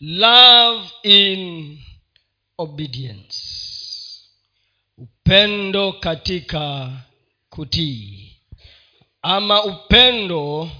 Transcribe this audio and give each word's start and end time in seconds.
love 0.00 0.90
in 1.02 1.78
obedience. 2.58 3.36
Upendo 4.98 5.92
katika 5.92 6.92
kutii. 7.50 8.36
Ama 9.22 9.64
upendo 9.64 10.70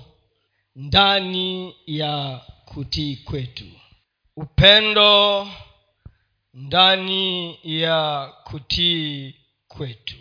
ndani 0.76 1.74
ya 1.86 2.40
kutii 2.64 3.16
kwetu. 3.16 3.64
Upendo 4.36 5.48
ndani 6.54 7.58
ya 7.62 8.32
kutii 8.44 9.34
kwetu. 9.68 10.16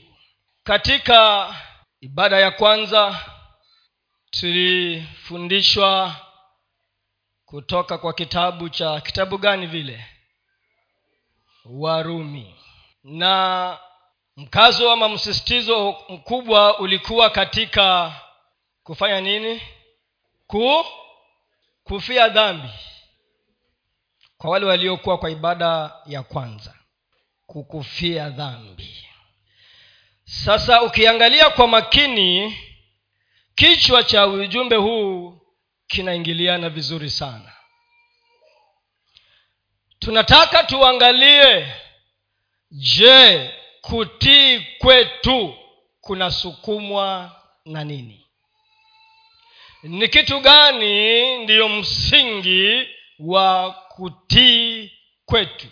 Katika 0.63 1.55
ibada 2.01 2.39
ya 2.39 2.51
kwanza 2.51 3.25
tulifundishwa 4.29 6.15
kutoka 7.55 7.97
kwa 7.97 8.13
kitabu 8.13 8.69
cha 8.69 9.01
kitabu 9.01 9.37
gani 9.37 9.67
vile? 9.67 10.05
Warumi. 11.65 12.55
Na 13.03 13.77
mkazo 14.37 14.91
ama 14.91 15.09
msisitizo 15.09 15.95
mkubwa 16.09 16.79
ulikuwa 16.79 17.29
katika 17.29 18.13
kufanya 18.83 19.21
nini? 19.21 19.61
Ku 20.47 20.85
kufia 21.83 22.29
dhambi 22.29 22.69
kwa 24.37 24.49
wale 24.49 24.65
waliokuwa 24.65 25.17
kwa 25.17 25.29
ibada 25.31 25.93
ya 26.05 26.23
kwanza 26.23 26.73
kukufia 27.47 28.29
dhambi. 28.29 29.07
Sasa 30.23 30.81
ukiangalia 30.81 31.49
kwa 31.49 31.67
makini 31.67 32.57
kichwa 33.55 34.03
cha 34.03 34.27
ujumbe 34.27 34.75
huu 34.75 35.44
kinaingiliana 35.87 36.69
vizuri 36.69 37.09
sana. 37.09 37.51
Tunataka 39.99 40.63
tuangalie 40.63 41.73
je 42.71 43.51
kutii 43.81 44.59
kwetu 44.79 45.55
kunasukumwa 46.01 47.31
na 47.65 47.83
nini? 47.83 48.25
Ni 49.83 50.07
kitu 50.07 50.39
gani 50.39 51.37
ndiyo 51.43 51.69
msingi 51.69 52.87
wa 53.19 53.71
kutii 53.71 54.91
kwetu 55.25 55.67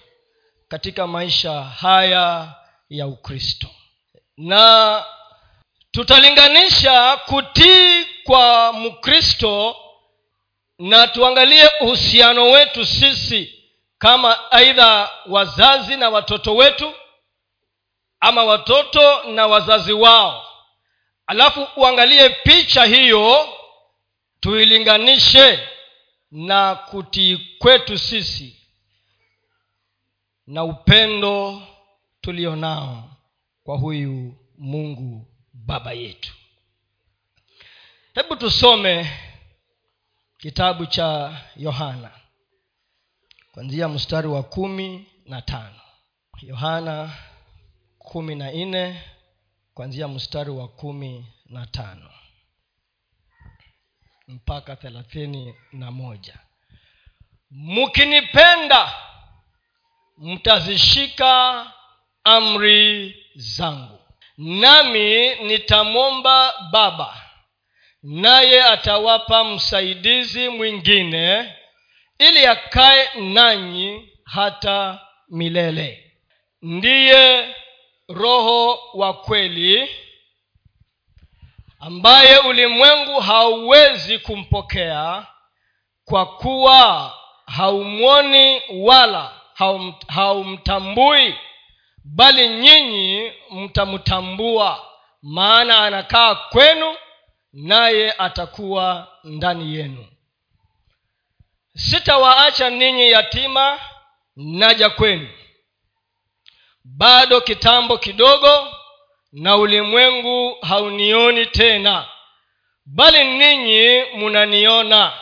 katika 0.67 1.08
maisha 1.08 1.61
haya 1.64 2.56
ya 2.89 3.08
ukristo? 3.08 3.67
Na 4.38 5.06
tutalinganisha 5.91 7.17
kutii 7.17 8.06
kwa 8.23 8.73
mkristo 8.73 9.75
na 10.84 11.08
tuangalie 11.08 11.70
uhusiano 11.81 12.52
wetu 12.52 12.86
sisi 12.86 13.64
kama 13.98 14.52
aidha 14.52 15.09
wazazi 15.25 15.95
na 15.98 16.09
watoto 16.09 16.56
wetu 16.56 16.94
ama 18.20 18.44
watoto 18.44 19.23
na 19.23 19.48
wazazi 19.48 19.94
wao. 19.94 20.45
Alafu 21.28 21.67
uangalie 21.75 22.30
picha 22.30 22.86
hiyo 22.86 23.50
tuilinganishe 24.40 25.70
na 26.31 26.75
kutii 26.75 27.38
kwetu 27.59 27.97
sisi 27.97 28.58
na 30.47 30.64
upendo 30.64 31.62
tulio 32.22 32.56
nao 32.56 33.09
kwa 33.64 33.78
huyu 33.78 34.36
mungu 34.58 35.28
baba 35.53 35.92
yetu. 35.92 36.34
Hebu 38.16 38.36
tusome 38.36 39.12
kitabu 40.44 40.86
cha 40.86 41.41
yohana 41.55 42.11
kwanzia 43.52 43.88
mstari 43.89 44.27
wa 44.27 44.44
kumi 44.44 45.08
na 45.25 45.41
tano. 45.41 45.80
Yohana 46.41 47.11
kumi 47.97 48.35
na 48.35 48.52
nne 48.52 49.03
kwanzia 49.73 50.08
mstari 50.08 50.50
wa 50.52 50.68
kumi 50.68 51.25
na 51.45 51.66
tano. 51.66 52.09
Mpaka 54.28 54.75
thelathini 54.75 55.56
na 55.72 55.91
moja. 55.91 56.40
Mkinipenda 57.51 58.94
mtazishika 60.18 61.72
amri 62.23 63.16
zangu. 63.35 64.00
Nami 64.38 65.35
nitamwomba 65.35 66.53
baba 66.72 67.22
naye 68.03 68.64
atawapa 68.64 69.44
msaidizi 69.44 70.50
mwingine 70.50 71.53
ili 72.19 72.46
akae 72.46 73.09
nanyi 73.19 74.09
hata 74.25 75.00
milele. 75.30 76.12
Ndiye 76.62 77.56
roho 78.09 78.80
wa 78.94 79.13
kweli 79.13 79.90
ambaye 81.80 82.38
ulimwengu 82.38 83.19
hauwezi 83.19 84.19
kumpokea 84.19 85.28
kwa 86.06 86.25
kuwa 86.25 87.13
haumwoni 87.46 88.62
wala 88.74 89.31
haum, 89.53 89.94
haumtambui 90.08 91.36
bali 92.03 92.50
nyinyi 92.50 93.31
mtamtambua 93.52 94.86
maana 95.22 95.80
anakaa 95.80 96.36
kwenu 96.36 96.96
naye 97.53 98.12
atakuwa 98.12 99.08
ndani 99.24 99.75
yenu. 99.75 100.06
Sitawaacha 101.75 102.69
ninyi 102.69 103.12
yatima 103.12 103.80
naja 104.36 104.90
kwenu. 104.90 105.30
Bado 106.84 107.42
kitambo 107.42 107.97
kidogo 107.97 108.68
na 109.31 109.56
ulimwengu 109.58 110.58
haunioni 110.62 111.46
tena 111.46 112.08
bali 112.86 113.24
ninyi 113.38 114.03
munaniona 114.18 115.13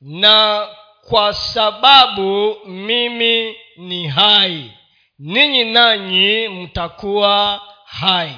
na 0.00 0.68
kwa 1.08 1.34
sababu 1.34 2.56
mimi 2.66 3.56
ni 3.76 4.08
hai 4.08 4.72
ninyi 5.18 5.64
nanyi 5.64 6.48
mtakuwa 6.48 7.60
hai 7.84 8.36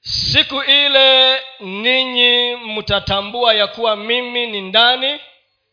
siku 0.00 0.62
ile 0.62 1.40
ninyi 1.60 2.56
mtatambua 2.56 3.54
ya 3.54 3.66
kuwa 3.66 3.96
mimi 3.96 4.46
ni 4.46 4.60
ndani 4.60 5.20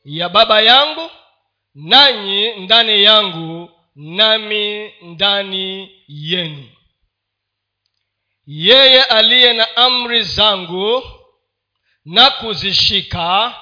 ya 0.05 0.29
baba 0.29 0.61
yangu 0.61 1.11
nanyi 1.75 2.51
ndani 2.55 3.03
yangu 3.03 3.69
nami 3.95 4.93
ndani 5.01 5.91
yenu. 6.07 6.69
Yeye 8.47 9.03
aliye 9.03 9.53
na 9.53 9.75
amri 9.77 10.21
zangu 10.23 11.03
na 12.05 12.29
kuzishika 12.31 13.55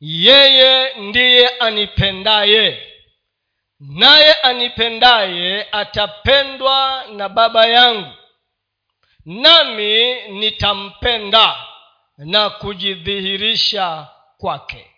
yeye 0.00 0.94
ndiye 0.94 1.48
anipendaye. 1.48 2.82
Naye 3.80 4.32
anipendaye 4.32 5.68
atapendwa 5.72 7.04
na 7.16 7.28
baba 7.28 7.66
yangu 7.66 8.12
nami 9.28 10.14
nitampenda 10.28 11.64
na 12.18 12.50
kujidhihirisha 12.50 14.06
kwake. 14.38 14.90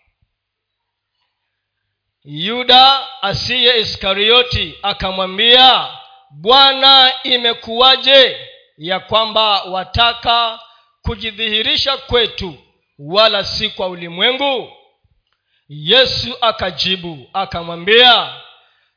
Yuda 2.23 3.07
asiye 3.21 3.79
iskarioti 3.79 4.77
akamwambia 4.83 5.87
bwana 6.29 7.13
imekuwaje 7.23 8.47
ya 8.77 8.99
kwamba 8.99 9.63
wataka 9.63 10.59
kujidhihirisha 11.01 11.97
kwetu 11.97 12.57
wala 12.99 13.43
si 13.43 13.69
kwa 13.69 13.87
ulimwengu? 13.87 14.71
Yesu 15.69 16.37
akajibu 16.41 17.29
akamwambia 17.33 18.33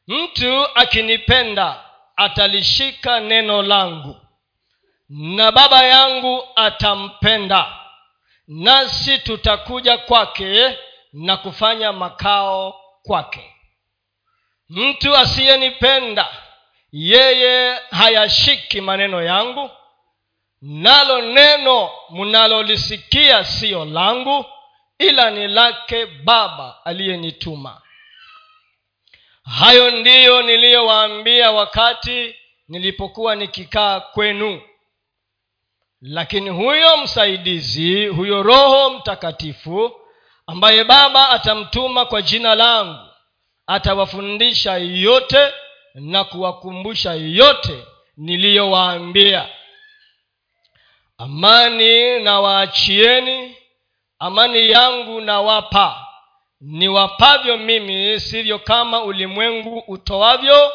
mtu 0.09 0.67
akinipenda 0.79 1.85
atalishika 2.17 3.21
neno 3.21 3.63
langu 3.63 4.24
na 5.17 5.53
baba 5.53 5.83
yangu 5.85 6.45
atampenda. 6.57 7.81
Nasi 8.49 9.19
tutakuja 9.19 9.99
kwake 9.99 10.79
na 11.13 11.37
kufanya 11.37 11.93
makao 11.93 12.81
kwake. 13.03 13.55
Mtu 14.69 15.17
asiyenipenda 15.17 16.29
yeye 16.93 17.79
hayashiki 17.91 18.81
maneno 18.81 19.23
yangu 19.23 19.71
nalo 20.63 21.23
neno 21.23 21.91
mnalolisikia 22.11 23.45
siyo 23.45 23.85
langu 23.85 24.45
ila 24.99 25.31
ni 25.31 25.49
lake 25.49 26.07
baba 26.07 26.85
aliyenituma. 26.85 27.83
Hayo 29.59 29.91
ndiyo 29.91 30.43
niliyowaambia 30.43 31.51
wakati 31.51 32.35
nilipokuwa 32.69 33.37
nikikaa 33.37 34.01
kwenu 34.01 34.63
lakini 36.07 36.51
huyo 36.51 36.97
msaidizi 36.97 38.07
huyo 38.07 38.43
roho 38.43 38.91
mtakatifu 38.91 39.93
ambaye 40.47 40.85
baba 40.85 41.29
atamtuma 41.31 42.05
kwa 42.05 42.23
jina 42.23 42.55
langu 42.55 42.99
atawafundisha 43.67 44.77
yote 44.77 45.53
na 45.95 46.25
kuwakumbusha 46.25 47.13
yote 47.15 47.85
niliyowaambia. 48.17 49.49
Amani 51.19 52.21
na 52.23 52.41
waachieni 52.41 53.57
amani 54.19 54.71
yangu 54.71 55.21
nawapa. 55.21 56.07
Niwapavyo 56.61 57.57
mimi 57.57 58.21
sivyo 58.21 58.59
kama 58.59 59.03
ulimwengu 59.03 59.79
utoavyo. 59.79 60.73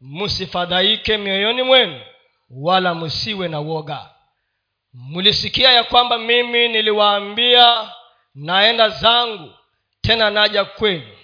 Msifadhaike 0.00 1.16
mioyoni 1.16 1.62
mwenu 1.62 2.00
wala 2.50 2.94
msiwe 2.94 3.48
na 3.48 3.60
woga 3.60 4.10
mlisikia 4.96 5.72
ya 5.72 5.84
kwamba 5.84 6.18
mimi 6.18 6.68
niliwaambia 6.68 7.90
naenda 8.34 8.88
zangu 8.88 9.52
tena 10.00 10.30
naja 10.30 10.64
kwenu. 10.64 11.16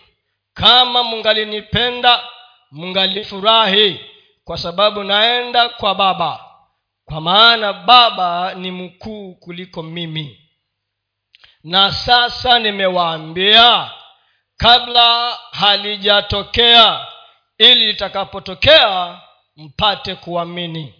Kama 0.54 1.02
mungalinipenda 1.02 2.24
mungalifurahi 2.70 4.00
kwa 4.44 4.58
sababu 4.58 5.04
naenda 5.04 5.68
kwa 5.68 5.94
baba. 5.94 6.44
Kwa 7.04 7.20
maana 7.20 7.72
baba 7.72 8.54
ni 8.54 8.70
mkuu 8.70 9.34
kuliko 9.34 9.82
mimi. 9.82 10.38
Na 11.64 11.92
sasa 11.92 12.58
nimewaambia 12.58 13.90
kabla 14.56 15.38
halijatokea 15.52 17.06
ili 17.58 17.86
litakapotokea 17.86 19.20
mpate 19.56 20.14
kuamini 20.14 20.94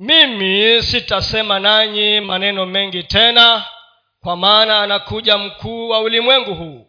mimi 0.00 0.82
sitasema 0.82 1.58
nanyi 1.60 2.20
maneno 2.20 2.66
mengi 2.66 3.02
tena 3.02 3.64
kwa 4.20 4.36
maana 4.36 4.80
anakuja 4.80 5.38
mkuu 5.38 5.88
wa 5.88 6.00
ulimwengu 6.00 6.54
huu 6.54 6.86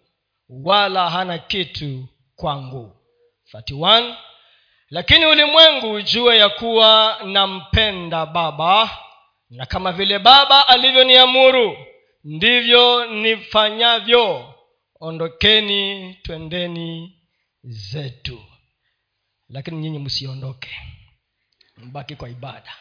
wala 0.49 1.09
hana 1.09 1.37
kitu 1.37 2.05
kwangu. 2.35 2.95
31 3.53 4.15
lakini 4.89 5.25
ulimwengu 5.25 5.91
ujue 5.91 6.37
ya 6.37 6.49
kuwa 6.49 7.19
nampenda 7.25 8.25
baba 8.25 8.97
na 9.49 9.65
kama 9.65 9.91
vile 9.91 10.19
baba 10.19 10.67
alivyoniamuru 10.67 11.77
ndivyo 12.23 13.05
nifanyavyo. 13.05 14.53
Ondokeni 14.99 16.13
twendeni 16.13 17.17
zetu. 17.63 18.43
Lakini 19.49 19.77
nyinyi 19.77 19.99
msiondoke 19.99 20.69
mbaki 21.77 22.15
kwa 22.15 22.29
ibada 22.29 22.73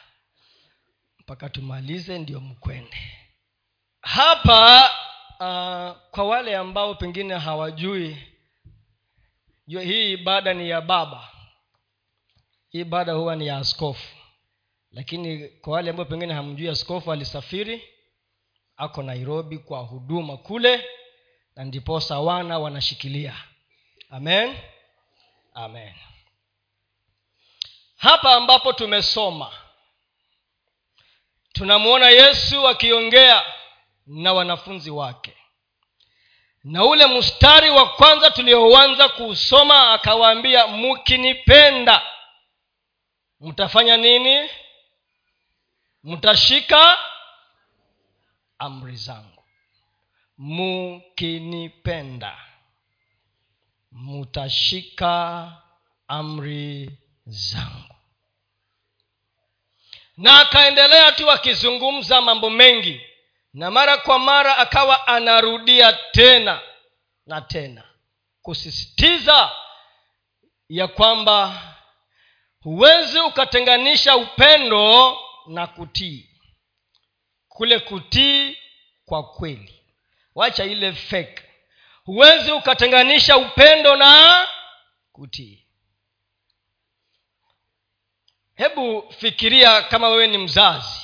mpaka 1.21 1.49
tumalize 1.49 2.19
ndio 2.19 2.39
mkwende. 2.39 2.97
Hapa 4.01 4.89
uh, 5.39 6.09
kwa 6.11 6.23
wale 6.23 6.57
ambao 6.57 6.95
pengine 6.95 7.37
hawajui 7.37 8.17
hii 9.67 10.11
ibada 10.13 10.53
ni 10.53 10.69
ya 10.69 10.81
baba. 10.81 11.29
Hii 12.69 12.79
ibada 12.79 13.13
huwa 13.13 13.35
ni 13.35 13.47
ya 13.47 13.57
askofu. 13.57 14.15
Lakini 14.91 15.47
kwa 15.49 15.73
wale 15.73 15.89
ambao 15.89 16.05
pengine 16.05 16.33
hamjui 16.33 16.69
askofu 16.69 17.11
alisafiri 17.11 17.83
ako 18.77 19.03
nairobi 19.03 19.57
kwa 19.57 19.79
huduma 19.79 20.37
kule 20.37 20.85
na 21.55 21.63
ndiposa 21.63 22.19
wana 22.19 22.59
wanashikilia. 22.59 23.35
Amen? 24.09 24.57
Amen. 25.53 25.93
Hapa 27.97 28.35
ambapo 28.35 28.73
tumesoma 28.73 29.51
tunamwona 31.53 32.09
yesu 32.09 32.67
akiongea 32.67 33.43
na 34.07 34.33
wanafunzi 34.33 34.91
wake. 34.91 35.37
Na 36.63 36.85
ule 36.85 37.07
mstari 37.07 37.69
wa 37.69 37.89
kwanza 37.89 38.31
tulioanza 38.31 39.09
kuusoma 39.09 39.91
akawaambia 39.93 40.67
mkinipenda. 40.67 42.01
Mtafanya 43.39 43.97
nini? 43.97 44.49
Mtashika 46.03 46.97
amri 48.59 48.95
zangu. 48.95 49.43
Mukinipenda 50.37 52.37
mutashika 53.91 55.51
amri 56.07 56.97
zangu 57.25 57.90
na 60.21 60.39
akaendelea 60.39 61.11
tu 61.11 61.31
akizungumza 61.31 62.21
mambo 62.21 62.49
mengi. 62.49 63.01
Na 63.53 63.71
mara 63.71 63.97
kwa 63.97 64.19
mara 64.19 64.57
akawa 64.57 65.07
anarudia 65.07 65.93
tena 65.93 66.61
na 67.25 67.41
tena. 67.41 67.83
Kusisitiza 68.41 69.51
ya 70.69 70.87
kwamba 70.87 71.61
huwezi 72.61 73.19
ukatenganisha 73.19 74.15
upendo 74.15 75.17
na 75.47 75.67
kutii. 75.67 76.29
Kule 77.47 77.79
kutii 77.79 78.57
kwa 79.05 79.23
kweli. 79.23 79.83
Wacha 80.35 80.63
ile 80.65 80.93
fake. 80.93 81.43
Huwezi 82.05 82.51
ukatenganisha 82.51 83.37
upendo 83.37 83.95
na 83.95 84.47
kutii 85.11 85.60
hebu 88.61 89.13
fikiria 89.17 89.81
kama 89.81 90.09
wewe 90.09 90.27
ni 90.27 90.37
mzazi. 90.37 91.01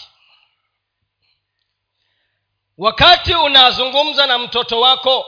Wakati 2.77 3.33
unazungumza 3.35 4.27
na 4.27 4.37
mtoto 4.37 4.79
wako 4.79 5.25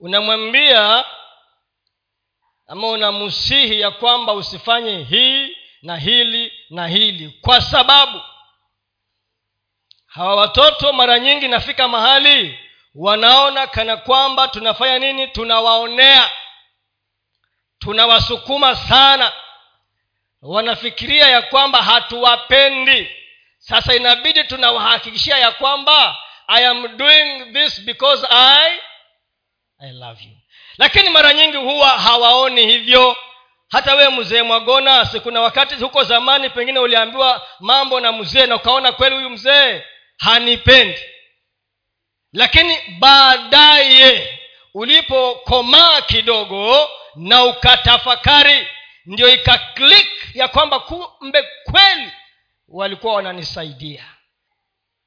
unamwambia 0.00 1.04
ama 2.66 2.88
unamusihi 2.88 3.80
ya 3.80 3.90
kwamba 3.90 4.32
usifanye 4.32 5.02
hii 5.02 5.56
na 5.82 5.96
hili 5.96 6.52
na 6.70 6.86
hili 6.88 7.38
kwa 7.40 7.60
sababu 7.60 8.20
hawa 10.06 10.36
watoto 10.36 10.92
mara 10.92 11.18
nyingi 11.18 11.48
nafika 11.48 11.88
mahali 11.88 12.58
wanaona 12.94 13.66
kana 13.66 13.96
kwamba 13.96 14.48
tunafanya 14.48 14.98
nini 14.98 15.28
tunawaonea 15.28 16.30
tunawasukuma 17.78 18.76
sana 18.76 19.32
wanafikiria 20.42 21.26
ya 21.28 21.42
kwamba 21.42 21.82
hatuwapendi. 21.82 23.10
Sasa 23.58 23.94
inabidi 23.94 24.44
tunawahakikishia 24.44 25.38
ya 25.38 25.50
kwamba 25.52 26.16
i 26.46 26.66
am 26.66 26.96
doing 26.96 27.52
this 27.52 27.80
because 27.80 28.26
i 28.30 28.78
i 29.78 29.92
love 29.92 30.24
you. 30.24 30.36
Lakini 30.78 31.10
mara 31.10 31.32
nyingi 31.32 31.56
huwa 31.56 31.88
hawaoni 31.88 32.66
hivyo. 32.66 33.16
Hata 33.70 33.94
wewe 33.94 34.10
mzee 34.10 34.42
mwagona 34.42 35.04
kuna 35.22 35.40
wakati 35.40 35.74
huko 35.74 36.04
zamani 36.04 36.50
pengine 36.50 36.78
uliambiwa 36.78 37.46
mambo 37.60 38.00
na 38.00 38.12
mzee 38.12 38.46
na 38.46 38.56
ukaona 38.56 38.92
kweli 38.92 39.14
huyu 39.16 39.30
mzee 39.30 39.82
hanipendi. 40.18 41.00
Lakini 42.32 42.78
baadaye 42.98 44.38
ulipokomaa 44.74 46.00
kidogo 46.00 46.90
na 47.16 47.44
ukatafakari 47.44 48.68
ndio 49.10 49.28
ika 49.34 49.58
click 49.58 50.34
ya 50.36 50.48
kwamba 50.48 50.80
kumbe 50.80 51.48
kweli 51.64 52.12
walikuwa 52.68 53.14
wananisaidia. 53.14 54.04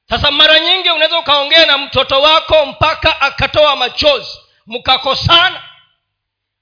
Sasa 0.08 0.30
mara 0.30 0.58
nyingi 0.60 0.90
unaweza 0.90 1.18
ukaongea 1.18 1.66
na 1.66 1.78
mtoto 1.78 2.20
wako 2.22 2.66
mpaka 2.66 3.20
akatoa 3.20 3.76
machozi 3.76 4.38
mkakosana 4.66 5.62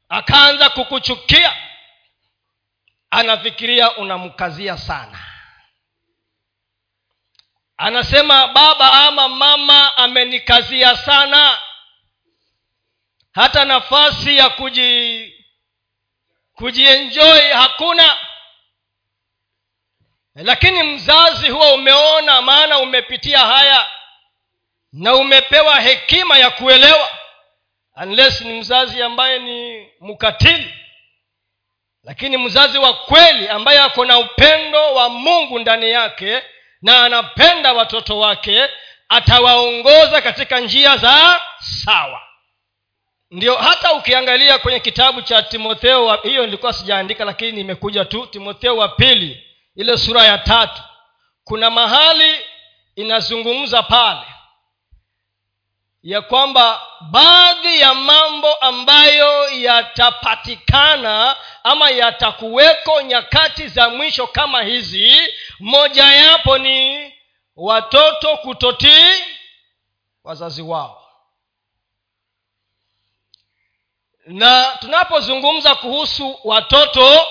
akaanza 0.08 0.70
kukuchukia 0.70 1.56
anafikiria 3.10 3.96
unamkazia 3.96 4.78
sana. 4.78 5.18
Anasema 7.76 8.46
baba 8.48 8.92
ama 8.92 9.28
mama 9.28 9.96
amenikazia 9.96 10.96
sana. 10.96 11.58
Hata 13.32 13.64
nafasi 13.64 14.36
ya 14.36 14.50
kuji 14.50 15.11
kujienjoi 16.54 17.50
hakuna. 17.50 18.18
Lakini 20.34 20.82
mzazi 20.82 21.48
huwa 21.50 21.72
umeona 21.72 22.42
maana 22.42 22.78
umepitia 22.78 23.38
haya 23.38 23.86
na 24.92 25.14
umepewa 25.14 25.80
hekima 25.80 26.38
ya 26.38 26.50
kuelewa. 26.50 27.08
Unless 27.96 28.40
ni 28.40 28.60
mzazi 28.60 29.02
ambaye 29.02 29.38
ni 29.38 29.88
mkatili. 30.00 30.74
Lakini 32.04 32.36
mzazi 32.38 32.78
wa 32.78 32.94
kweli 32.94 33.48
ambaye 33.48 33.78
ako 33.80 34.04
na 34.04 34.18
upendo 34.18 34.94
wa 34.94 35.08
mungu 35.08 35.58
ndani 35.58 35.90
yake 35.90 36.42
na 36.82 37.04
anapenda 37.04 37.72
watoto 37.72 38.18
wake 38.18 38.68
atawaongoza 39.08 40.22
katika 40.22 40.60
njia 40.60 40.96
za 40.96 41.40
sawa 41.58 42.22
ndio 43.32 43.56
hata 43.56 43.92
ukiangalia 43.92 44.58
kwenye 44.58 44.80
kitabu 44.80 45.22
cha 45.22 45.42
timotheo 45.42 46.16
hiyo 46.16 46.44
nilikuwa 46.46 46.72
sijaandika 46.72 47.24
lakini 47.24 47.60
imekuja 47.60 48.04
tu 48.04 48.26
timotheo 48.26 48.76
wa 48.76 48.88
pili 48.88 49.46
ile 49.76 49.98
sura 49.98 50.24
ya 50.24 50.38
tatu. 50.38 50.82
Kuna 51.44 51.70
mahali 51.70 52.40
inazungumza 52.96 53.82
pale 53.82 54.20
ya 56.02 56.20
kwamba 56.22 56.80
baadhi 57.10 57.80
ya 57.80 57.94
mambo 57.94 58.54
ambayo 58.54 59.50
yatapatikana 59.50 61.36
ama 61.64 61.90
yatakuweko 61.90 63.02
nyakati 63.02 63.68
za 63.68 63.88
mwisho 63.90 64.26
kama 64.26 64.62
hizi 64.62 65.14
moja 65.60 66.04
yapo 66.04 66.58
ni 66.58 67.12
watoto 67.56 68.36
kutotii 68.36 69.22
wazazi 70.24 70.62
wao 70.62 71.01
na 74.26 74.76
tunapozungumza 74.80 75.74
kuhusu 75.74 76.38
watoto 76.44 77.26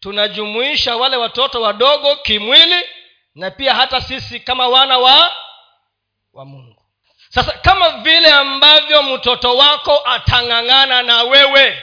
tunajumuisha 0.00 0.96
wale 0.96 1.16
watoto 1.16 1.62
wadogo 1.62 2.16
kimwili 2.16 2.84
na 3.34 3.50
pia 3.50 3.74
hata 3.74 4.00
sisi 4.00 4.40
kama 4.40 4.68
wana 4.68 4.98
wa 4.98 5.32
wa 6.32 6.44
mungu. 6.44 6.82
Sasa 7.28 7.52
kama 7.52 7.90
vile 7.90 8.32
ambavyo 8.32 9.02
mtoto 9.02 9.56
wako 9.56 10.02
atang'ang'ana 10.04 11.02
na 11.02 11.22
wewe 11.22 11.82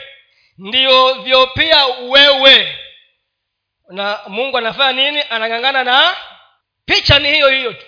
ndiovyo 0.58 1.46
pia 1.46 1.86
wewe. 1.86 2.78
Na 3.90 4.20
mungu 4.26 4.58
anafanya 4.58 4.92
nini? 4.92 5.24
Anang'ang'ana 5.30 5.84
na 5.84 6.16
picha 6.86 7.18
ni 7.18 7.32
hiyo 7.32 7.48
hiyo 7.48 7.72
tu. 7.72 7.86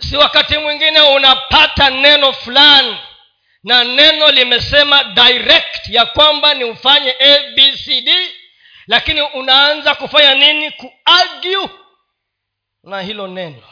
Si 0.00 0.16
wakati 0.16 0.58
mwingine 0.58 1.00
unapata 1.00 1.90
neno 1.90 2.32
fulani 2.32 2.96
na 3.64 3.84
neno 3.84 4.28
limesema 4.30 5.04
direct 5.04 5.88
ya 5.88 6.06
kwamba 6.06 6.54
ni 6.54 6.64
ufanye 6.64 7.10
abcd 7.12 8.08
lakini 8.86 9.20
unaanza 9.22 9.94
kufanya 9.94 10.34
nini? 10.34 10.70
Kuargue 10.70 11.68
na 12.82 13.00
hilo 13.02 13.26
neno. 13.26 13.62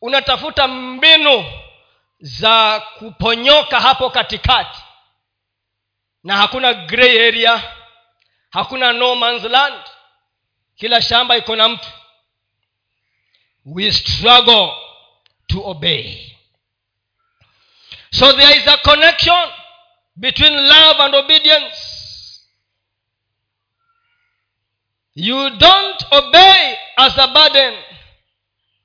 Unatafuta 0.00 0.68
mbinu 0.68 1.44
za 2.20 2.80
kuponyoka 2.98 3.80
hapo 3.80 4.10
katikati. 4.10 4.82
Na 6.24 6.36
hakuna 6.36 6.74
gray 6.74 7.28
area 7.28 7.62
hakuna 8.50 8.92
no 8.92 9.14
man's 9.14 9.42
land. 9.44 9.82
Kila 10.76 11.02
shamba 11.02 11.36
iko 11.36 11.56
na 11.56 11.68
mtu. 11.68 11.88
We 13.64 13.92
struggle 13.92 14.72
to 15.46 15.60
obey 15.64 16.35
so 18.18 18.32
there 18.32 18.56
is 18.56 18.66
a 18.66 18.76
connection 18.78 19.44
between 20.18 20.54
love 20.54 20.96
and 21.00 21.14
obedience. 21.14 21.76
You 25.14 25.50
don't 25.58 26.02
obey 26.12 26.76
as 26.98 27.16
a 27.18 27.26
burden 27.32 27.74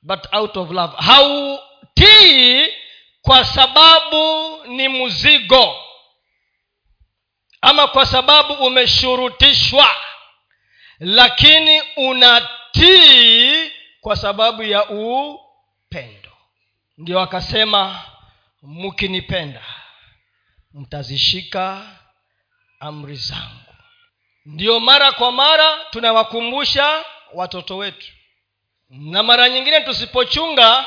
but 0.04 0.28
out 0.34 0.56
of 0.58 0.72
love. 0.72 0.94
Hautii 0.98 2.74
kwa 3.22 3.46
sababu 3.46 4.58
ni 4.68 4.90
mzigo 4.90 5.78
ama 7.62 7.88
kwa 7.88 8.06
sababu 8.06 8.54
umeshurutishwa 8.54 9.96
lakini 11.00 11.82
unatii 11.96 13.72
kwa 14.02 14.16
sababu 14.16 14.64
ya 14.64 14.90
upendo. 14.90 16.32
Ndio 16.98 17.20
akasema 17.20 18.00
mkinipenda 18.62 19.62
mtazishika 20.74 21.82
amri 22.80 23.16
zangu. 23.16 23.76
Ndiyo 24.46 24.80
mara 24.80 25.12
kwa 25.12 25.32
mara 25.32 25.78
tunawakumbusha 25.90 27.06
watoto 27.34 27.78
wetu. 27.78 28.08
Na 28.90 29.24
mara 29.24 29.50
nyingine 29.50 29.82
tusipochunga 29.82 30.86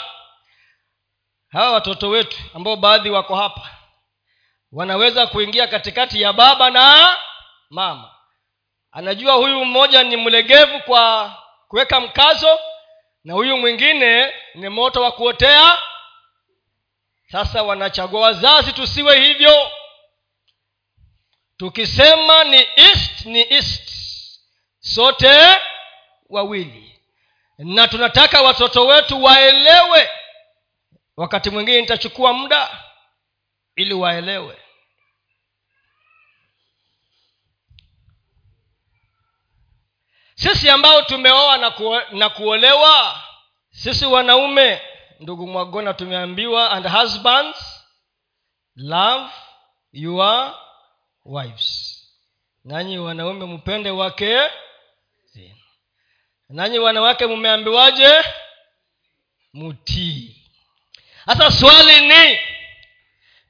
hawa 1.48 1.70
watoto 1.72 2.08
wetu 2.08 2.38
ambao 2.54 2.76
baadhi 2.76 3.10
wako 3.10 3.36
hapa 3.36 3.70
wanaweza 4.72 5.26
kuingia 5.26 5.66
katikati 5.66 6.22
ya 6.22 6.32
baba 6.32 6.70
na 6.70 7.16
mama. 7.70 8.10
Anajua 8.92 9.34
huyu 9.34 9.64
mmoja 9.64 10.02
ni 10.02 10.16
mlegevu 10.16 10.80
kwa 10.80 11.34
kuweka 11.68 12.00
mkazo 12.00 12.58
na 13.24 13.34
huyu 13.34 13.56
mwingine 13.56 14.32
ni 14.54 14.68
moto 14.68 15.02
wa 15.02 15.12
kuotea 15.12 15.78
sasa 17.32 17.62
wanachagua 17.62 18.20
wazazi 18.20 18.72
tusiwe 18.72 19.20
hivyo. 19.20 19.70
Tukisema 21.56 22.44
ni 22.44 22.66
east 22.76 23.24
ni 23.26 23.52
east. 23.54 23.90
Sote 24.80 25.58
wawili. 26.28 27.00
Na 27.58 27.88
tunataka 27.88 28.42
watoto 28.42 28.86
wetu 28.86 29.24
waelewe. 29.24 30.10
Wakati 31.16 31.50
mwingine 31.50 31.80
nitachukua 31.80 32.32
muda 32.32 32.84
ili 33.76 33.94
waelewe. 33.94 34.56
Sisi 40.34 40.70
ambao 40.70 41.02
tumeoa 41.02 41.56
na, 41.56 41.72
na 42.10 42.28
kuolewa 42.28 43.22
sisi 43.70 44.06
wanaume 44.06 44.82
ndugu 45.20 45.46
mwagona 45.46 45.94
tumeambiwa 45.94 46.70
and 46.70 46.86
husbands 46.86 47.84
love 48.76 49.30
your 49.92 50.54
wives. 51.24 51.90
Nanyi 52.64 52.98
wanaume 52.98 53.46
mpende 53.46 53.90
wake 53.90 54.40
zenu. 55.24 55.56
Nanyi 56.48 56.78
wanawake 56.78 57.26
mumeambiwaje? 57.26 58.14
Mutii. 59.52 60.40
Sasa 61.26 61.50
swali 61.50 62.06
ni 62.06 62.38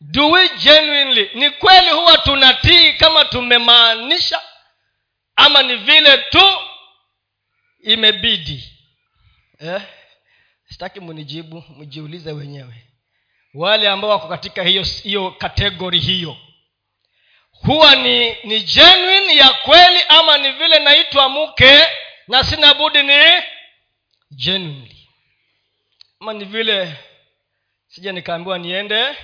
do 0.00 0.30
we 0.30 0.49
genuinely 0.49 1.30
ni 1.35 1.50
kweli 1.50 1.90
huwa 1.90 2.18
tunatii 2.18 2.92
kama 2.92 3.25
tumemaanisha 3.25 4.42
ama 5.37 5.62
ni 5.62 5.76
vile 5.76 6.18
tu 6.18 6.59
imebidi? 7.80 8.71
Eh? 9.61 9.83
Sitaki 10.75 11.00
munijibu 11.00 11.64
mjiulize 11.76 12.33
wenyewe. 12.33 12.75
Wale 13.54 13.88
ambao 13.88 14.11
wako 14.11 14.28
katika 14.28 14.62
hiyo 14.62 14.83
hiyo 14.83 15.31
kategori 15.31 15.99
hiyo 16.00 16.37
huwa 17.50 17.95
ni 17.97 18.37
ni 18.45 18.61
genuine 18.61 19.37
ya 19.37 19.49
kweli 19.52 20.00
ama 20.09 20.38
ni 20.38 20.52
vile 20.52 20.78
naitwa 20.78 21.28
mke 21.28 21.87
na 22.28 22.45
sina 22.45 22.75
budi 22.75 23.02
ni 23.02 23.14
genuinely? 24.37 25.09
Ama 26.21 26.33
ni 26.33 26.45
vile 26.45 26.95
sija 27.88 28.12
nikaambiwa 28.12 28.59
niende 28.59 29.16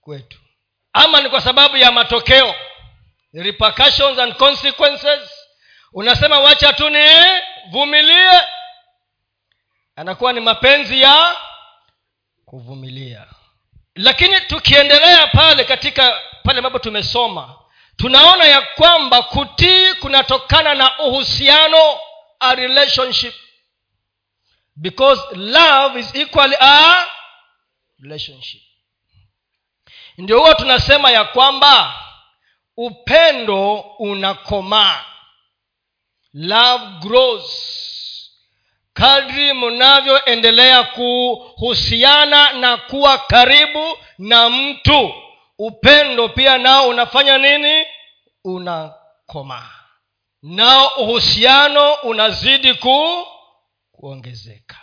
kwetu? 0.00 0.38
Ama 0.92 1.20
ni 1.20 1.28
kwa 1.28 1.40
sababu 1.40 1.76
ya 1.76 1.92
matokeo? 1.92 2.54
Repercussions 3.32 4.18
and 4.18 4.34
consequences? 4.34 5.30
Unasema 5.92 6.40
wacha 6.40 6.72
tu 6.72 6.90
nivumilie 6.90 8.40
anakuwa 9.96 10.32
ni 10.32 10.40
mapenzi 10.40 11.00
ya 11.00 11.36
kuvumilia. 12.44 13.26
Lakini 13.94 14.40
tukiendelea 14.40 15.26
pale 15.26 15.64
katika 15.64 16.20
pale 16.44 16.58
ambapo 16.58 16.78
tumesoma 16.78 17.54
tunaona 17.96 18.44
ya 18.44 18.60
kwamba 18.62 19.22
kutii 19.22 19.94
kunatokana 19.94 20.74
na 20.74 20.98
uhusiano 20.98 21.98
a 22.40 22.54
relationship. 22.54 23.34
Because 24.76 25.22
love 25.36 26.00
is 26.00 26.14
equally 26.14 26.56
a 26.60 27.06
relationship. 28.02 28.62
Ndio 30.18 30.38
huwa 30.38 30.54
tunasema 30.54 31.10
ya 31.10 31.24
kwamba 31.24 31.94
upendo 32.76 33.74
unakomaa. 33.80 35.04
Love 36.34 36.84
grows 37.00 37.68
kadri 38.92 39.52
mnavyoendelea 39.52 40.82
kuhusiana 40.84 42.52
na 42.52 42.76
kuwa 42.76 43.18
karibu 43.18 43.98
na 44.18 44.50
mtu 44.50 45.14
upendo 45.58 46.28
pia 46.28 46.58
nao 46.58 46.88
unafanya 46.88 47.38
nini? 47.38 47.86
Unakomaa 48.44 49.70
nao 50.42 50.86
uhusiano 50.98 51.94
unazidi 51.94 52.74
ku 52.74 53.26
kuongezeka. 53.92 54.76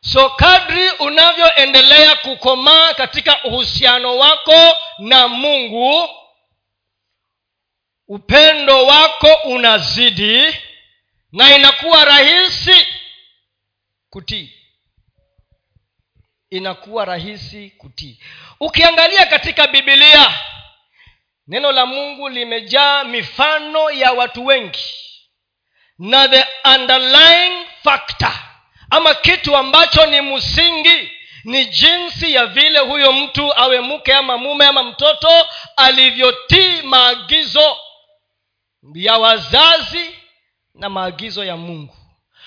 So 0.00 0.30
kadri 0.30 0.90
unavyoendelea 0.90 2.16
kukomaa 2.16 2.94
katika 2.94 3.44
uhusiano 3.44 4.16
wako 4.18 4.76
na 4.98 5.28
mungu 5.28 6.08
upendo 8.08 8.86
wako 8.86 9.28
unazidi 9.44 10.56
na 11.32 11.56
inakuwa 11.56 12.04
rahisi 12.04 12.86
kutii. 14.14 14.52
Inakuwa 16.50 17.04
rahisi 17.04 17.70
kutii. 17.78 18.20
Ukiangalia 18.60 19.26
katika 19.26 19.66
bibilia 19.66 20.38
neno 21.46 21.72
la 21.72 21.86
mungu 21.86 22.28
limejaa 22.28 23.04
mifano 23.04 23.90
ya 23.90 24.12
watu 24.12 24.46
wengi 24.46 24.84
na 25.98 26.28
the 26.28 26.44
underlying 26.74 27.66
factor 27.82 28.32
ama 28.90 29.14
kitu 29.14 29.56
ambacho 29.56 30.06
ni 30.06 30.20
msingi 30.20 31.10
ni 31.44 31.66
jinsi 31.66 32.34
ya 32.34 32.46
vile 32.46 32.78
huyo 32.78 33.12
mtu 33.12 33.52
awe 33.58 33.80
mke 33.80 34.14
ama 34.14 34.38
mume 34.38 34.66
ama 34.66 34.82
mtoto 34.82 35.46
alivyotii 35.76 36.82
maagizo 36.82 37.76
ya 38.94 39.18
wazazi 39.18 40.10
na 40.74 40.88
maagizo 40.88 41.44
ya 41.44 41.56
mungu 41.56 41.96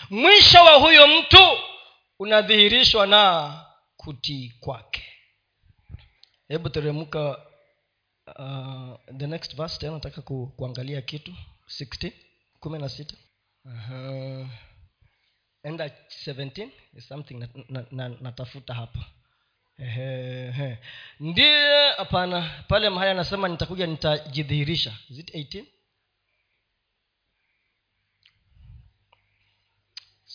mwisho 0.09 0.63
wa 0.63 0.73
huyo 0.73 1.07
mtu 1.07 1.57
unadhihirishwa 2.19 3.07
na 3.07 3.53
kutii 3.97 4.53
kwake. 4.59 5.03
Hebu 6.47 6.69
teremka 6.69 7.37
uh, 8.39 8.95
the 9.17 9.27
next 9.27 9.55
verse 9.55 9.79
tena 9.79 9.91
nataka 9.93 10.21
ku, 10.21 10.47
kuangalia 10.57 11.01
kitu. 11.01 11.33
16 11.67 12.11
kumi 12.59 12.79
na 12.79 12.89
sita. 12.89 13.15
Uh-huh. 13.65 14.47
enda 15.63 15.87
17 15.87 16.69
is 16.97 17.07
something 17.07 17.33
natafuta 17.39 17.93
na, 17.95 18.09
na, 18.09 18.33
na 18.67 18.73
hapa. 18.73 19.05
Ndiye 21.19 21.91
hapana. 21.97 22.63
Pale 22.67 22.89
mahali 22.89 23.11
anasema 23.11 23.47
nitakuja 23.47 23.87
nitajidhihirisha. 23.87 24.97
Is 25.09 25.19
it 25.19 25.35
18 25.35 25.63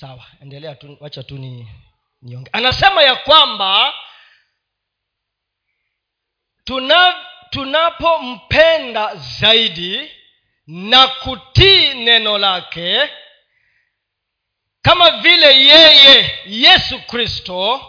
sawa 0.02 0.26
endelea 0.42 0.74
tu 0.74 0.96
wacha 1.00 1.22
tu 1.22 1.38
ni 1.38 1.68
nionge 2.22 2.50
anasema 2.52 3.02
ya 3.02 3.16
kwamba 3.16 3.94
tuna 6.64 7.14
tunapompenda 7.50 9.14
zaidi 9.14 10.10
na 10.66 11.08
kutii 11.08 11.94
neno 11.94 12.38
lake 12.38 13.10
kama 14.82 15.10
vile 15.10 15.56
yeye 15.64 16.40
yesu 16.46 17.02
kristo 17.06 17.80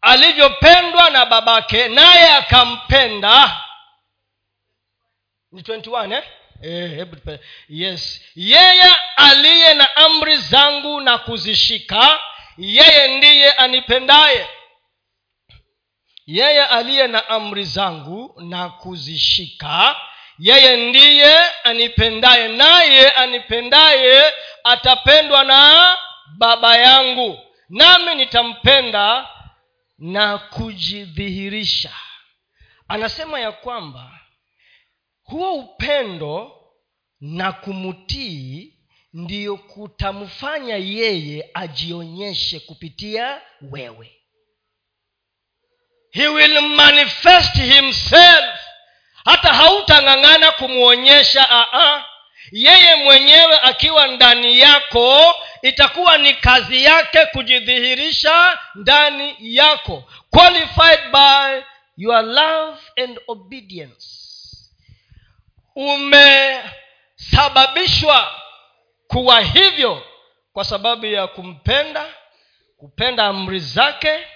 alivyopendwa 0.00 1.10
na 1.10 1.26
babake 1.26 1.88
naye 1.88 2.30
akampenda 2.34 3.60
ni 5.52 5.62
21 5.62 6.12
eh? 6.12 6.24
Eh, 6.62 7.06
yes. 7.68 8.22
Yeye 8.34 8.94
aliye 9.16 9.74
na 9.74 9.96
amri 9.96 10.36
zangu 10.36 11.00
na 11.00 11.18
kuzishika 11.18 12.20
yeye 12.58 13.16
ndiye 13.18 13.52
anipendaye. 13.52 14.48
Yeye 16.26 16.64
aliye 16.66 17.06
na 17.06 17.28
amri 17.28 17.64
zangu 17.64 18.34
na 18.40 18.68
kuzishika 18.68 19.96
yeye 20.38 20.76
ndiye 20.76 21.38
anipendaye. 21.64 22.48
Naye 22.48 23.10
anipendaye 23.10 24.32
atapendwa 24.64 25.44
na 25.44 25.96
baba 26.38 26.76
yangu 26.76 27.40
nami 27.68 28.14
nitampenda 28.14 29.28
na 29.98 30.38
kujidhihirisha. 30.38 31.92
Anasema 32.88 33.40
ya 33.40 33.52
kwamba 33.52 34.15
huo 35.26 35.54
upendo 35.54 36.52
na 37.20 37.52
kumtii 37.52 38.72
ndiyo 39.12 39.56
kutamfanya 39.56 40.76
yeye 40.76 41.50
ajionyeshe 41.54 42.60
kupitia 42.60 43.40
wewe. 43.62 44.12
He 46.10 46.28
will 46.28 46.60
manifest 46.60 47.54
himself. 47.54 48.60
Hata 49.24 49.48
hautang'ang'ana 49.54 50.52
kumwonyesha 50.52 51.46
aa 51.50 52.04
yeye 52.52 52.94
mwenyewe 52.94 53.58
akiwa 53.62 54.06
ndani 54.06 54.58
yako 54.58 55.34
itakuwa 55.62 56.18
ni 56.18 56.34
kazi 56.34 56.84
yake 56.84 57.26
kujidhihirisha 57.26 58.58
ndani 58.74 59.36
yako. 59.40 60.04
Qualified 60.30 61.00
by 61.12 61.60
your 61.96 62.22
love 62.22 62.78
and 63.04 63.20
obedience 63.28 64.25
umesababishwa 65.76 68.40
kuwa 69.08 69.40
hivyo 69.40 70.02
kwa 70.52 70.64
sababu 70.64 71.06
ya 71.06 71.26
kumpenda 71.26 72.14
kupenda 72.76 73.24
amri 73.26 73.60
zake 73.60 74.26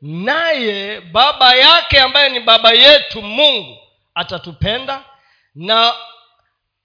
naye 0.00 1.00
baba 1.00 1.54
yake 1.54 2.00
ambaye 2.00 2.28
ni 2.28 2.40
baba 2.40 2.72
yetu 2.72 3.22
mungu 3.22 3.78
atatupenda 4.14 5.04
na 5.54 5.94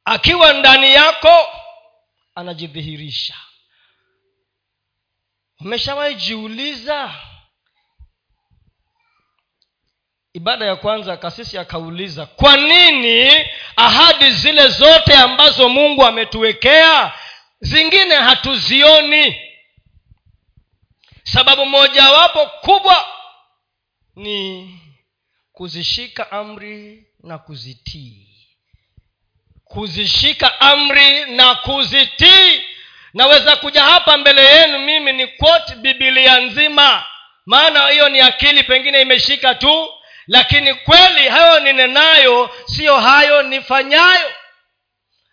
akiwa 0.05 0.53
ndani 0.53 0.93
yako 0.93 1.47
anajidhihirisha. 2.35 3.35
Umeshawahi 5.59 6.15
jiuliza 6.15 7.11
ibada 10.33 10.65
ya 10.65 10.75
kwanza 10.75 11.17
kasisi 11.17 11.57
akauliza 11.57 12.25
kwa 12.25 12.57
nini 12.57 13.45
ahadi 13.75 14.31
zile 14.31 14.67
zote 14.67 15.13
ambazo 15.13 15.69
mungu 15.69 16.05
ametuwekea 16.05 17.13
zingine 17.59 18.15
hatuzioni? 18.15 19.41
Sababu 21.23 21.65
mojawapo 21.65 22.45
kubwa 22.45 23.05
ni 24.15 24.71
kuzishika 25.51 26.31
amri 26.31 27.07
na 27.23 27.37
kuzitii. 27.37 28.27
Kuzishika 29.63 30.61
amri 30.61 31.25
na 31.25 31.55
kuzitii. 31.55 32.61
Naweza 33.13 33.55
kuja 33.55 33.83
hapa 33.83 34.17
mbele 34.17 34.45
yenu 34.45 34.79
mimi 34.79 35.13
ni 35.13 35.27
quote 35.27 35.75
bibilia 35.75 36.39
nzima. 36.39 37.05
Maana 37.45 37.87
hiyo 37.89 38.09
ni 38.09 38.21
akili 38.21 38.63
pengine 38.63 39.01
imeshika 39.01 39.55
tu 39.55 39.89
lakini 40.27 40.73
kweli 40.75 41.29
hayo 41.29 41.59
ninenayo 41.59 42.49
siyo 42.65 42.99
hayo 42.99 43.43
nifanyayo. 43.43 44.33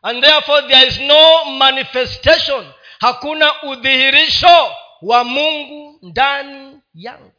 And 0.03 0.25
therefore 0.25 0.69
there 0.69 0.87
is 0.89 1.01
no 1.01 1.45
manifestation. 1.45 2.73
Hakuna 3.01 3.63
udhihirisho 3.63 4.75
wa 5.03 5.25
mungu 5.25 5.99
ndani 6.03 6.81
yangu. 6.95 7.33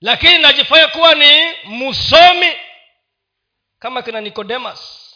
Lakini 0.00 0.38
najifanya 0.38 0.86
kuwa 0.88 1.14
ni 1.14 1.52
msomi 1.64 2.52
kama 3.78 4.02
kina 4.02 4.20
nikodemas 4.20 5.10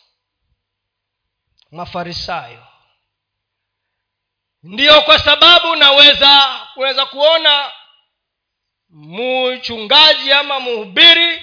mafarisayo. 1.71 2.65
Ndiyo 4.63 5.03
kwa 5.03 5.19
sababu 5.19 5.77
naweza 5.77 6.61
unaweza 6.77 7.07
kuona 7.07 7.73
mchungaji 8.91 10.33
ama 10.33 10.61
mhubiri 10.61 11.43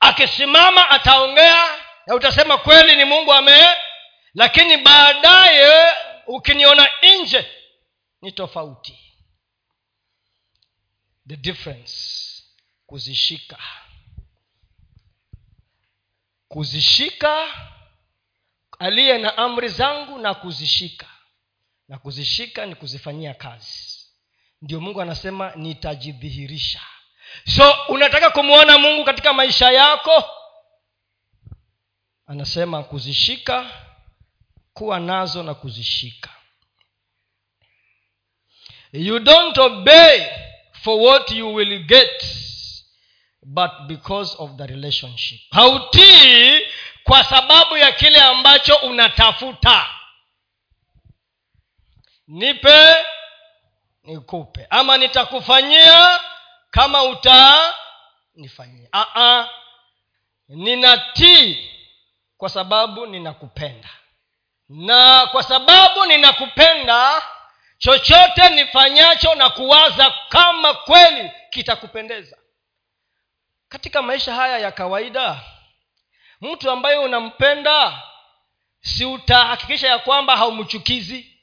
akisimama 0.00 0.90
ataongea 0.90 1.64
na 2.06 2.14
utasema 2.14 2.58
kweli 2.58 2.96
ni 2.96 3.04
mungu 3.04 3.32
ame 3.32 3.68
lakini 4.34 4.76
baadaye 4.76 5.94
ukiniona 6.26 6.88
nje 7.22 7.50
ni 8.22 8.32
tofauti. 8.32 8.98
The 11.28 11.36
difference 11.36 11.94
kuzishika. 12.86 13.58
Kuzishika 16.48 17.46
aliye 18.78 19.18
na 19.18 19.36
amri 19.36 19.68
zangu 19.68 20.18
na 20.18 20.34
kuzishika. 20.34 21.06
Na 21.88 21.98
kuzishika 21.98 22.66
ni 22.66 22.74
kuzifanyia 22.74 23.34
kazi 23.34 23.95
ndio 24.62 24.80
mungu 24.80 25.00
anasema 25.02 25.52
nitajidhihirisha. 25.56 26.80
So 27.56 27.76
unataka 27.88 28.30
kumwona 28.30 28.78
mungu 28.78 29.04
katika 29.04 29.32
maisha 29.32 29.70
yako? 29.70 30.24
Anasema 32.26 32.82
kuzishika 32.82 33.70
kuwa 34.72 35.00
nazo 35.00 35.42
na 35.42 35.54
kuzishika. 35.54 36.30
You 38.92 39.18
don't 39.18 39.58
obey 39.58 40.26
for 40.82 41.00
what 41.00 41.30
you 41.30 41.54
will 41.54 41.84
get 41.86 42.24
but 43.42 43.70
because 43.86 44.36
of 44.38 44.50
the 44.56 44.66
relationship. 44.66 45.40
Hautii 45.50 46.60
kwa 47.04 47.24
sababu 47.24 47.76
ya 47.76 47.92
kile 47.92 48.20
ambacho 48.20 48.76
unatafuta. 48.76 49.88
Nipe 52.28 52.94
nikupe. 54.06 54.66
Ama 54.70 54.96
nitakufanyia 54.98 56.20
kama 56.70 57.02
utanifanyia. 57.04 58.88
Aa, 58.92 59.48
ninatii 60.48 61.70
kwa 62.36 62.48
sababu 62.48 63.06
ninakupenda. 63.06 63.88
Na 64.68 65.26
kwa 65.26 65.42
sababu 65.42 66.06
ninakupenda 66.06 67.22
chochote 67.78 68.48
nifanyacho 68.50 69.34
na 69.34 69.50
kuwaza 69.50 70.14
kama 70.28 70.74
kweli 70.74 71.30
kitakupendeza. 71.50 72.36
Katika 73.68 74.02
maisha 74.02 74.34
haya 74.34 74.58
ya 74.58 74.72
kawaida 74.72 75.40
mtu 76.40 76.70
ambaye 76.70 76.96
unampenda 76.98 78.02
si 78.80 79.04
utahakikisha 79.04 79.88
ya 79.88 79.98
kwamba 79.98 80.36
haumchukizi 80.36 81.35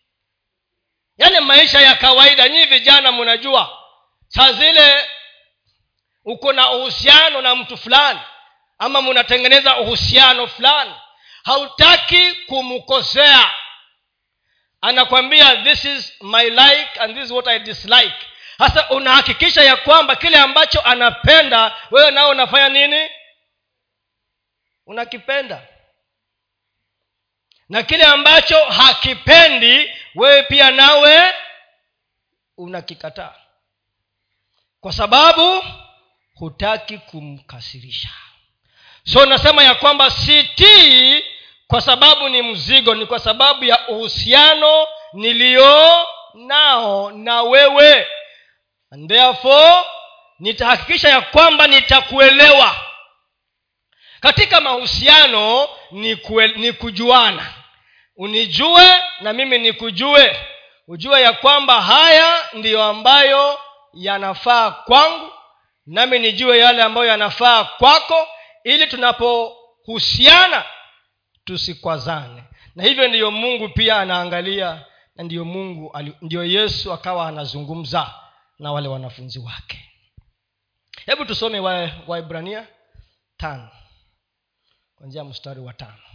yale 1.17 1.39
maisha 1.39 1.81
ya 1.81 1.95
kawaida 1.95 2.49
nyii 2.49 2.65
vijana 2.65 3.11
mnajua 3.11 3.79
saa 4.27 4.51
zile 4.51 5.09
uko 6.25 6.53
na 6.53 6.71
uhusiano 6.71 7.41
na 7.41 7.55
mtu 7.55 7.77
fulani 7.77 8.19
ama 8.79 9.01
mnatengeneza 9.01 9.77
uhusiano 9.77 10.47
fulani 10.47 10.93
hautaki 11.43 12.31
kumkosea. 12.31 13.53
Anakwambia 14.81 15.55
this 15.63 15.85
is 15.85 16.13
my 16.21 16.43
like 16.49 16.99
and 16.99 17.15
this 17.15 17.25
is 17.25 17.31
what 17.31 17.47
i 17.47 17.59
dislike. 17.59 18.25
Sasa 18.57 18.89
unahakikisha 18.89 19.63
ya 19.63 19.75
kwamba 19.75 20.15
kile 20.15 20.37
ambacho 20.37 20.81
anapenda 20.81 21.75
wewe 21.91 22.11
nao 22.11 22.29
unafanya 22.29 22.69
nini? 22.69 23.09
Unakipenda. 24.85 25.67
Na 27.69 27.83
kile 27.83 28.03
ambacho 28.05 28.65
hakipendi 28.65 29.93
wewe 30.15 30.43
pia 30.43 30.71
nawe 30.71 31.33
unakikataa. 32.57 33.35
Kwa 34.81 34.93
sababu 34.93 35.63
hutaki 36.35 36.97
kumkasirisha. 36.97 38.09
So 39.03 39.25
nasema 39.25 39.63
ya 39.63 39.75
kwamba 39.75 40.09
sitii 40.09 41.23
kwa 41.67 41.81
sababu 41.81 42.29
ni 42.29 42.41
mzigo 42.41 42.95
ni 42.95 43.05
kwa 43.05 43.19
sababu 43.19 43.65
ya 43.65 43.87
uhusiano 43.87 44.87
niliyo 45.13 46.07
nao 46.33 47.11
na 47.11 47.41
wewe. 47.43 48.07
And 48.91 49.09
therefore 49.09 49.83
nitahakikisha 50.39 51.09
ya 51.09 51.21
kwamba 51.21 51.67
nitakuelewa. 51.67 52.75
Katika 54.19 54.61
mahusiano 54.61 55.69
ni, 55.91 56.15
kue, 56.15 56.47
ni 56.47 56.73
kujuana 56.73 57.53
unijue 58.15 59.03
na 59.21 59.33
mimi 59.33 59.57
nikujue. 59.59 60.35
Ujue 60.87 61.21
ya 61.21 61.33
kwamba 61.33 61.81
haya 61.81 62.35
ndiyo 62.53 62.83
ambayo 62.83 63.59
yanafaa 63.93 64.71
kwangu 64.71 65.31
nami 65.85 66.19
nijue 66.19 66.59
yale 66.59 66.83
ambayo 66.83 67.07
yanafaa 67.07 67.63
kwako 67.63 68.27
ili 68.63 68.87
tunapohusiana 68.87 70.65
tusikwazane. 71.45 72.43
Na 72.75 72.83
hivyo 72.83 73.07
ndiyo 73.07 73.31
mungu 73.31 73.69
pia 73.69 73.99
anaangalia 73.99 74.85
na 75.15 75.23
ndiyo 75.23 75.45
mungu 75.45 75.97
ndiyo 76.21 76.43
yesu 76.45 76.93
akawa 76.93 77.27
anazungumza 77.27 78.13
na 78.59 78.71
wale 78.71 78.87
wanafunzi 78.87 79.39
wake. 79.39 79.89
Hebu 81.05 81.25
tusome 81.25 81.59
waibrania 82.07 82.59
wa 82.59 82.65
tano 83.37 83.69
kwanzia 84.95 85.23
mstari 85.23 85.59
wa 85.59 85.73
tano 85.73 86.12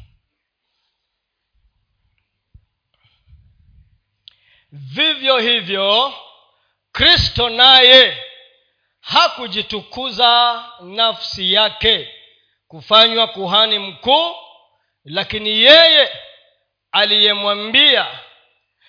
vivyo 4.95 5.39
hivyo 5.39 6.15
kristo 6.93 7.49
naye 7.49 8.23
hakujitukuza 9.01 10.65
nafsi 10.81 11.53
yake 11.53 12.15
kufanywa 12.69 13.27
kuhani 13.27 13.79
mkuu 13.79 14.35
lakini 15.05 15.51
yeye 15.51 16.09
aliyemwambia 16.93 18.07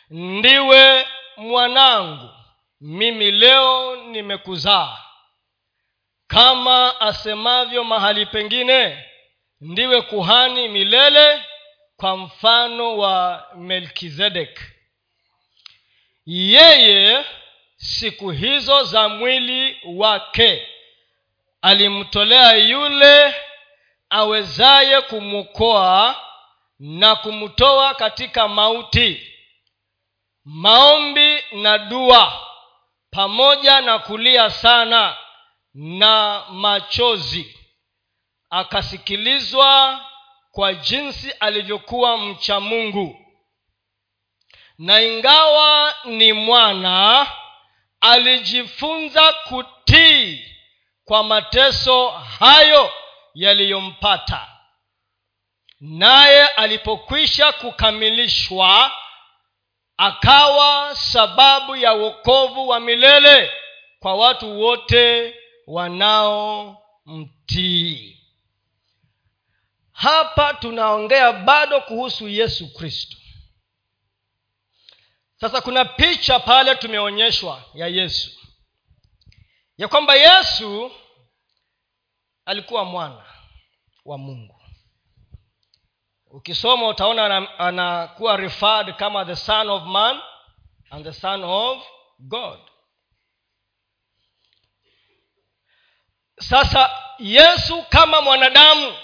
ndiwe 0.10 1.08
mwanangu 1.38 2.30
mimi 2.82 3.32
leo 3.32 3.96
nimekuzaa. 3.96 4.98
Kama 6.28 7.02
asemavyo 7.02 7.84
mahali 7.84 8.26
pengine 8.26 9.06
ndiwe 9.62 10.02
kuhani 10.02 10.68
milele 10.68 11.44
kwa 11.98 12.18
mfano 12.18 12.98
wa 12.98 13.48
melkizedek 13.56 14.60
yeye 16.26 17.26
siku 17.76 18.30
hizo 18.30 18.84
za 18.84 19.10
mwili 19.10 19.78
wake 19.86 20.68
alimtolea 21.62 22.52
yule 22.54 23.36
awezaye 24.10 25.02
kumwokoa 25.02 26.16
na 26.80 27.16
kumtoa 27.16 27.94
katika 27.94 28.48
mauti. 28.48 29.34
Maombi 30.46 31.44
na 31.52 31.78
dua 31.78 32.48
pamoja 33.12 33.82
na 33.82 34.00
kulia 34.00 34.50
sana 34.50 35.18
na 35.74 36.44
machozi. 36.50 37.56
Akasikilizwa 38.50 40.02
kwa 40.52 40.74
jinsi 40.74 41.32
alivyokuwa 41.32 42.18
mcha 42.18 42.60
mungu 42.60 43.26
na 44.80 45.02
ingawa 45.02 45.96
ni 46.06 46.34
mwana 46.34 47.28
alijifunza 48.02 49.34
kutii 49.34 50.46
kwa 51.06 51.24
mateso 51.24 52.10
hayo 52.10 52.92
yaliyompata. 53.34 54.48
Naye 55.80 56.48
alipokwisha 56.48 57.52
kukamilishwa 57.52 58.92
akawa 59.98 60.96
sababu 60.96 61.76
ya 61.76 61.94
wokovu 61.94 62.68
wa 62.68 62.80
milele 62.80 63.52
kwa 64.00 64.16
watu 64.16 64.60
wote 64.62 65.36
wanaomtii. 66.88 68.16
Hapa 69.92 70.54
tunaongea 70.54 71.32
bado 71.34 71.82
kuhusu 71.82 72.28
yesu 72.28 72.74
kristo 72.74 73.18
sasa 75.42 75.62
kuna 75.62 75.86
picha 75.86 76.40
pale 76.40 76.76
tumeonyeshwa 76.76 77.64
ya 77.74 77.88
yesu. 77.88 78.32
Ya 79.78 79.88
kwamba 79.88 80.16
yesu 80.16 80.92
alikuwa 82.46 82.86
mwana 82.86 83.26
wa 84.06 84.18
mungu. 84.18 84.56
Ukisoma 86.32 86.88
utaona 86.88 87.60
anakuwa 87.60 88.38
referred 88.38 88.96
kama 88.96 89.26
the 89.26 89.36
son 89.36 89.70
of 89.70 89.84
man 89.84 90.22
and 90.90 91.06
the 91.06 91.14
son 91.14 91.44
of 91.44 91.84
god. 92.20 92.60
Sasa 96.40 96.90
yesu 97.20 97.84
kama 97.90 98.22
mwanadamu 98.22 98.98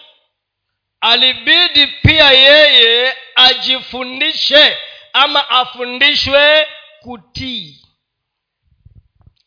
alibidi 1.02 1.88
pia 1.88 2.32
yeye 2.32 3.17
ajifundishe 3.36 4.78
ama 5.15 5.49
afundishwe 5.49 6.67
kutii. 7.01 7.82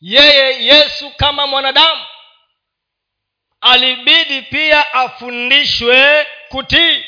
Yeye 0.01 0.63
yesu 0.65 1.11
kama 1.17 1.47
mwanadamu 1.47 2.05
alibidi 3.61 4.41
pia 4.41 4.93
afundishwe 4.93 6.27
kutii. 6.49 7.03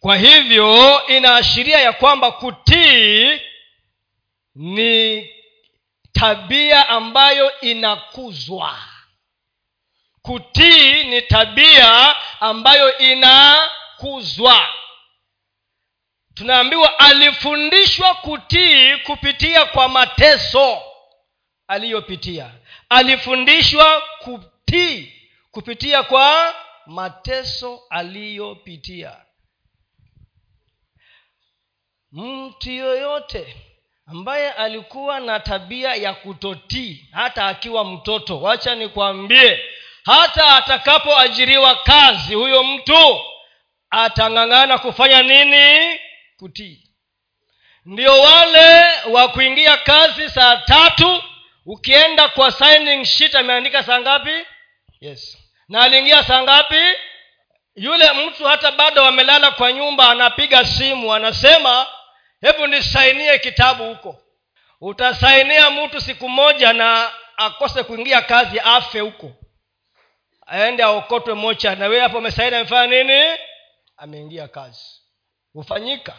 Kwa 0.00 0.16
hivyo 0.16 1.06
inaashiria 1.06 1.78
ya 1.78 1.92
kwamba 1.92 2.30
kutii 2.32 3.40
ni 4.54 5.28
tabia 6.12 6.88
ambayo 6.88 7.60
inakuzwa. 7.60 8.78
Kutii 10.22 11.04
ni 11.04 11.22
tabia 11.22 12.16
ambayo 12.40 12.98
inakuzwa 12.98 14.68
tunaambiwa 16.38 16.98
alifundishwa 16.98 18.14
kutii 18.14 18.96
kupitia 18.96 19.66
kwa 19.66 19.88
mateso 19.88 20.82
aliyopitia. 21.68 22.50
Alifundishwa 22.88 24.02
kutii 24.18 25.12
kupitia 25.50 26.02
kwa 26.02 26.54
mateso 26.86 27.80
aliyopitia. 27.90 29.16
Mtu 32.12 32.70
yoyote 32.70 33.56
ambaye 34.06 34.52
alikuwa 34.52 35.20
na 35.20 35.40
tabia 35.40 35.94
ya 35.94 36.14
kutotii 36.14 37.08
hata 37.12 37.46
akiwa 37.46 37.84
mtoto 37.84 38.40
wacha 38.40 38.74
nikwambie 38.74 39.60
hata 40.04 40.56
atakapoajiriwa 40.56 41.74
kazi 41.76 42.34
huyo 42.34 42.64
mtu 42.64 43.20
atang'ang'ana 43.90 44.78
kufanya 44.78 45.22
nini 45.22 45.98
kutii 46.38 46.84
ndio 47.84 48.20
wale 48.20 48.86
wa 49.10 49.28
kuingia 49.28 49.76
kazi 49.76 50.30
saa 50.30 50.56
tatu 50.56 51.22
ukienda 51.66 52.28
kwa 52.28 52.50
signing 52.52 53.04
sheet 53.04 53.34
ameandika 53.34 53.82
saa 53.82 54.00
ngapi? 54.00 54.46
Yes. 55.00 55.38
Na 55.68 55.82
aliingia 55.82 56.22
saa 56.24 56.42
ngapi? 56.42 56.80
Yule 57.74 58.12
mtu 58.12 58.44
hata 58.44 58.72
bado 58.72 59.04
amelala 59.04 59.50
kwa 59.50 59.72
nyumba 59.72 60.10
anapiga 60.10 60.64
simu 60.64 61.14
anasema 61.14 61.86
hebu 62.40 62.66
nisainie 62.66 63.38
kitabu 63.38 63.84
huko. 63.84 64.22
Utasainia 64.80 65.70
mtu 65.70 66.00
siku 66.00 66.28
moja 66.28 66.72
na 66.72 67.10
akose 67.36 67.82
kuingia 67.82 68.22
kazi 68.22 68.60
afe 68.60 69.00
huko. 69.00 69.32
Aende 70.46 70.82
aokotwe 70.82 71.34
mocha. 71.34 71.74
Na 71.74 71.86
wewe 71.86 72.00
hapo 72.02 72.18
amesaini 72.18 72.56
amefanya 72.56 73.02
nini? 73.04 73.38
Ameingia 73.96 74.48
kazi 74.48 74.97
hufanyika. 75.52 76.14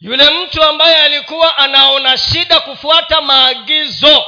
Yule 0.00 0.30
mtu 0.30 0.62
ambaye 0.62 0.96
alikuwa 0.96 1.56
anaona 1.56 2.16
shida 2.18 2.60
kufuata 2.60 3.20
maagizo 3.20 4.24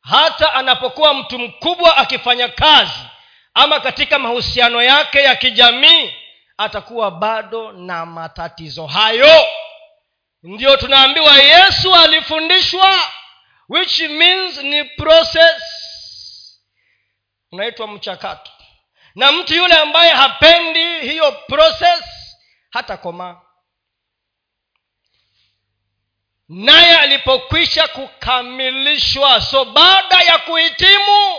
hata 0.00 0.54
anapokuwa 0.54 1.14
mtu 1.14 1.38
mkubwa 1.38 1.96
akifanya 1.96 2.48
kazi 2.48 3.00
ama 3.54 3.80
katika 3.80 4.18
mahusiano 4.18 4.82
yake 4.82 5.22
ya 5.22 5.36
kijamii 5.36 6.14
atakuwa 6.58 7.10
bado 7.10 7.72
na 7.72 8.06
matatizo 8.06 8.86
hayo. 8.86 9.46
Ndio 10.42 10.76
tunaambiwa 10.76 11.36
yesu 11.38 11.94
alifundishwa 11.94 12.98
which 13.68 14.00
means 14.00 14.58
ni 14.58 14.84
process. 14.84 15.62
Unaitwa 17.52 17.88
mchakato 17.88 18.51
na 19.14 19.32
mtu 19.32 19.54
yule 19.54 19.74
ambaye 19.74 20.10
hapendi 20.10 21.00
hiyo 21.00 21.32
process 21.32 22.04
hata 22.70 22.96
komaa 22.96 23.40
naye 26.48 26.98
alipokwisha 26.98 27.88
kukamilishwa 27.88 29.40
so 29.40 29.64
baada 29.64 30.20
ya 30.20 30.38
kuhitimu 30.38 31.36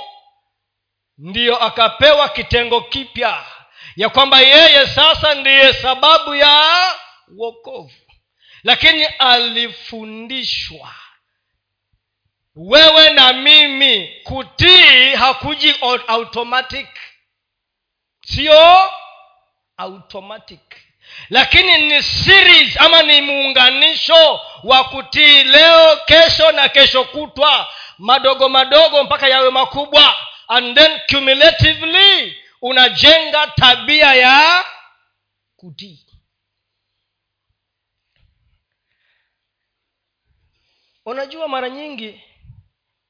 ndiyo 1.18 1.64
akapewa 1.64 2.30
kitengo 2.30 2.82
kipya 2.82 3.46
ya 3.96 4.10
kwamba 4.10 4.40
yeye 4.42 4.88
sasa 4.88 5.36
ndiye 5.36 5.74
sababu 5.74 6.36
ya 6.36 6.64
wokovu. 7.38 7.92
Lakini 8.64 9.06
alifundishwa 9.06 10.96
wewe 12.56 13.10
na 13.10 13.34
mimi 13.34 14.22
kutii 14.24 15.16
hakuji 15.16 15.76
automatic 16.08 16.88
sio 18.26 18.90
automatic. 19.78 20.60
Lakini 21.30 21.78
ni 21.78 22.04
series 22.04 22.82
ama 22.82 23.04
ni 23.04 23.22
muunganisho 23.22 24.40
wa 24.64 24.84
kutii 24.84 25.44
leo 25.44 25.98
kesho 26.06 26.52
na 26.52 26.70
kesho 26.70 27.04
kutwa. 27.04 27.68
Madogo 27.98 28.50
madogo 28.50 29.04
mpaka 29.04 29.28
yawe 29.28 29.50
makubwa. 29.50 30.16
And 30.48 30.78
then 30.78 31.00
cumulatively 31.10 32.38
unajenga 32.62 33.48
tabia 33.48 34.14
ya 34.14 34.66
kutii. 35.56 36.00
Unajua 41.06 41.48
mara 41.48 41.70
nyingi 41.70 42.22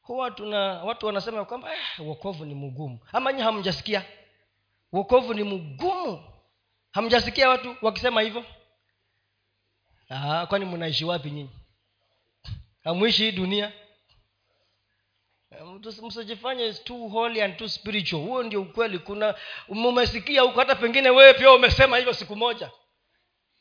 huwa 0.02 0.32
tuna 0.32 0.58
watu 0.84 1.06
wanasema 1.06 1.46
kwamba 1.46 1.74
eh, 1.76 1.80
wokovu 2.00 2.46
ni 2.46 2.56
mgumu. 2.56 3.00
Ama 3.14 3.34
nyi 3.34 3.42
hamjasikia 3.42 4.06
wokovu 4.94 5.34
ni 5.34 5.44
mgumu. 5.44 6.24
Hamjasikia 6.92 7.50
watu 7.50 7.76
wakisema 7.82 8.22
hivyo? 8.22 8.46
Kwani 10.48 10.66
mnaishi 10.66 11.06
wapi 11.06 11.32
nyinyi? 11.32 11.50
Hamwishi 12.84 13.24
hii 13.24 13.32
dunia? 13.32 13.72
Msijifanye 16.04 16.74
too 16.74 17.08
holy 17.08 17.42
and 17.42 17.58
too 17.58 17.68
spiritual. 17.70 18.22
Huo 18.24 18.44
ndio 18.44 18.62
ukweli. 18.62 19.00
Kuna 19.00 19.36
umesikia 19.68 20.42
huko 20.42 20.60
hata 20.60 20.76
pengine 20.76 21.10
wewe 21.10 21.34
pia 21.34 21.52
umesema 21.52 21.98
hivyo 21.98 22.14
siku 22.14 22.36
moja. 22.36 22.72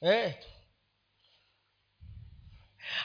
Eh. 0.03 0.35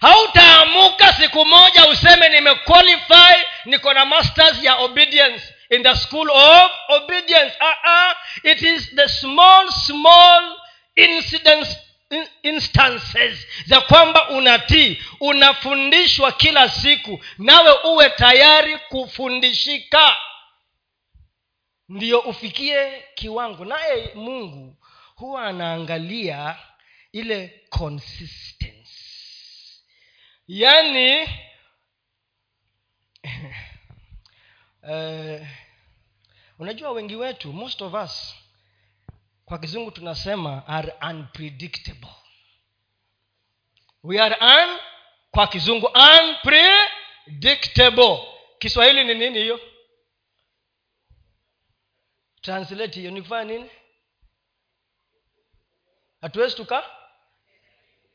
hautaamuka 0.02 1.14
siku 1.14 1.46
moja 1.46 1.88
useme 1.90 2.30
nimequalify 2.30 3.36
niko 3.66 3.94
na 3.94 4.06
masters 4.06 4.64
ya 4.64 4.76
obedience 4.76 5.54
in 5.70 5.84
the 5.84 5.96
school 5.96 6.30
of 6.32 6.72
obedience. 6.90 7.54
Uh-uh. 7.62 8.14
it 8.44 8.62
is 8.62 8.96
the 8.96 9.08
small 9.08 9.68
small 9.72 10.58
incidents 10.96 11.78
instances 12.44 13.48
za 13.66 13.82
kwamba 13.82 14.30
unatii 14.30 15.02
unafundishwa 15.20 16.32
kila 16.32 16.70
siku 16.70 17.20
nawe 17.38 17.72
uwe 17.84 18.10
tayari 18.10 18.78
kufundishika. 18.78 20.18
Ndiyo 21.90 22.20
ufikie 22.20 23.04
kiwango. 23.16 23.66
Naye 23.66 24.12
mungu 24.16 24.76
huwa 25.16 25.46
anaangalia 25.46 26.56
ile 27.12 27.62
consistency. 27.70 28.74
Yaani 30.48 31.28
uh, 34.88 35.42
unajua 36.60 36.92
wengi 36.92 37.16
wetu 37.16 37.54
most 37.54 37.82
of 37.82 37.94
us 37.94 38.36
kwa 39.46 39.60
kizungu 39.60 39.92
tunasema 39.92 40.68
are 40.68 40.94
unpredictable. 41.10 42.10
We 44.04 44.22
are 44.22 44.36
un, 44.36 44.80
kwa 45.32 45.48
kizungu 45.48 45.86
unpredictable. 45.88 48.18
Kiswahili 48.60 49.04
ni 49.04 49.14
nini 49.14 49.40
hiyo? 49.40 49.60
Translate 52.42 53.00
hiyo 53.00 53.12
nikufanya 53.12 53.44
nini? 53.54 53.70
Hatuwezi 56.22 56.56
tuka 56.56 56.84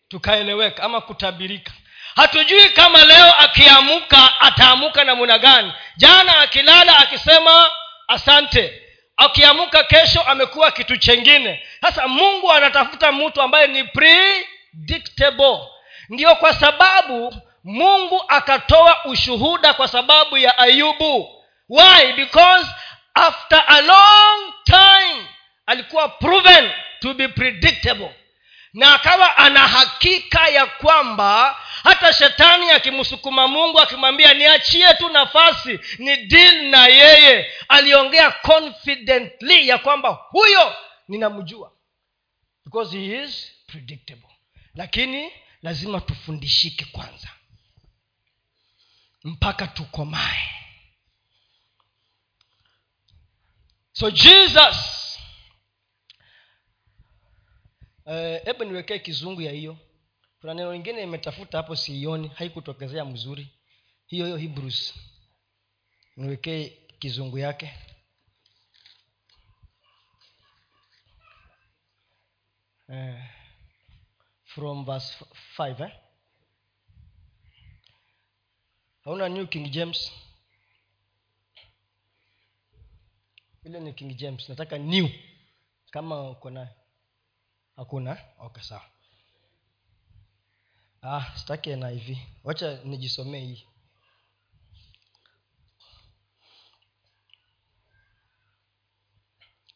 tukaeleweka 0.08 0.82
ama 0.82 1.00
kutabirika 1.00 1.72
hatujui 2.16 2.68
kama 2.68 3.04
leo 3.04 3.32
akiamuka 3.38 4.40
ataamuka 4.40 5.04
namuna 5.04 5.38
gani. 5.38 5.72
Jana 5.96 6.38
akilala 6.38 6.98
akisema 6.98 7.70
asante. 8.08 8.82
Akiamuka 9.16 9.84
kesho 9.84 10.20
amekuwa 10.22 10.70
kitu 10.70 10.96
chengine. 10.96 11.66
Sasa 11.80 12.08
mungu 12.08 12.52
anatafuta 12.52 13.12
mtu 13.12 13.42
ambaye 13.42 13.66
ni 13.66 13.84
predictable. 13.84 15.58
Ndiyo 16.08 16.34
kwa 16.34 16.54
sababu 16.54 17.34
mungu 17.64 18.24
akatoa 18.28 19.04
ushuhuda 19.04 19.74
kwa 19.74 19.88
sababu 19.88 20.38
ya 20.38 20.58
ayubu. 20.58 21.42
Why? 21.68 22.12
Because 22.12 22.66
after 23.14 23.64
a 23.66 23.80
long 23.80 24.52
time 24.64 25.26
alikuwa 25.66 26.08
proven 26.08 26.70
to 27.00 27.14
be 27.14 27.28
predictable 27.28 28.10
na 28.72 28.94
akawa 28.94 29.36
ana 29.36 29.68
hakika 29.68 30.48
ya 30.48 30.66
kwamba 30.66 31.52
hata 31.82 32.12
shetani 32.12 32.70
akimsukuma 32.70 33.48
mungu 33.48 33.80
akimwambia 33.80 34.34
niachie 34.34 34.94
tu 34.94 35.08
nafasi 35.08 35.80
ni 35.98 36.16
deal 36.16 36.62
na 36.70 36.86
yeye 36.86 37.52
aliongea 37.68 38.30
confidently 38.30 39.68
ya 39.68 39.78
kwamba 39.78 40.08
huyo 40.10 40.76
ninamjua. 41.08 41.72
Because 42.64 42.98
he 42.98 43.22
is 43.24 43.52
predictable. 43.66 44.28
Lakini 44.74 45.32
lazima 45.62 46.00
tufundishike 46.00 46.84
kwanza. 46.84 47.28
Mpaka 49.24 49.66
tukomae. 49.66 50.48
So 53.92 54.10
jesus 54.10 55.01
hebu 58.44 58.62
uh, 58.62 58.66
niwekee 58.70 58.98
kizungu 58.98 59.40
ya 59.42 59.52
hiyo. 59.52 59.76
Kuna 60.40 60.54
neno 60.54 60.72
lingine 60.72 61.02
imetafuta 61.02 61.56
hapo 61.58 61.76
siioni 61.76 62.28
haikutokezea 62.28 63.04
mzuri. 63.04 63.48
Hiyo 64.06 64.24
hiyo 64.26 64.36
hebrews. 64.36 64.94
Niwekee 66.16 66.68
kizungu 66.98 67.38
yake. 67.38 67.74
Uh, 72.88 73.20
from 74.44 74.84
verse 74.84 75.24
5 75.58 75.84
eh? 75.84 75.92
hauna 79.04 79.28
new 79.28 79.46
king 79.46 79.70
james? 79.70 80.12
Ile 83.64 83.80
ni 83.80 83.92
king 83.92 84.16
james 84.16 84.48
nataka 84.48 84.78
new. 84.78 85.08
Kama 85.90 86.30
uko 86.30 86.50
nayo 86.50 86.81
hakuna? 87.76 88.18
Okay 88.38 88.62
sawa. 88.62 88.84
Ah 91.02 91.32
sitaki 91.36 91.76
na 91.76 91.88
hivi. 91.88 92.18
Wacha 92.44 92.78
nijisomee 92.84 93.40
hii. 93.40 93.66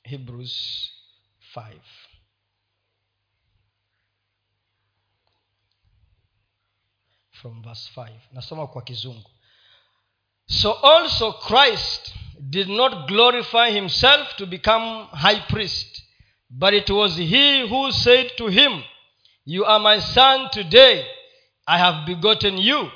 Hebrews 0.03 0.91
5 1.55 1.81
from 7.33 7.63
verse 7.63 7.91
5 7.95 8.11
nasoma 8.33 8.67
kwa 8.67 8.83
kizungu. 8.83 9.31
So 10.49 10.73
also 10.73 11.33
christ 11.33 12.15
did 12.41 12.69
not 12.69 13.09
glorify 13.09 13.71
himself 13.73 14.37
to 14.37 14.47
become 14.47 15.07
high 15.13 15.41
priest 15.49 16.03
but 16.51 16.75
it 16.75 16.91
was 16.91 17.17
he 17.17 17.69
who 17.69 17.93
said 17.93 18.31
to 18.37 18.47
him 18.47 18.83
you 19.49 19.65
are 19.65 19.79
my 19.79 20.01
son 20.01 20.49
today. 20.53 21.07
I 21.69 21.79
have 21.79 22.05
begotten 22.05 22.59
you. 22.59 22.91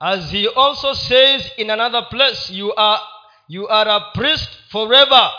As 0.00 0.30
he 0.30 0.46
also 0.46 0.92
says 0.92 1.50
in 1.58 1.70
another 1.70 2.02
place 2.10 2.48
you 2.50 2.72
are 2.74 3.00
you 3.48 3.66
are 3.66 3.88
a 3.88 4.00
priest 4.14 4.48
forever 4.70 5.30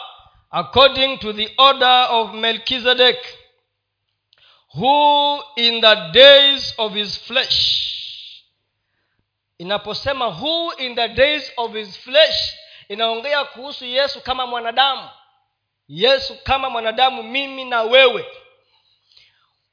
according 0.51 1.19
to 1.19 1.31
the 1.31 1.47
order 1.57 1.85
of 1.85 2.33
melchizedek 2.35 3.15
who 4.73 5.39
in 5.57 5.79
the 5.81 6.09
days 6.13 6.73
of 6.77 6.93
his 6.93 7.15
flesh 7.15 8.43
inaposema 9.59 10.31
who 10.39 10.71
in 10.79 10.95
the 10.95 11.07
days 11.07 11.51
of 11.57 11.73
his 11.73 11.97
flesh 11.97 12.53
inaongea 12.89 13.45
kuhusu 13.45 13.85
yesu 13.85 14.21
kama 14.21 14.47
mwanadamu 14.47 15.09
yesu 15.89 16.43
kama 16.43 16.69
mwanadamu 16.69 17.23
mimi 17.23 17.65
na 17.65 17.81
wewe. 17.81 18.25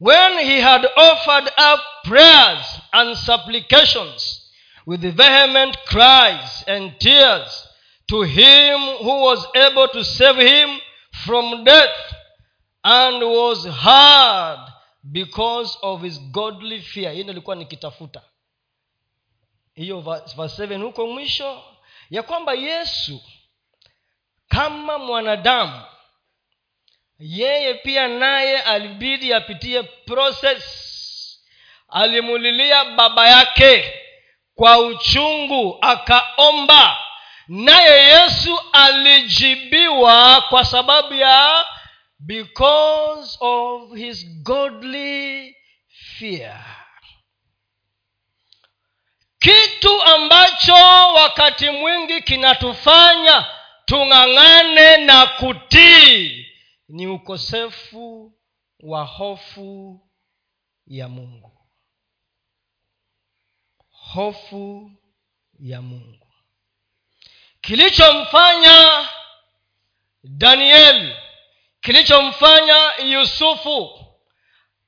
When 0.01 0.39
he 0.39 0.61
had 0.61 0.87
offered 0.97 1.49
up 1.49 1.81
prayers 2.05 2.79
and 2.93 3.17
supplications 3.17 4.43
with 4.87 5.01
vehement 5.01 5.79
cries 5.85 6.65
and 6.69 6.99
tears 6.99 7.69
to 8.07 8.23
him 8.23 8.81
who 9.01 9.23
was 9.25 9.49
able 9.55 9.89
to 9.89 10.05
save 10.05 10.37
him 10.49 10.81
from 11.25 11.65
death 11.65 12.15
and 12.83 13.23
was 13.23 13.67
hard 13.69 14.61
because 15.03 15.79
of 15.83 16.03
his 16.03 16.19
godly 16.21 16.81
fear. 16.81 17.13
Hii 17.13 17.21
ilikuwa 17.21 17.57
nikitafuta. 17.57 18.23
Hiyo 19.75 20.01
verse 20.01 20.37
7 20.67 20.83
huko 20.83 21.07
mwisho 21.07 21.63
ya 22.11 22.23
kwamba 22.23 22.55
yesu 22.55 23.21
kama 24.49 24.99
mwanadamu 24.99 25.83
yeye 27.19 27.75
pia 27.75 28.09
naye 28.09 28.61
alibidi 28.63 29.35
apitie 29.35 29.83
process. 29.83 30.83
Alimulilia 31.89 32.85
baba 32.85 33.29
yake 33.29 33.95
kwa 34.55 34.79
uchungu 34.79 35.79
akaomba. 35.81 36.97
Naye 37.49 38.05
yesu 38.05 38.61
alijibiwa 38.73 40.41
kwa 40.49 40.65
sababu 40.65 41.15
ya 41.15 41.65
because 42.19 43.39
of 43.41 43.95
his 43.95 44.27
godly 44.43 45.57
fear. 46.19 46.65
Kitu 49.39 50.03
ambacho 50.03 50.75
wakati 51.15 51.71
mwingi 51.71 52.23
kinatufanya 52.23 53.45
tung'ang'ane 53.85 54.97
na 54.97 55.27
kutii 55.27 56.46
ni 56.89 57.07
ukosefu 57.07 58.33
wa 58.81 59.05
hofu 59.05 60.01
ya 60.87 61.09
mungu. 61.09 61.53
Hofu 63.91 64.91
ya 65.59 65.83
mungu. 65.83 66.27
Kilichomfanya 67.61 69.09
danieli 70.25 71.17
kilichomfanya 71.81 72.93
yusufu 73.05 73.91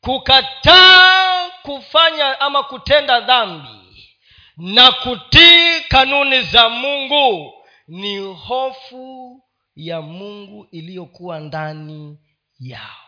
kukataa 0.00 1.50
kufanya 1.50 2.40
ama 2.40 2.62
kutenda 2.62 3.20
dhambi 3.20 4.08
na 4.56 4.92
kutii 4.92 5.80
kanuni 5.80 6.42
za 6.42 6.68
mungu 6.68 7.54
ni 7.88 8.18
hofu 8.18 9.42
ya 9.78 10.00
mungu 10.02 10.68
iliyokuwa 10.72 11.40
ndani 11.40 12.18
yao. 12.60 13.04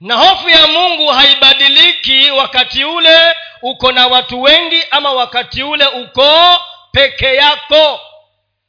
Na 0.00 0.14
hofu 0.14 0.48
ya 0.48 0.66
mungu 0.66 1.08
haibadiliki 1.08 2.30
wakati 2.30 2.84
ule 2.84 3.34
uko 3.62 3.92
na 3.92 4.06
watu 4.06 4.42
wengi 4.42 4.82
ama 4.90 5.12
wakati 5.12 5.62
ule 5.62 5.86
uko 5.86 6.60
peke 6.92 7.34
yako. 7.34 8.00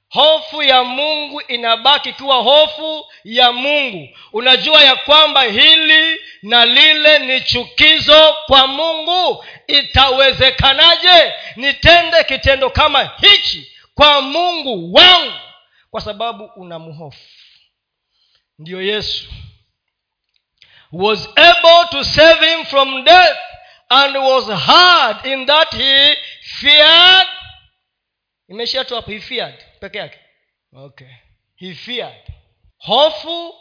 Hofu 0.10 0.64
ya 0.64 0.84
mungu 0.84 1.42
inabaki 1.42 2.14
kuwa 2.14 2.36
hofu 2.36 3.06
ya 3.24 3.52
mungu. 3.52 4.10
Unajua 4.34 4.84
ya 4.84 4.96
kwamba 4.96 5.42
hili 5.44 6.20
na 6.44 6.66
lile 6.66 7.20
ni 7.20 7.42
chukizo 7.42 8.36
kwa 8.46 8.68
mungu. 8.68 9.46
Itawezekanaje? 9.68 11.34
Nitende 11.56 12.24
kitendo 12.24 12.70
kama 12.70 13.12
hichi 13.22 13.72
kwa 14.00 14.22
mungu 14.22 14.94
wangu 14.94 15.40
kwa 15.92 16.02
sababu 16.02 16.46
unamhofu. 16.46 17.30
Ndiyo 18.60 18.82
yesu. 18.82 19.30
Was 20.92 21.30
able 21.36 21.90
to 21.92 22.04
save 22.04 22.50
him 22.50 22.66
from 22.66 23.04
death 23.04 23.38
and 23.90 24.18
was 24.18 24.50
hard 24.50 25.26
in 25.26 25.46
that 25.46 25.76
he 25.76 26.18
feared. 26.42 27.28
Imeishia 28.48 28.86
tu 28.86 28.96
hapo 28.96 29.12
he 29.12 29.20
feared 29.20 29.66
peke 29.80 29.98
yake. 29.98 30.20
Okay. 30.74 31.14
He 31.56 31.74
feared. 31.74 32.24
Hofu 32.78 33.56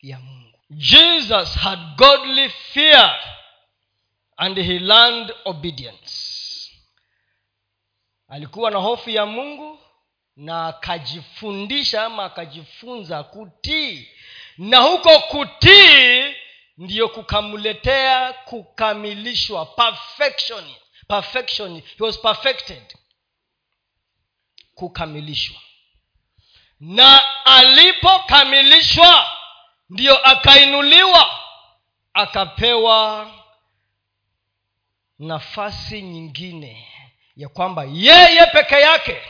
ya 0.00 0.18
mungu. 0.20 0.58
Jesus 0.70 1.54
had 1.54 1.78
godly 1.96 2.48
fear 2.48 3.18
and 4.36 4.58
he 4.58 4.78
learned 4.78 5.32
obedience 5.44 6.31
alikuwa 8.32 8.70
na 8.70 8.78
hofu 8.78 9.10
ya 9.10 9.26
mungu 9.26 9.78
na 10.36 10.66
akajifundisha 10.66 12.04
ama 12.04 12.24
akajifunza 12.24 13.22
kutii. 13.24 14.08
Na 14.58 14.78
huko 14.78 15.18
kutii 15.20 16.34
ndiyo 16.78 17.08
kukamletea 17.08 18.32
kukamilishwa 18.32 19.66
perfection 19.66 20.64
perfection 21.08 21.80
he 21.98 22.04
was 22.04 22.20
perfected. 22.20 22.96
Kukamilishwa. 24.74 25.60
Na 26.80 27.20
alipokamilishwa 27.44 29.26
ndiyo 29.90 30.18
akainuliwa 30.28 31.38
akapewa 32.14 33.30
nafasi 35.18 36.02
nyingine 36.02 36.91
ya 37.36 37.48
kwamba 37.48 37.84
yeye 37.84 38.46
peke 38.52 38.74
yake 38.74 39.22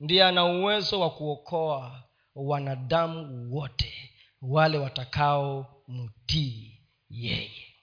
ndiye 0.00 0.24
ana 0.24 0.44
uwezo 0.44 1.00
wa 1.00 1.10
kuokoa 1.10 2.04
wanadamu 2.34 3.48
wote 3.54 4.10
wale 4.42 4.78
watakaomtii 4.78 6.80
yeye. 7.10 7.74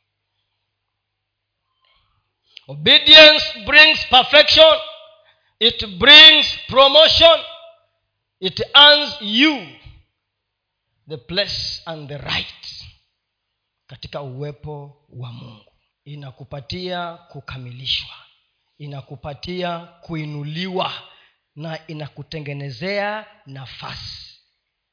Obedience 2.67 3.59
brings 3.65 4.05
perfection 4.07 4.79
it 5.59 5.85
brings 5.87 6.57
promotion 6.67 7.39
it 8.39 8.61
earns 8.75 9.17
you 9.21 9.67
the 11.07 11.17
place 11.17 11.81
and 11.85 12.09
the 12.09 12.17
right 12.17 12.85
katika 13.87 14.21
uwepo 14.21 15.05
wa 15.09 15.31
mungu. 15.31 15.71
Inakupatia 16.03 17.13
kukamilishwa 17.13 18.15
inakupatia 18.81 19.79
kuinuliwa 19.79 20.93
na 21.55 21.87
inakutengenezea 21.87 23.25
nafasi 23.45 24.41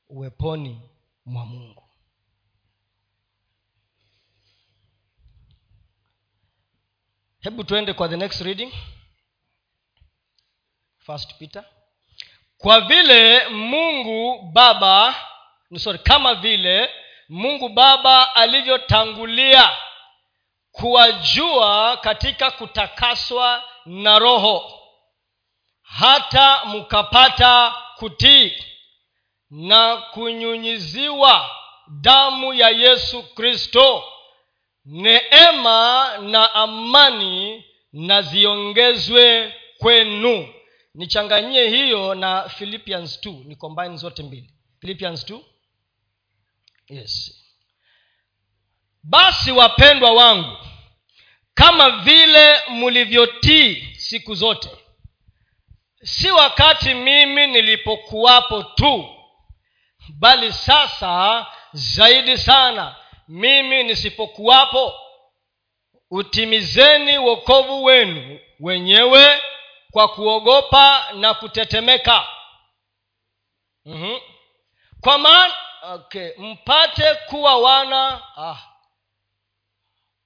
uweponi 0.09 0.81
mwa 1.27 1.47
mungu. 1.47 1.89
Hebu 7.41 7.65
tuende 7.65 7.93
kwa 7.93 8.09
the 8.09 8.17
next 8.17 8.41
reading. 8.41 8.73
First 10.99 11.35
peter. 11.39 11.65
Kwa 12.59 12.81
vile 12.81 13.49
mungu 13.49 14.43
baba 14.53 15.15
sorry 15.79 15.99
kama 15.99 16.35
vile 16.35 16.91
mungu 17.29 17.69
baba 17.69 18.35
alivyotangulia 18.35 19.71
kuwajua 20.73 21.97
katika 21.97 22.51
kutakaswa 22.51 23.65
na 23.89 24.19
roho. 24.19 24.73
Hata 25.83 26.65
mkapata 26.65 27.75
kutii 27.97 28.53
na 29.51 29.97
kunyunyiziwa 29.97 31.51
damu 32.01 32.55
ya 32.55 32.69
yesu 32.69 33.23
kristo 33.35 34.05
neema 34.85 36.19
na 36.19 36.55
amani 36.55 37.65
na 37.93 38.23
ziongezwe 38.23 39.55
kwenu. 39.79 40.55
Nichanganyie 40.95 41.69
hiyo 41.69 42.15
na 42.15 42.49
philippians 42.49 43.19
2 43.27 43.45
ni 43.47 43.57
combine 43.57 43.97
zote 43.97 44.23
mbili. 44.23 44.51
Philippians 44.81 45.25
2 45.31 45.41
yes. 46.89 47.35
Basi 49.03 49.53
wapendwa 49.53 50.13
wangu 50.13 50.57
kama 51.59 51.91
vile 51.91 52.61
mlivyotii 52.69 53.95
siku 53.97 54.35
zote 54.35 54.71
si 56.03 56.31
wakati 56.31 56.95
mimi 56.95 57.47
nilipokuwapo 57.47 58.63
tu 58.63 59.17
bali 60.19 60.53
sasa 60.53 61.47
zaidi 61.73 62.39
sana 62.39 62.97
mimi 63.29 63.83
nisipokuwapo 63.83 64.95
utimizeni 66.11 67.19
wokovu 67.19 67.85
wenu 67.85 68.41
wenyewe 68.61 69.43
kwa 69.91 70.09
kuogopa 70.09 71.07
na 71.13 71.35
kutetemeka 71.35 72.27
mm-hmm. 73.85 74.21
kwa 75.01 75.19
maana 75.19 75.55
okay 75.83 76.31
mpate 76.39 77.15
kuwa 77.15 77.57
wana 77.57 78.23
ah, 78.37 78.59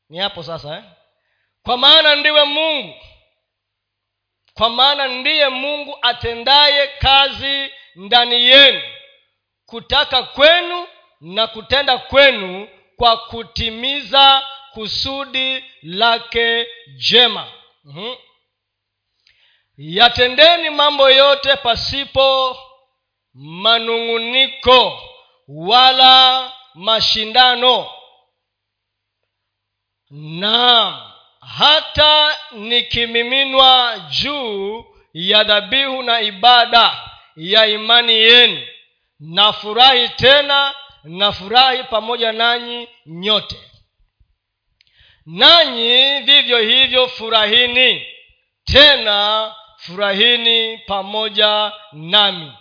ni 0.09 0.19
hapo 0.19 0.43
sasa 0.43 0.77
eh? 0.77 0.85
Kwa 1.63 1.77
maana 1.79 2.17
ndiwe 2.17 2.45
mungu. 2.45 2.95
Kwa 4.55 4.71
maana 4.71 5.09
ndiye 5.09 5.49
mungu 5.49 5.99
atendaye 6.03 6.87
kazi 6.87 7.71
ndani 7.97 8.35
yenu. 8.43 8.83
Kutaka 9.67 10.23
kwenu 10.23 10.89
na 11.21 11.47
kutenda 11.47 11.99
kwenu 11.99 12.69
kwa 12.97 13.17
kutimiza 13.17 14.47
kusudi 14.73 15.65
lake 15.83 16.67
jema. 16.97 17.53
Mm-hmm. 17.85 18.17
yatendeni 19.79 20.71
mambo 20.71 21.11
yote 21.11 21.57
pasipo 21.57 22.57
manung'uniko 23.35 25.03
wala 25.49 26.53
mashindano. 26.75 27.91
Naam 30.11 31.12
hata 31.59 32.39
nikimiminwa 32.53 33.99
juu 34.11 34.85
ya 35.15 35.45
dhabihu 35.45 36.03
na 36.03 36.21
ibada 36.21 37.09
ya 37.37 37.67
imani 37.67 38.13
yenu 38.13 38.67
nafurahi 39.21 40.09
tena 40.09 40.75
nafurahi 41.05 41.85
pamoja 41.85 42.33
nanyi 42.33 42.89
nyote. 43.07 43.57
Nanyi 45.27 46.21
vivyo 46.21 46.59
hivyo 46.59 47.09
furahini 47.09 48.07
tena 48.65 49.55
furahini 49.77 50.79
pamoja 50.79 51.73
nami. 51.93 52.53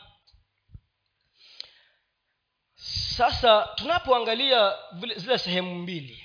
Sasa 3.17 3.69
tunapoangalia 3.75 4.73
zile 5.15 5.37
sehemu 5.37 5.75
mbili 5.75 6.23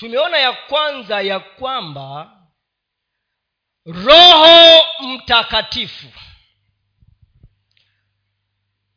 tumeona 0.00 0.38
ya 0.38 0.52
kwanza 0.52 1.20
ya 1.20 1.40
kwamba 1.40 2.36
roho 3.86 4.84
mtakatifu 5.00 6.06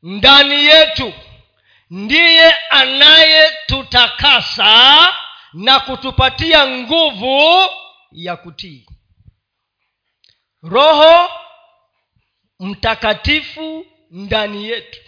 ndani 0.03 0.65
yetu 0.65 1.13
ndiye 1.89 2.51
anayetutakasa 2.53 5.07
na 5.53 5.79
kutupatia 5.79 6.67
nguvu 6.67 7.69
ya 8.11 8.35
kutii. 8.37 8.87
Roho 10.63 11.29
mtakatifu 12.59 13.85
ndani 14.11 14.65
yetu 14.69 14.99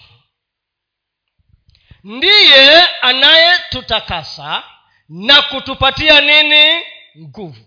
ndiye 2.03 2.87
anayetutakasa 2.87 4.63
na 5.09 5.41
kutupatia 5.41 6.21
nini? 6.21 6.83
Nguvu. 7.19 7.65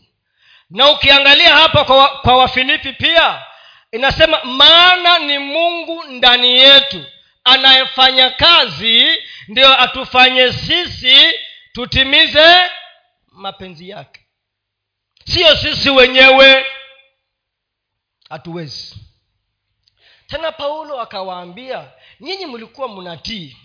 Na 0.71 0.91
ukiangalia 0.91 1.57
hapa 1.57 1.85
kwa, 1.85 2.09
kwa 2.09 2.37
wafilipi 2.37 2.93
pia 2.93 3.43
inasema 3.93 4.45
maana 4.45 5.19
ni 5.19 5.39
mungu 5.39 6.05
ndani 6.05 6.49
yetu. 6.59 7.05
Anayefanya 7.45 8.31
kazi 8.31 9.19
ndio 9.49 9.81
atufanye 9.83 10.53
sisi 10.53 11.35
tutimize 11.73 12.61
mapenzi 13.33 13.89
yake. 13.89 14.21
Siyo 15.25 15.57
sisi 15.57 15.91
wenyewe. 15.91 16.67
Hatuwezi. 18.29 18.97
Tena 20.27 20.53
paulo 20.53 21.01
akawaambia 21.01 21.91
nyinyi 22.21 22.47
mlikuwa 22.47 22.89
mnatii 22.89 23.57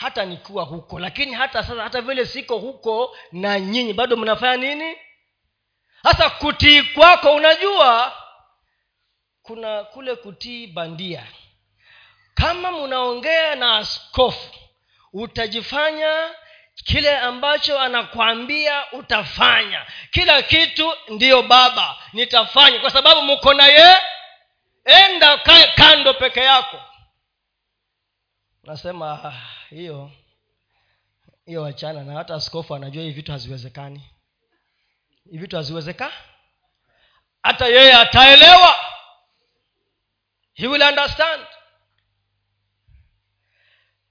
hata 0.00 0.24
nikiwa 0.24 0.64
huko. 0.64 0.98
Lakini 0.98 1.34
hata 1.34 1.62
sasa 1.62 1.82
hata 1.82 2.00
vile 2.00 2.26
siko 2.26 2.58
huko 2.58 3.16
na 3.32 3.60
nyinyi 3.60 3.92
bado 3.92 4.16
mnafanya 4.16 4.56
nini? 4.56 4.96
Hasa 6.02 6.30
kutii 6.30 6.82
kwako 6.82 7.34
unajua 7.34 8.16
kuna 9.42 9.84
kule 9.84 10.14
kutii 10.16 10.66
bandia. 10.66 11.26
Kama 12.34 12.72
mnaongea 12.72 13.54
na 13.54 13.76
askofu 13.76 14.54
utajifanya 15.12 16.30
kile 16.84 17.16
ambacho 17.18 17.78
anakwambia 17.80 18.92
utafanya. 18.92 19.86
Kila 20.10 20.42
kitu 20.42 20.92
ndiyo 21.08 21.42
baba 21.42 21.96
nitafanya 22.12 22.78
kwa 22.80 22.90
sababu 22.90 23.22
mko 23.22 23.54
na 23.54 23.66
ye 23.66 23.96
enda 24.84 25.38
kae 25.38 25.66
kando 25.66 26.14
peke 26.14 26.40
yako. 26.40 26.80
Nasema 28.64 29.20
ah, 29.24 29.59
hiyo 29.70 30.10
hiyo 31.46 31.62
wachana 31.62 32.04
na 32.04 32.12
hata 32.14 32.34
askofu 32.34 32.74
anajua 32.74 33.02
hii 33.02 33.10
vitu 33.10 33.32
haziwezekani. 33.32 34.10
Hii 35.30 35.38
vitu 35.38 35.56
haziwezeka. 35.56 36.12
Hata 37.42 37.66
yeye 37.66 37.94
ataelewa. 37.94 38.76
He 40.54 40.66
will 40.66 40.82
understand. 40.82 41.46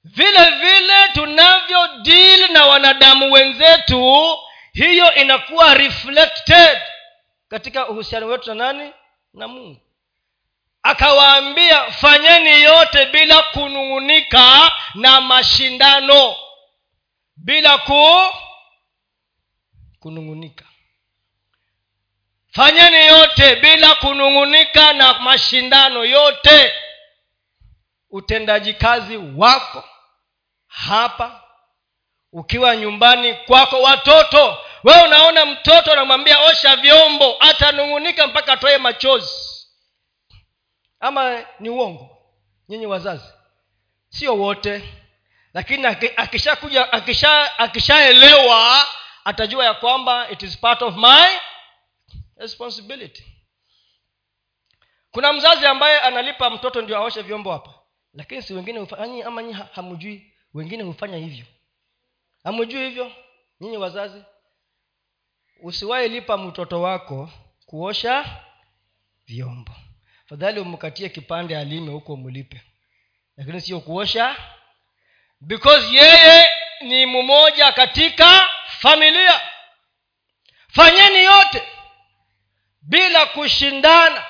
Vile 0.04 0.50
vile 0.50 1.08
tunavyo 1.14 1.88
deal 2.04 2.52
na 2.52 2.66
wanadamu 2.66 3.32
wenzetu 3.32 4.38
hiyo 4.74 5.14
inakuwa 5.16 5.74
reflected 5.74 6.78
katika 7.50 7.90
uhusiano 7.90 8.28
wetu 8.28 8.54
na 8.54 8.74
nani? 8.74 8.94
Na 9.34 9.48
mungu 9.48 9.82
akawaambia 10.90 11.92
fanyeni 11.92 12.62
yote 12.64 13.06
bila 13.06 13.42
kunung'unika 13.44 14.72
na 14.96 15.22
mashindano. 15.22 16.36
Bila 17.38 17.78
ku 17.78 18.06
kunung'unika. 20.00 20.66
Fanyeni 22.52 23.06
yote 23.06 23.56
bila 23.56 23.96
kunung'unika 23.96 24.94
na 24.94 25.14
mashindano 25.14 26.06
yote. 26.06 26.74
Utendaji 28.12 28.74
kazi 28.74 29.18
wako 29.36 29.84
hapa 30.68 31.44
ukiwa 32.34 32.76
nyumbani 32.76 33.34
kwako 33.34 33.82
watoto. 33.82 34.58
Wewe 34.84 35.02
unaona 35.04 35.46
mtoto 35.46 35.94
anamwambia 35.94 36.40
osha 36.40 36.76
vyombo 36.76 37.36
atanung'unika 37.40 38.28
mpaka 38.28 38.54
atoe 38.54 38.78
machozi 38.78 39.49
ama 41.00 41.46
ni 41.60 41.70
uongo 41.70 42.18
nyinyi 42.70 42.86
wazazi. 42.86 43.34
Sio 44.10 44.38
wote 44.38 44.94
lakini 45.54 45.86
akishakuja 46.18 46.94
akisha 46.94 47.60
akishaelewa 47.60 48.86
atajua 49.26 49.66
ya 49.66 49.74
kwamba 49.74 50.30
it 50.30 50.44
is 50.44 50.58
part 50.58 50.82
of 50.82 50.96
my 50.96 51.40
responsibility. 52.38 53.24
Kuna 55.12 55.34
mzazi 55.34 55.66
ambaye 55.66 56.00
analipa 56.00 56.50
mtoto 56.50 56.82
ndio 56.82 56.98
aoshe 56.98 57.22
vyombo 57.22 57.52
hapa 57.52 57.74
lakini 58.14 58.42
si 58.42 58.54
wengine 58.54 58.80
hufanyi 58.80 59.22
ama 59.24 59.44
nyi 59.44 59.54
hamjui 59.54 60.34
wengine 60.54 60.84
hufanya 60.84 61.18
hivyo. 61.18 61.46
Hamjui 62.44 62.84
hivyo 62.86 63.12
nyinyi 63.62 63.78
wazazi. 63.78 64.24
Usiwahi 65.62 66.10
lipa 66.10 66.38
mtoto 66.38 66.82
wako 66.82 67.30
kuosha 67.66 68.44
vyombo 69.28 69.72
fadhali 70.30 70.60
umkatie 70.60 71.10
kipande 71.10 71.58
alime 71.58 71.92
huko 71.92 72.18
mlipe. 72.18 72.62
Lakini 73.38 73.62
sio 73.62 73.80
kuosha. 73.80 74.36
Because 75.42 75.96
yeye 75.96 76.50
ni 76.82 77.06
mmoja 77.06 77.72
katika 77.72 78.44
familia. 78.80 79.42
Fanyeni 80.72 81.24
yote 81.24 81.64
bila 82.82 83.26
kushindana 83.26 84.26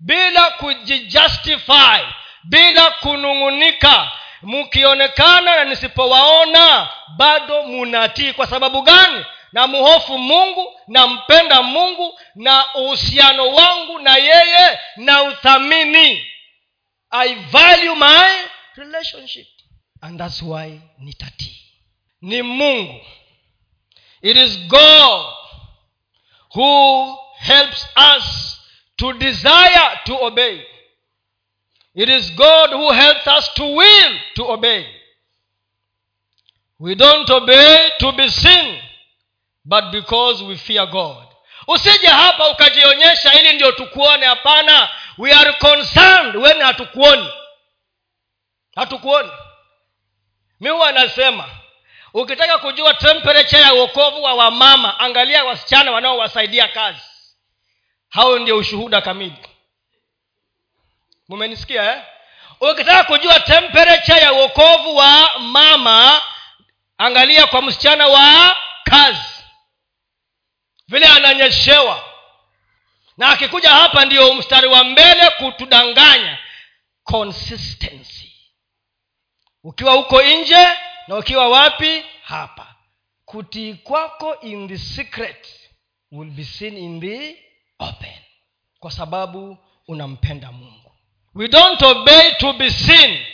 bila 0.00 0.50
kujijustify 0.50 2.00
bila 2.44 2.90
kunung'unika. 2.90 4.12
Mkionekana 4.42 5.56
na 5.56 5.64
nisipowaona 5.64 6.88
bado 7.16 7.62
munatii. 7.62 8.32
Kwa 8.32 8.46
sababu 8.46 8.82
gani 8.82 9.24
na 9.52 9.66
muhofu 9.66 10.18
mungu 10.18 10.80
nampenda 10.88 11.62
mungu 11.62 12.20
na 12.34 12.74
uhusiano 12.74 13.48
wangu 13.48 13.98
na 13.98 14.16
yeye 14.16 14.78
na 14.96 15.22
uthamini 15.22 16.26
i 17.10 17.34
value 17.34 17.94
my 17.94 18.46
relationship. 18.76 19.46
And 20.00 20.18
thats 20.18 20.42
why 20.42 20.80
nitatii. 20.98 21.56
Ni 22.22 22.42
mungu. 22.42 23.00
It 24.22 24.36
is 24.36 24.58
god 24.58 25.34
who 26.54 27.16
helps 27.38 27.86
us 28.16 28.58
to 28.96 29.12
desire 29.12 30.00
to 30.04 30.24
obey. 30.24 30.62
It 31.94 32.08
is 32.08 32.30
god 32.32 32.70
who 32.70 32.92
helps 32.92 33.26
us 33.26 33.54
to 33.54 33.64
will 33.64 34.18
to 34.34 34.50
obey. 34.52 34.86
We 36.78 36.94
don't 36.94 37.30
obey 37.30 37.90
to 37.98 38.12
be 38.12 38.28
seen 38.28 38.82
but 39.66 39.84
because 39.90 40.44
we 40.44 40.56
fear 40.56 40.86
god. 40.86 41.26
Usije 41.68 42.06
hapa 42.06 42.48
ukajionyesha 42.48 43.32
ili 43.32 43.52
ndio 43.52 43.72
tukuone 43.72 44.26
hapana. 44.26 44.88
We 45.18 45.32
are 45.32 45.52
concerned 45.52 46.36
weni 46.36 46.60
hatukuoni. 46.60 47.28
Hatukuoni. 48.74 49.30
Mi 50.60 50.68
huwa 50.68 50.88
anasema 50.88 51.48
ukitaka 52.14 52.58
kujua 52.58 52.94
temperature 52.94 53.62
ya 53.62 53.74
uokovu 53.74 54.22
wa 54.22 54.34
wamama 54.34 55.00
angalia 55.00 55.44
wasichana 55.44 55.90
wanaowasaidia 55.92 56.68
kazi. 56.68 57.00
Hao 58.08 58.38
ndio 58.38 58.56
ushuhuda 58.56 59.00
kamili. 59.00 59.36
Mumenisikia 61.28 61.94
eh? 61.96 62.02
ukitaka 62.60 63.04
kujua 63.04 63.40
temperature 63.40 64.20
ya 64.20 64.32
uokovu 64.32 64.96
wa 64.96 65.38
mama 65.38 66.22
angalia 66.98 67.46
kwa 67.46 67.62
msichana 67.62 68.06
wa 68.06 68.56
kazi 68.84 69.35
vile 70.88 71.06
ananyeshewa. 71.06 72.04
Na 73.16 73.28
akikuja 73.28 73.70
hapa 73.70 74.04
ndio 74.04 74.34
mstari 74.34 74.66
wa 74.68 74.84
mbele 74.84 75.30
kutudanganya 75.30 76.38
consistency. 77.04 78.32
Ukiwa 79.64 79.92
huko 79.92 80.22
nje 80.22 80.68
na 81.08 81.16
ukiwa 81.16 81.48
wapi? 81.48 82.04
Hapa. 82.22 82.74
Kutii 83.24 83.74
kwako 83.74 84.40
in 84.40 84.68
the 84.68 84.78
secret 84.78 85.46
will 86.12 86.30
be 86.30 86.44
seen 86.44 86.76
in 86.76 87.00
the 87.00 87.36
open. 87.78 88.14
Kwa 88.78 88.90
sababu 88.90 89.58
unampenda 89.88 90.52
mungu. 90.52 90.92
We 91.34 91.48
don't 91.48 91.82
obey 91.82 92.30
to 92.38 92.52
be 92.52 92.70
seen 92.70 93.26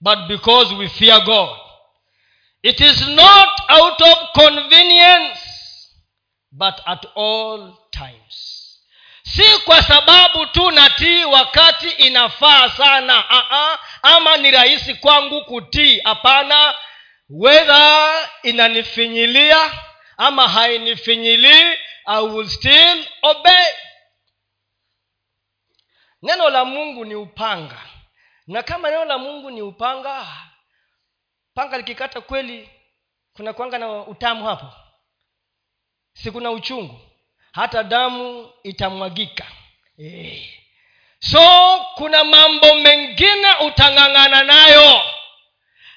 but 0.00 0.18
because 0.28 0.74
we 0.74 0.88
fear 0.88 1.20
god. 1.24 1.58
It 2.62 2.80
is 2.80 3.08
not 3.08 3.48
out 3.68 4.00
of 4.00 4.18
convenience 4.32 5.40
but 6.56 6.74
at 6.86 7.04
all 7.16 7.72
times. 7.90 8.60
Si 9.22 9.58
kwa 9.64 9.82
sababu 9.82 10.46
tu 10.46 10.70
natii 10.70 11.24
wakati 11.24 11.88
inafaa 11.90 12.68
sana 12.70 13.24
uh-uh, 13.30 13.78
ama 14.02 14.36
ni 14.36 14.50
rahisi 14.50 14.94
kwangu 14.94 15.44
kutii 15.44 16.00
hapana. 16.00 16.74
Wedha 17.28 18.28
inanifinyilia 18.42 19.70
ama 20.16 20.48
hainifinyilii 20.48 21.74
i 22.06 22.22
will 22.22 22.48
still 22.48 23.06
obey. 23.22 23.66
Neno 26.22 26.50
la 26.50 26.64
mungu 26.64 27.04
ni 27.04 27.14
upanga. 27.14 27.82
Na 28.46 28.62
kama 28.62 28.90
neno 28.90 29.04
la 29.04 29.18
mungu 29.18 29.50
ni 29.50 29.62
upanga 29.62 30.26
panga 31.54 31.76
likikata 31.76 32.20
kweli 32.20 32.70
kuna 33.32 33.52
kwanga 33.52 33.78
na 33.78 33.92
utamu 34.06 34.44
hapo 34.46 34.72
si 36.14 36.30
kuna 36.30 36.50
uchungu 36.50 37.00
hata 37.52 37.82
damu 37.82 38.52
itamwagika. 38.62 39.44
E. 39.98 40.50
so 41.18 41.78
kuna 41.94 42.24
mambo 42.24 42.74
mengine 42.74 43.48
utang'ang'ana 43.60 44.42
nayo. 44.42 45.02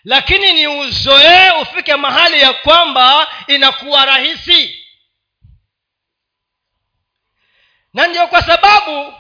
Lakini 0.04 0.54
ni 0.54 0.68
uzoee 0.68 1.52
ufike 1.62 1.96
mahali 1.96 2.42
ya 2.42 2.54
kwamba 2.54 3.28
inakuwa 3.48 4.06
rahisi. 4.06 4.86
Na 7.94 8.08
ndio 8.08 8.28
kwa 8.28 8.42
sababu 8.42 9.14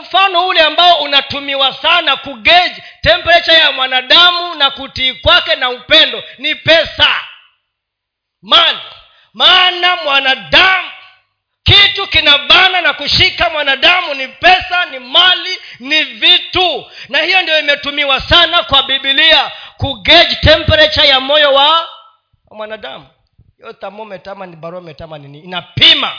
mfano 0.00 0.46
ule 0.46 0.60
ambao 0.60 1.00
unatumiwa 1.02 1.72
sana 1.72 2.16
kugeji 2.16 2.82
temperature 3.00 3.56
ya 3.56 3.72
mwanadamu 3.72 4.54
na 4.54 4.70
kutii 4.70 5.14
kwake 5.14 5.56
na 5.56 5.70
upendo 5.70 6.22
ni 6.38 6.54
pesa. 6.54 7.16
Mali 8.42 8.78
maana 9.34 9.96
mwanadamu 9.96 10.88
kitu 11.62 12.06
kinabana 12.06 12.80
na 12.80 12.92
kushika 12.94 13.50
mwanadamu 13.50 14.14
ni 14.14 14.28
pesa 14.28 14.86
ni 14.86 14.98
mali 14.98 15.58
ni 15.78 16.04
vitu. 16.04 16.90
Na 17.08 17.18
hiyo 17.18 17.42
ndio 17.42 17.58
imetumiwa 17.58 18.20
sana 18.20 18.62
kwa 18.62 18.82
bibilia 18.82 19.52
kugage 19.76 20.34
temperature 20.34 21.08
ya 21.08 21.20
moyo 21.20 21.54
wa 21.54 21.88
mwanadamu. 22.50 23.06
Hiyo 23.56 23.72
ni 24.46 24.56
barometer 24.56 25.08
nini? 25.18 25.38
Inapima. 25.40 26.18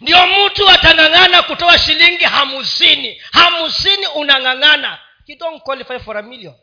Ndio 0.00 0.26
mtu 0.26 0.70
atang'ang'ana 0.70 1.42
kutoa 1.42 1.78
shilingi 1.78 2.24
hamsini. 2.24 3.22
Hamsini 3.32 4.06
unang'ang'ana. 4.06 4.98
You 5.26 5.36
don't 5.38 5.62
qualify 5.62 5.98
for 5.98 6.16
a 6.18 6.22
million. 6.22 6.54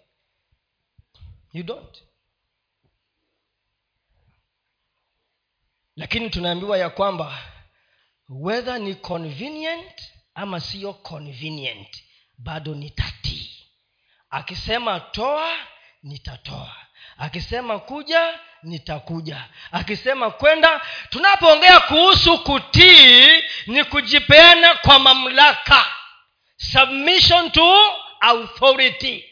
You 1.53 1.63
don't 1.63 1.97
lakini 5.95 6.29
tunaambiwa 6.29 6.77
ya 6.77 6.89
kwamba 6.89 7.37
whether 8.29 8.79
ni 8.79 8.95
convenient 8.95 10.01
ama 10.35 10.59
siyo 10.59 10.93
convenient 10.93 12.03
bado 12.37 12.75
nitatii 12.75 13.51
akisema 14.29 14.99
toa 14.99 15.51
nitatoa. 16.03 16.75
Akisema 17.17 17.79
kuja 17.79 18.39
nitakuja. 18.63 19.45
Akisema 19.71 20.31
kwenda 20.31 20.81
tunapoongea 21.09 21.79
kuhusu 21.79 22.43
kutii 22.43 23.43
ni 23.67 23.83
kujipeana 23.83 24.73
kwa 24.75 24.99
mamlaka. 24.99 25.85
Submission 26.57 27.51
to 27.51 27.77
authority 28.21 29.24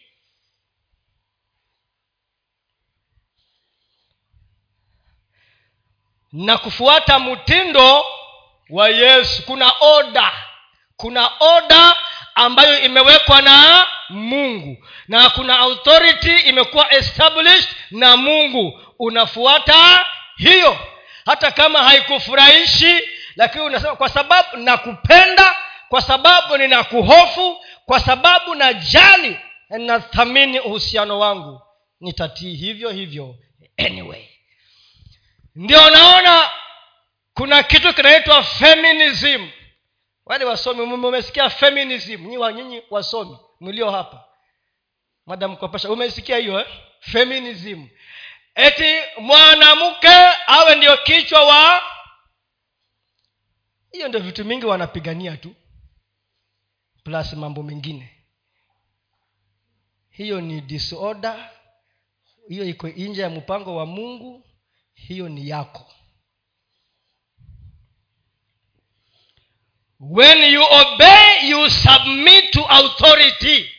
na 6.34 6.58
kufuata 6.58 7.20
mtindo 7.20 8.06
wa 8.70 8.90
yesu. 8.90 9.44
Kuna 9.46 9.72
oda 9.82 10.32
kuna 10.98 11.32
oda 11.40 11.96
ambayo 12.36 12.80
imewekwa 12.86 13.42
na 13.42 13.88
mungu. 14.10 14.86
Na 15.08 15.30
kuna 15.30 15.60
authority 15.60 16.36
imekuwa 16.36 16.94
established 16.94 17.70
na 17.92 18.18
mungu. 18.18 18.82
Unafuata 19.00 20.06
hiyo. 20.38 20.78
Hata 21.26 21.52
kama 21.52 21.84
haikufurahishi 21.84 23.02
lakini 23.36 23.64
unasema 23.64 23.96
kwa 23.96 24.10
sababu 24.10 24.58
nakupenda 24.58 25.56
kwa 25.90 26.02
sababu 26.02 26.58
ninakuhofu 26.58 27.58
kwa 27.86 28.00
sababu 28.00 28.56
najali 28.56 29.40
nathamini 29.70 30.60
uhusiano 30.60 31.20
wangu 31.20 31.62
nitatii 32.02 32.56
hivyo 32.56 32.90
hivyo 32.90 33.36
anyway 33.78 34.26
ndio 35.56 35.90
naona 35.90 36.50
kuna 37.34 37.64
kitu 37.64 37.94
kinaitwa 37.94 38.44
feminism. 38.44 39.50
Wale 40.26 40.46
wasomi 40.46 40.82
umesikia 40.82 41.50
feminism? 41.50 42.26
Nyinyi 42.28 42.82
wasomi 42.90 43.38
mlio 43.60 43.92
hapa. 43.92 44.26
Madam 45.26 45.56
kopesha 45.58 45.92
umesikia 45.92 46.38
hiyo 46.38 46.60
eh? 46.60 46.68
feminism. 47.00 47.88
Eti 48.56 48.96
mwanamke 49.18 50.16
awe 50.48 50.76
ndio 50.76 50.98
kichwa 50.98 51.46
wa 51.46 51.82
hiyo 53.92 54.08
ndio 54.08 54.20
vitu 54.20 54.46
mingi 54.46 54.66
wanapigania 54.66 55.38
tu. 55.38 55.56
Plus 57.04 57.34
mambo 57.34 57.64
mengine. 57.64 58.10
Hiyo 60.10 60.42
ni 60.42 60.62
disorder. 60.62 61.50
Hiyo 62.50 62.66
iko 62.66 62.88
nje 62.88 63.22
ya 63.22 63.30
mpango 63.30 63.76
wa 63.76 63.86
mungu 63.86 64.46
hiyo 64.96 65.30
ni 65.30 65.50
yako. 65.50 65.90
When 70.00 70.44
you 70.54 70.64
obey 70.64 71.50
you 71.50 71.70
submit 71.70 72.52
to 72.52 72.66
authority. 72.70 73.70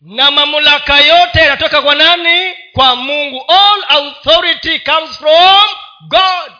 Na 0.00 0.30
mamlaka 0.30 1.00
yote 1.00 1.38
yanatoka 1.38 1.82
kwa 1.82 1.94
nani? 1.94 2.54
Kwa 2.72 2.96
mungu. 2.96 3.44
All 3.48 3.84
authority 3.88 4.78
comes 4.80 5.16
from 5.18 5.64
god. 6.08 6.52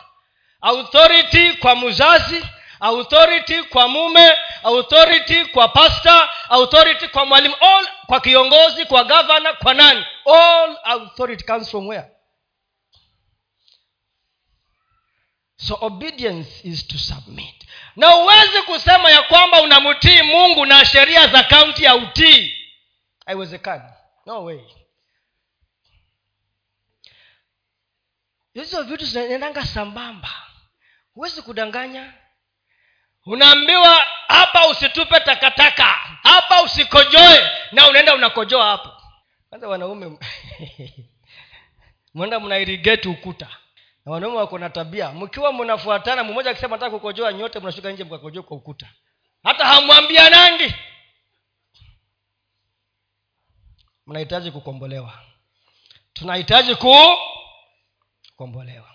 Authority 0.61 1.53
kwa 1.53 1.77
mzazi 1.77 2.43
authority 2.81 3.63
kwa 3.63 3.89
mume 3.89 4.33
authority 4.63 5.45
kwa 5.45 5.69
pasto 5.69 6.29
authority 6.49 7.09
kwa 7.09 7.27
mwalimu 7.27 7.55
all 7.61 7.89
kwa 8.07 8.21
kiongozi 8.21 8.85
kwa 8.85 9.05
gavana 9.05 9.53
kwa 9.53 9.75
nani? 9.75 10.05
All 10.25 10.79
authority 10.85 11.45
comes 11.45 11.71
from 11.71 11.87
where? 11.89 12.11
So 15.57 15.79
obedience 15.81 16.69
is 16.69 16.87
to 16.89 16.99
submit. 16.99 17.55
Na 17.97 18.07
huwezi 18.11 18.63
kusema 18.63 19.11
ya 19.11 19.23
kwamba 19.23 19.63
unamtii 19.63 20.23
mungu 20.23 20.67
na 20.67 20.85
sheria 20.85 21.27
za 21.29 21.43
kaunti 21.43 21.85
ya 21.85 21.95
utii. 21.97 22.57
Haiwezekani. 23.27 23.85
No 24.27 24.45
way. 24.45 24.61
Hizo 28.55 28.83
vitu 28.83 29.05
zinaendanga 29.05 29.67
sambamba. 29.67 30.29
Huwezi 31.15 31.43
kudanganya 31.43 32.15
unaambiwa 33.27 34.05
hapa 34.29 34.69
usitupe 34.69 35.21
takataka. 35.21 35.85
Hapa 36.23 36.63
usikojoe 36.63 37.51
na 37.73 37.89
unaenda 37.89 38.15
unakojoa 38.15 38.65
hapo. 38.67 38.91
Kwanza 39.49 39.69
wanaume 39.69 40.19
mwenda 42.15 42.41
mnairigeti 42.41 43.09
ukuta. 43.09 43.49
Na 44.07 44.13
wanaume 44.13 44.37
wako 44.37 44.59
na 44.59 44.71
tabia. 44.71 45.13
Mkiwa 45.13 45.53
mnafuatana 45.53 46.25
mmoja 46.25 46.51
akisema 46.51 46.77
nataka 46.77 46.91
kukojoa 46.91 47.33
nyote 47.33 47.61
mnashuka 47.61 47.93
nje 47.93 48.05
mkakojoa 48.05 48.43
kwa 48.43 48.57
ukuta. 48.57 48.89
Hata 49.43 49.65
hamwambia 49.67 50.31
nangi 50.31 50.75
mnahitaji 54.07 54.51
kukombolewa. 54.51 55.13
Tunahitaji 56.13 56.75
ku 56.75 56.95
kuombolewa 58.37 58.91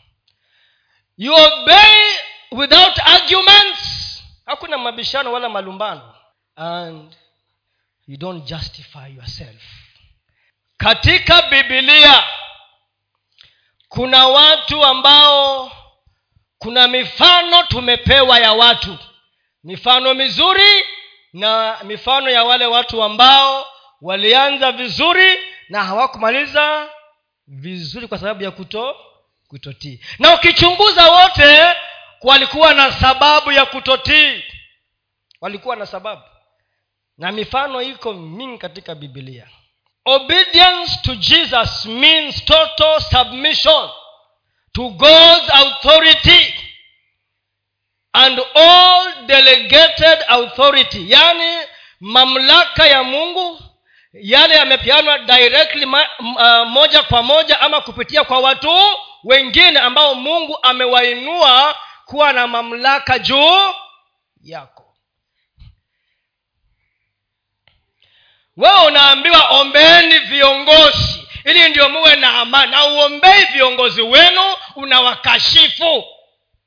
you 1.18 1.34
obey 1.34 2.18
without 2.52 3.00
arguments 3.00 4.05
hakuna 4.46 4.78
mabishano 4.78 5.32
wala 5.34 5.50
malumbano. 5.50 6.14
And 6.56 7.16
you 8.08 8.18
don't 8.18 8.46
justify 8.46 9.08
yourself. 9.16 9.62
Katika 10.78 11.42
bibilia 11.42 12.24
kuna 13.90 14.28
watu 14.28 14.86
ambao 14.86 15.72
kuna 16.60 16.88
mifano 16.88 17.64
tumepewa 17.64 18.40
ya 18.40 18.54
watu. 18.54 18.98
Mifano 19.64 20.14
mizuri 20.14 20.84
na 21.34 21.78
mifano 21.84 22.30
ya 22.30 22.44
wale 22.44 22.66
watu 22.66 23.04
ambao 23.04 23.68
walianza 24.02 24.72
vizuri 24.72 25.38
na 25.70 25.84
hawakumaliza 25.84 26.90
vizuri 27.48 28.08
kwa 28.08 28.18
sababu 28.18 28.44
ya 28.44 28.52
kuto 28.52 28.96
kutotii. 29.48 30.00
Na 30.20 30.34
ukichunguza 30.36 31.12
wote 31.12 31.76
walikuwa 32.26 32.74
na 32.74 32.92
sababu 32.92 33.52
ya 33.52 33.66
kutotii. 33.66 34.44
Walikuwa 35.42 35.76
na 35.76 35.86
sababu. 35.86 36.22
Na 37.18 37.32
mifano 37.32 37.82
iko 37.82 38.14
mingi 38.14 38.58
katika 38.58 38.96
bibilia 38.96 39.48
obedience 40.06 41.00
to 41.04 41.16
jesus 41.16 41.86
means 41.86 42.46
total 42.46 43.02
submission 43.02 43.90
to 44.72 44.90
god's 44.90 45.50
authority 45.50 46.54
and 48.14 48.40
all 48.56 49.14
delegated 49.26 50.20
authority. 50.28 51.12
Yani 51.12 51.58
mamlaka 52.00 52.88
ya 52.88 53.04
mungu 53.04 53.60
yale 54.14 54.56
yamepeanwa 54.56 55.20
directly 55.20 55.86
ma, 55.86 56.08
uh, 56.20 56.68
moja 56.68 57.04
kwa 57.04 57.24
moja 57.24 57.62
ama 57.62 57.82
kupitia 57.82 58.24
kwa 58.24 58.40
watu 58.40 58.80
wengine 59.24 59.80
ambao 59.80 60.16
mungu 60.16 60.60
amewainua 60.62 61.76
kuwa 62.06 62.34
na 62.34 62.48
mamlaka 62.48 63.20
juu 63.20 63.74
yako. 64.44 64.96
Wewe 68.58 68.86
unaambiwa 68.88 69.50
ombeeni 69.50 70.20
viongozi 70.20 71.28
ili 71.46 71.70
ndio 71.70 71.90
muwe 71.90 72.16
na 72.16 72.40
amani. 72.42 72.72
Na 72.72 72.86
uombei 72.86 73.46
viongozi 73.46 74.02
wenu 74.02 74.42
unawakashifu. 74.76 76.04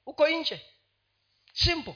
Huko 0.05 0.28
nje. 0.28 0.61
Simple. 1.53 1.95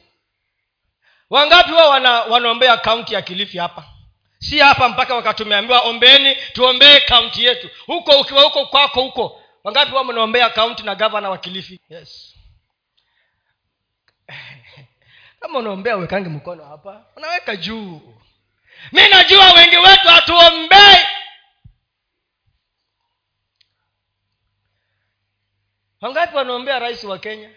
Wangapi 1.31 1.73
wao 1.73 1.91
wana, 1.91 2.11
wanaombea 2.23 2.77
kaunti 2.77 3.15
ya 3.15 3.23
kilifi 3.23 3.59
hapa? 3.59 3.85
Si 4.39 4.59
hapa 4.59 4.89
mpaka 4.89 5.15
wakati 5.15 5.43
umeambiwa 5.43 5.81
ombeni 5.81 6.37
tuombee 6.53 7.01
kaunti 7.01 7.45
yetu. 7.45 7.71
Huko 7.87 8.21
ukiwa 8.21 8.43
huko 8.43 8.67
kwako 8.67 9.03
huko. 9.03 9.43
Wangapi 9.65 9.93
wao 9.95 10.05
mnaombea 10.05 10.51
kaunti 10.51 10.83
na 10.83 10.95
gavana 10.95 11.31
wa 11.31 11.39
kilifi? 11.39 11.81
Yes 11.89 12.32
kama 15.43 15.59
unaombea 15.59 15.97
uwekange 15.97 16.29
mkono 16.29 16.65
hapa 16.65 17.05
unaweka 17.17 17.57
juu. 17.57 18.15
Mi 18.93 19.09
najua 19.09 19.53
wengi 19.53 19.77
wetu 19.77 20.09
hatuombei. 20.09 21.03
Wangapi 26.01 26.37
wanaombea 26.37 26.79
rais 26.79 27.05
wa 27.05 27.19
kenya? 27.19 27.51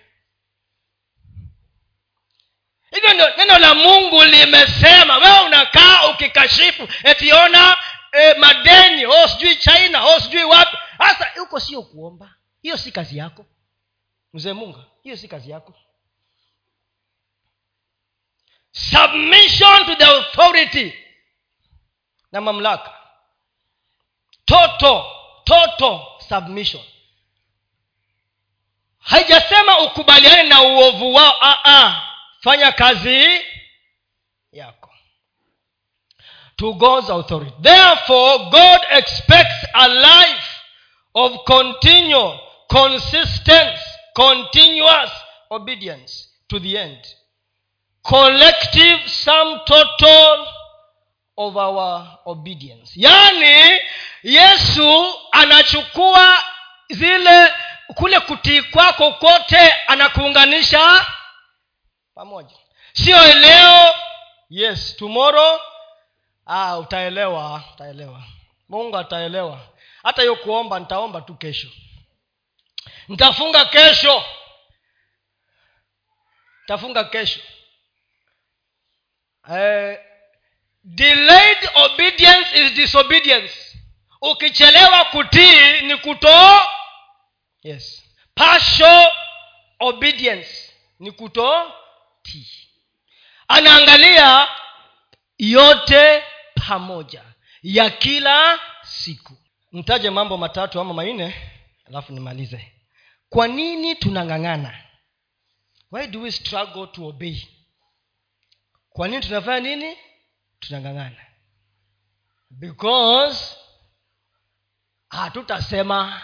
Hivyo 2.92 3.14
ndio 3.14 3.38
neno 3.38 3.60
la 3.60 3.76
mungu 3.76 4.24
limesema. 4.24 5.18
Wewe 5.18 5.40
unakaa 5.46 6.10
ukikashifu 6.12 6.88
etiona 7.04 7.78
e, 8.12 8.34
madeni 8.34 9.06
o 9.06 9.28
sijui 9.28 9.56
china 9.56 10.06
o 10.06 10.20
sijui 10.20 10.44
wapi. 10.44 10.78
Hasa 10.98 11.32
huko 11.40 11.60
sio 11.60 11.82
kuomba. 11.82 12.36
Hiyo 12.62 12.78
si 12.78 12.92
kazi 12.92 13.18
yako. 13.18 13.46
Mzee 14.34 14.54
munga 14.54 14.86
hiyo 15.04 15.18
si 15.18 15.28
kazi 15.28 15.52
yako 15.52 15.74
submission 18.76 19.86
to 19.86 19.96
the 19.96 20.06
authority 20.18 20.94
na 22.32 22.42
mamlaka. 22.42 22.92
Toto 24.46 25.06
toto 25.46 26.08
submission. 26.30 26.84
Haijasema 29.00 29.80
ukubaliane 29.80 30.44
na 30.50 30.62
uovu 30.62 31.14
wao 31.14 31.34
Aa, 31.42 32.02
fanya 32.44 32.72
kazi 32.72 33.42
yako. 34.52 34.92
To 36.56 36.74
god's 36.74 37.10
authority. 37.10 37.52
Therefore 37.62 38.38
god 38.50 38.82
expects 38.90 39.66
a 39.74 39.88
life 39.88 40.48
of 41.14 41.44
continual 41.46 42.40
consistent 42.68 43.80
continuous 44.14 45.12
obedience 45.50 46.30
to 46.48 46.60
the 46.60 46.78
end 46.78 47.06
collective 48.10 49.08
sum 49.10 49.60
total 49.66 50.48
of 51.38 51.56
our 51.58 52.20
obedience. 52.26 52.92
Yaani 52.96 53.80
yesu 54.24 55.16
anachukua 55.32 56.44
zile 56.90 57.54
kule 57.96 58.20
kutii 58.20 58.62
kwako 58.62 59.12
kote 59.12 59.72
anakuunganisha 59.88 61.06
pamoja. 62.16 62.56
Sio 62.94 63.34
leo 63.34 63.96
yes 64.50 64.96
tomorrow 64.98 65.60
ah, 66.46 66.78
utaelewa 66.78 67.64
utaelewa. 67.74 68.24
Mungu 68.70 68.98
ataelewa. 68.98 69.60
Hata 70.04 70.22
hiyo 70.22 70.36
kuomba 70.36 70.80
nitaomba 70.80 71.22
tu 71.22 71.36
kesho. 71.36 71.68
Nitafunga 73.08 73.66
kesho. 73.66 74.24
Nitafunga 76.62 77.04
kesho 77.04 77.40
eh, 79.52 80.00
delayed 80.84 81.70
obedience 81.76 82.62
is 82.66 82.74
disobedience. 82.74 83.54
Ukichelewa 84.22 85.06
kutii 85.06 85.82
ni 85.82 85.98
kutoo 85.98 86.60
yes. 87.64 88.04
partial 88.36 89.12
obedience 89.80 90.74
ni 91.00 91.12
kutotii 91.12 92.68
anaangalia 93.48 94.48
yote 95.38 96.24
pamoja 96.68 97.24
ya 97.64 97.90
kila 97.90 98.60
siku. 98.84 99.34
Nitaje 99.72 100.10
mambo 100.10 100.38
matatu 100.38 100.80
ama 100.80 100.94
manne 100.94 101.36
alafu 101.88 102.14
nimalize. 102.14 102.72
Kwa 103.30 103.48
nini 103.48 103.96
tunang'ang'ana? 103.96 104.82
Why 105.92 106.08
do 106.08 106.22
we 106.22 106.32
struggle 106.32 106.88
to 106.88 107.06
obey 107.08 107.48
kwa 108.96 109.08
nini 109.08 109.22
tunafanya 109.22 109.60
nini? 109.76 109.98
Tunang'ang'ana. 110.60 111.26
Because 112.50 113.56
hatutasema 115.10 116.22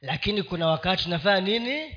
lakini 0.00 0.42
kuna 0.42 0.66
wakati 0.66 1.02
tunafanya 1.02 1.40
nini? 1.40 1.96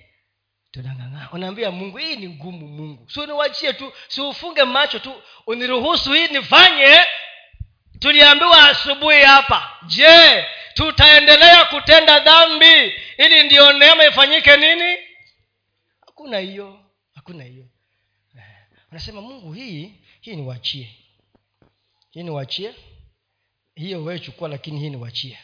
Tunang'ang'ana. 0.71 1.29
Unaambia 1.31 1.71
mungu 1.71 1.97
hii 1.97 2.15
ni 2.15 2.29
ngumu 2.29 2.67
mungu. 2.67 3.09
Si 3.09 3.19
uniwachie 3.19 3.73
tu 3.73 3.93
si 4.07 4.21
ufunge 4.21 4.63
macho 4.63 4.99
tu 4.99 5.21
uniruhusu 5.47 6.13
hii 6.13 6.27
nifanye. 6.27 6.99
Tuliambiwa 7.99 8.69
asubuhi 8.69 9.21
hapa 9.21 9.77
je 9.85 10.45
tutaendelea 10.73 11.65
kutenda 11.65 12.19
dhambi 12.19 12.93
ili 13.17 13.43
ndiyo 13.43 13.73
neema 13.73 14.05
ifanyike 14.05 14.57
nini? 14.57 14.97
Hakuna 16.05 16.37
hiyo 16.39 16.79
hakuna 17.15 17.43
hiyo. 17.43 17.65
Unasema 18.91 19.21
mungu 19.21 19.53
hii 19.53 19.93
hii 20.21 20.35
niwachie 20.35 20.95
hii 22.11 22.23
niwachie 22.23 22.75
hiyo 23.75 24.03
wewe 24.03 24.33
lakini 24.49 24.79
hii 24.79 24.89
niwachie 24.89 25.39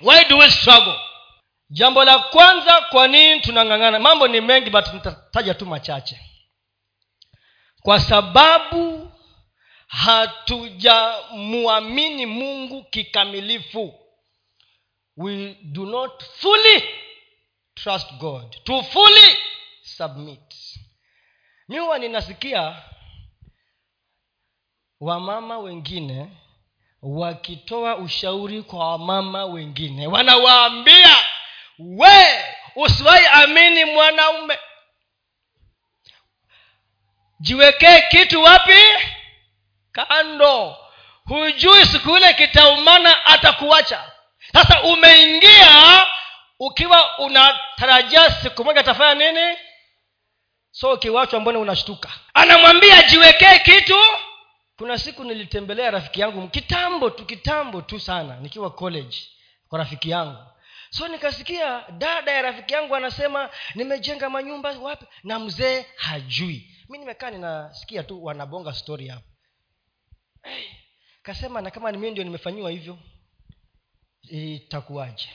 why 0.00 0.24
do 0.28 0.38
we 0.38 0.50
struggle? 0.50 0.98
Jambo 1.70 2.04
la 2.04 2.18
kwanza 2.18 2.80
kwa 2.80 3.08
nini 3.08 3.40
tunang'ang'ana? 3.40 3.98
Mambo 3.98 4.28
ni 4.28 4.40
mengi 4.40 4.70
but 4.70 4.92
nitataja 4.94 5.54
tu 5.54 5.66
machache. 5.66 6.20
Kwa 7.82 8.00
sababu 8.00 9.12
hatujamwamini 9.86 12.26
mungu 12.26 12.84
kikamilifu. 12.84 13.94
We 15.16 15.54
do 15.62 15.86
not 15.86 16.24
fully 16.24 16.84
trust 17.74 18.12
god. 18.12 18.64
To 18.64 18.82
fully 18.82 19.36
submit. 19.82 20.54
Mi 21.68 21.78
huwa 21.78 21.98
ninasikia 21.98 22.82
wamama 25.00 25.58
wengine 25.58 26.28
wakitoa 27.02 27.96
ushauri 27.96 28.62
kwa 28.62 28.88
wamama 28.90 29.44
wengine. 29.44 30.06
Wanawaambia 30.06 31.16
we 31.78 32.44
usiwahi 32.76 33.26
amini 33.26 33.84
mwanaume. 33.84 34.58
Jiwekee 37.40 38.00
kitu 38.10 38.42
wapi? 38.42 38.82
Kando. 39.92 40.76
Hujui 41.24 41.86
siku 41.86 42.16
ile 42.16 42.34
kitaumana 42.34 43.26
atakuacha. 43.26 44.10
Sasa 44.52 44.82
umeingia 44.82 46.02
ukiwa 46.58 47.18
unatarajia 47.18 48.30
siku 48.30 48.64
moja 48.64 48.80
atafanya 48.80 49.32
nini? 49.32 49.58
So 50.70 50.92
ukiwachwa 50.92 51.40
mbone 51.40 51.58
unashtuka? 51.58 52.08
Anamwambia 52.34 53.02
jiwekee 53.02 53.58
kitu 53.58 53.98
kuna 54.80 54.98
siku 54.98 55.24
nilitembelea 55.24 55.90
rafiki 55.90 56.20
yangu 56.20 56.48
kitambo 56.48 57.10
tu 57.10 57.26
kitambo 57.26 57.82
tu 57.82 58.00
sana 58.00 58.36
nikiwa 58.40 58.70
college 58.70 59.16
kwa 59.68 59.78
rafiki 59.78 60.10
yangu. 60.10 60.38
So 60.90 61.08
nikasikia 61.08 61.84
dada 61.90 62.32
ya 62.32 62.42
rafiki 62.42 62.74
yangu 62.74 62.96
anasema 62.96 63.50
nimejenga 63.74 64.30
manyumba 64.30 64.78
wapi? 64.78 65.06
Na 65.24 65.38
mzee 65.38 65.86
hajui. 65.96 66.76
Mi 66.88 66.98
nimekaa 66.98 67.30
ninasikia 67.30 68.02
tu 68.02 68.24
wanabonga 68.24 68.72
story 68.72 69.08
hapo. 69.08 69.24
Hey, 70.42 70.64
kasema 71.22 71.60
na 71.60 71.70
kama 71.70 71.92
mimi 71.92 72.10
ndio 72.10 72.24
nimefanyiwa 72.24 72.70
hivyo 72.70 72.98
itakuwaje? 74.22 75.28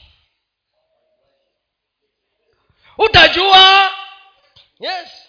Utajua! 2.97 3.89
Yes 4.79 5.24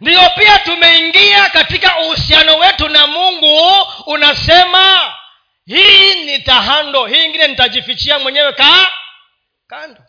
ndiyo 0.00 0.30
pia 0.30 0.58
tumeingia 0.58 1.48
katika 1.50 1.98
uhusiano 1.98 2.58
wetu 2.58 2.88
na 2.88 3.06
mungu 3.06 3.86
unasema 4.06 5.14
hii 5.66 6.24
nitahando 6.24 7.06
hii 7.06 7.24
ingine 7.24 7.48
nitajifichia 7.48 8.18
mwenyewe 8.18 8.52
ka 8.52 8.88
kando. 9.66 10.00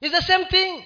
It's 0.00 0.14
the 0.14 0.22
same 0.22 0.44
thing. 0.44 0.84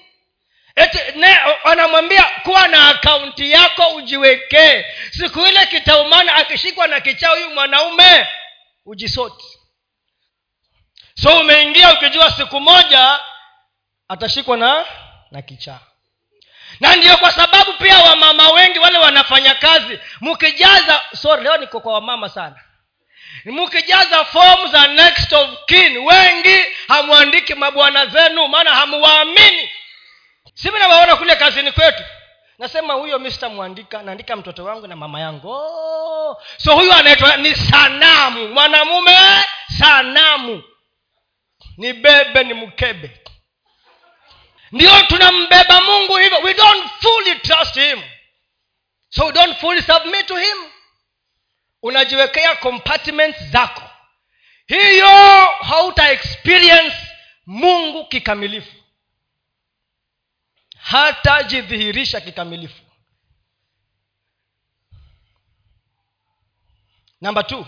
Anamwambia 1.65 2.23
kuwa 2.43 2.69
na 2.69 2.89
akaunti 2.89 3.51
yako 3.51 3.89
ujiwekee 3.89 4.85
siku 5.11 5.47
ile 5.47 5.67
kitaumana 5.67 6.35
akishikwa 6.35 6.87
na 6.87 7.01
kichaa 7.01 7.29
huyu 7.31 7.51
mwanaume 7.51 8.29
ujisoti. 8.87 9.47
So 11.15 11.41
umeingia 11.41 11.93
ukijua 11.95 12.31
siku 12.31 12.61
moja 12.61 13.21
atashikwa 14.09 14.57
na 14.57 14.85
na 15.31 15.43
kichaa 15.43 15.81
na 16.81 16.97
ndio 16.97 17.17
kwa 17.17 17.33
sababu 17.33 17.73
pia 17.73 17.99
wamama 17.99 18.49
wengi 18.53 18.79
wale 18.79 18.99
wanafanya 18.99 19.55
kazi. 19.55 19.99
Mkijaza 20.21 21.03
sorry 21.15 21.43
leo 21.43 21.57
niko 21.57 21.81
kwa 21.81 21.95
wamama 21.95 22.29
sana. 22.29 22.57
Mkijaza 23.45 24.25
fomu 24.25 24.67
za 24.73 24.87
next 24.87 25.33
of 25.33 25.49
kin 25.67 25.97
wengi 25.99 26.65
hamwandiki 26.89 27.55
mabwana 27.55 28.07
zenu 28.07 28.49
maana 28.49 28.71
hamuwaamini. 28.75 29.71
Simi 30.55 30.79
nawaona 30.79 31.17
kule 31.17 31.37
kazini 31.37 31.73
kwetu? 31.73 32.03
Nasema 32.59 32.95
huyo 32.95 33.19
mi 33.19 33.31
sitamwandika 33.31 34.03
naandika 34.03 34.37
mtoto 34.37 34.65
wangu 34.65 34.87
na 34.87 34.97
mama 34.97 35.21
yangu. 35.21 35.49
Oh. 35.51 36.43
so 36.57 36.75
huyu 36.75 36.93
anaitwa 36.93 37.37
ni 37.37 37.55
sanamu 37.55 38.49
mwanamume 38.49 39.17
sanamu. 39.79 40.63
Ni 41.77 41.93
bebe 41.93 42.45
ni 42.45 42.55
mkebe 42.55 43.11
ndio 44.73 45.03
tunambeba 45.03 45.81
mungu 45.81 46.17
hivyo. 46.17 46.39
We 46.39 46.55
don't 46.55 46.91
fully 47.01 47.35
trust 47.41 47.75
him. 47.75 48.03
So 49.11 49.27
we 49.27 49.33
don't 49.33 49.59
fully 49.59 49.83
submit 49.83 50.27
to 50.27 50.37
him. 50.37 50.57
Unajiwekea 51.83 52.57
compartments 52.57 53.45
zako. 53.45 53.83
Hiyo 54.67 55.09
hauta 55.61 56.11
experience 56.13 56.97
mungu 57.47 58.07
kikamilifu. 58.09 58.73
Hatajidhihirisha 60.79 62.21
kikamilifu. 62.21 62.83
Namba 67.21 67.43
two 67.43 67.67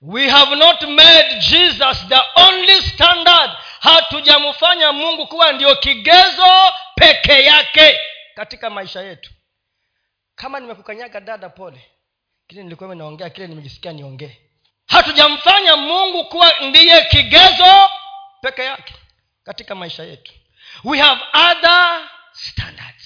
we 0.00 0.28
have 0.30 0.56
not 0.56 0.82
made 0.82 1.40
jesus 1.40 2.08
the 2.08 2.20
only 2.36 2.80
standard. 2.82 3.50
Hatujamfanya 3.80 4.92
mungu 4.92 5.26
kuwa 5.26 5.52
ndio 5.52 5.76
kigezo 5.76 6.72
peke 6.94 7.44
yake 7.44 8.00
katika 8.34 8.70
maisha 8.70 9.00
yetu. 9.00 9.30
Kama 10.34 10.60
nimekukanyaga 10.60 11.20
dada 11.20 11.48
pole 11.48 11.90
kile 12.46 12.62
nilikuwa 12.62 12.94
naongea 12.94 13.30
kile 13.30 13.46
nimejisikia 13.46 13.92
niongee. 13.92 14.38
Hatujamfanya 14.86 15.76
mungu 15.76 16.24
kuwa 16.24 16.52
ndiye 16.60 17.04
kigezo 17.04 17.88
peke 18.42 18.62
yake 18.64 18.94
katika 19.44 19.74
maisha 19.74 20.02
yetu. 20.02 20.32
We 20.84 20.98
have 20.98 21.20
other 21.34 22.08
standards. 22.32 23.04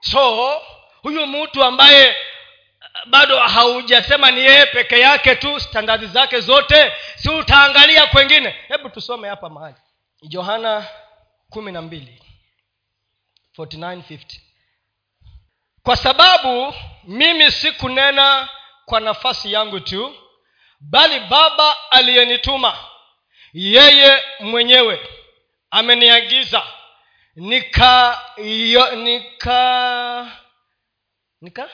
So 0.00 0.62
huyu 1.02 1.26
mtu 1.26 1.64
ambaye 1.64 2.16
bado 3.06 3.38
haujasema 3.38 4.30
ni 4.30 4.40
yeye 4.40 4.66
peke 4.66 5.00
yake 5.00 5.36
tu 5.36 5.60
standadi 5.60 6.06
zake 6.06 6.40
zote 6.40 6.92
si 7.16 7.28
utaangalia 7.28 8.06
kwengine? 8.06 8.50
Hebu 8.68 8.88
tusome 8.90 9.28
hapa 9.28 9.50
mahali. 9.50 9.76
Johana 10.22 10.86
kumi 11.50 11.72
na 11.72 11.82
mbili 11.82 12.22
49 13.58 14.18
kwa 15.82 15.96
sababu 15.96 16.74
mimi 17.04 17.52
sikunena 17.52 18.48
kwa 18.84 19.00
nafasi 19.00 19.52
yangu 19.52 19.80
tu 19.80 20.16
bali 20.80 21.20
baba 21.20 21.76
aliyenituma 21.90 22.78
yeye 23.52 24.22
mwenyewe 24.40 25.08
ameniagiza 25.70 26.62
nika 27.36 28.22
yo, 28.44 28.94
nika 28.96 30.26
nika 31.40 31.68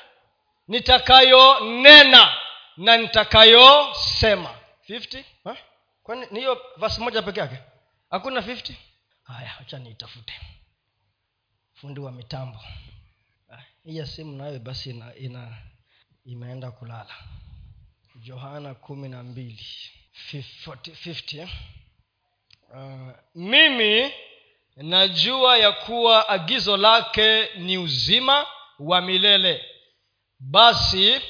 nitakayonena 0.70 2.36
na 2.76 2.96
nitakayosema. 2.96 4.54
50 4.88 5.24
kwani 6.02 6.26
ni 6.30 6.38
hiyo 6.38 6.62
vasi 6.76 7.00
moja 7.00 7.22
peke 7.22 7.40
yake? 7.40 7.56
Hakuna 8.10 8.40
50 8.40 8.74
haya 9.24 9.48
hacha 9.48 9.78
niitafute. 9.78 10.32
Fundi 11.74 12.00
wa 12.00 12.12
mitambo. 12.12 12.58
Hiya 13.84 14.06
simu 14.06 14.36
nayo 14.36 14.58
basi 14.58 14.90
ina, 14.90 15.14
ina 15.16 15.56
imeenda 16.24 16.70
kulala. 16.70 17.14
Johana 18.14 18.74
kumi 18.74 19.08
na 19.08 19.22
mbili. 19.22 19.66
50 20.32 21.48
uh, 22.74 23.12
mimi 23.34 24.12
najua 24.76 25.58
ya 25.58 25.72
kuwa 25.72 26.28
agizo 26.28 26.76
lake 26.76 27.48
ni 27.56 27.78
uzima 27.78 28.46
wa 28.78 29.00
milele 29.00 29.64
basi 30.40 31.20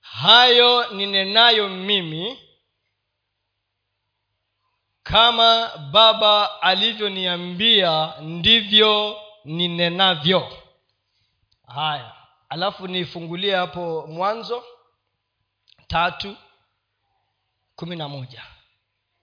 hayo 0.00 0.90
ninenayo 0.92 1.68
mimi 1.68 2.38
kama 5.02 5.68
baba 5.76 6.62
alivyoniambia 6.62 8.14
ndivyo 8.20 9.20
ninenavyo. 9.44 10.58
Haya 11.66 12.14
alafu 12.48 12.88
nifungulie 12.88 13.54
hapo 13.56 14.06
mwanzo 14.06 14.64
tatu 15.86 16.36
kumi 17.76 17.96
na 17.96 18.08
moja. 18.08 18.42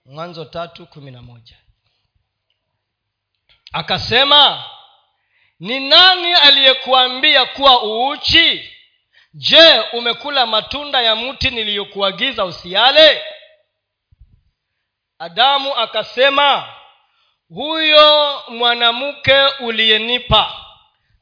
Mwanzo 0.04 0.44
tatu 0.44 0.86
kumi 0.86 1.10
na 1.10 1.22
moja. 1.22 1.56
Akasema 3.72 4.64
ni 5.60 5.88
nani 5.88 6.32
aliyekuambia 6.34 7.44
kuwa 7.46 7.82
uuchi 7.84 8.76
je 9.34 9.80
umekula 9.92 10.46
matunda 10.46 11.00
ya 11.02 11.16
mti 11.16 11.50
niliyokuagiza 11.50 12.44
usiale 12.44 13.22
adamu 15.18 15.74
akasema 15.76 16.68
huyo 17.48 18.42
mwanamke 18.48 19.46
uliyenipa 19.60 20.66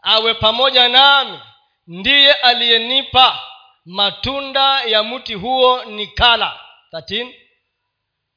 awe 0.02 0.34
pamoja 0.34 0.88
nami 0.88 1.40
ndiye 1.86 2.32
aliyenipa 2.32 3.38
matunda 3.84 4.82
ya 4.82 5.02
mti 5.02 5.34
huo 5.34 5.84
ni 5.84 6.06
kala 6.06 6.60
13 6.92 7.34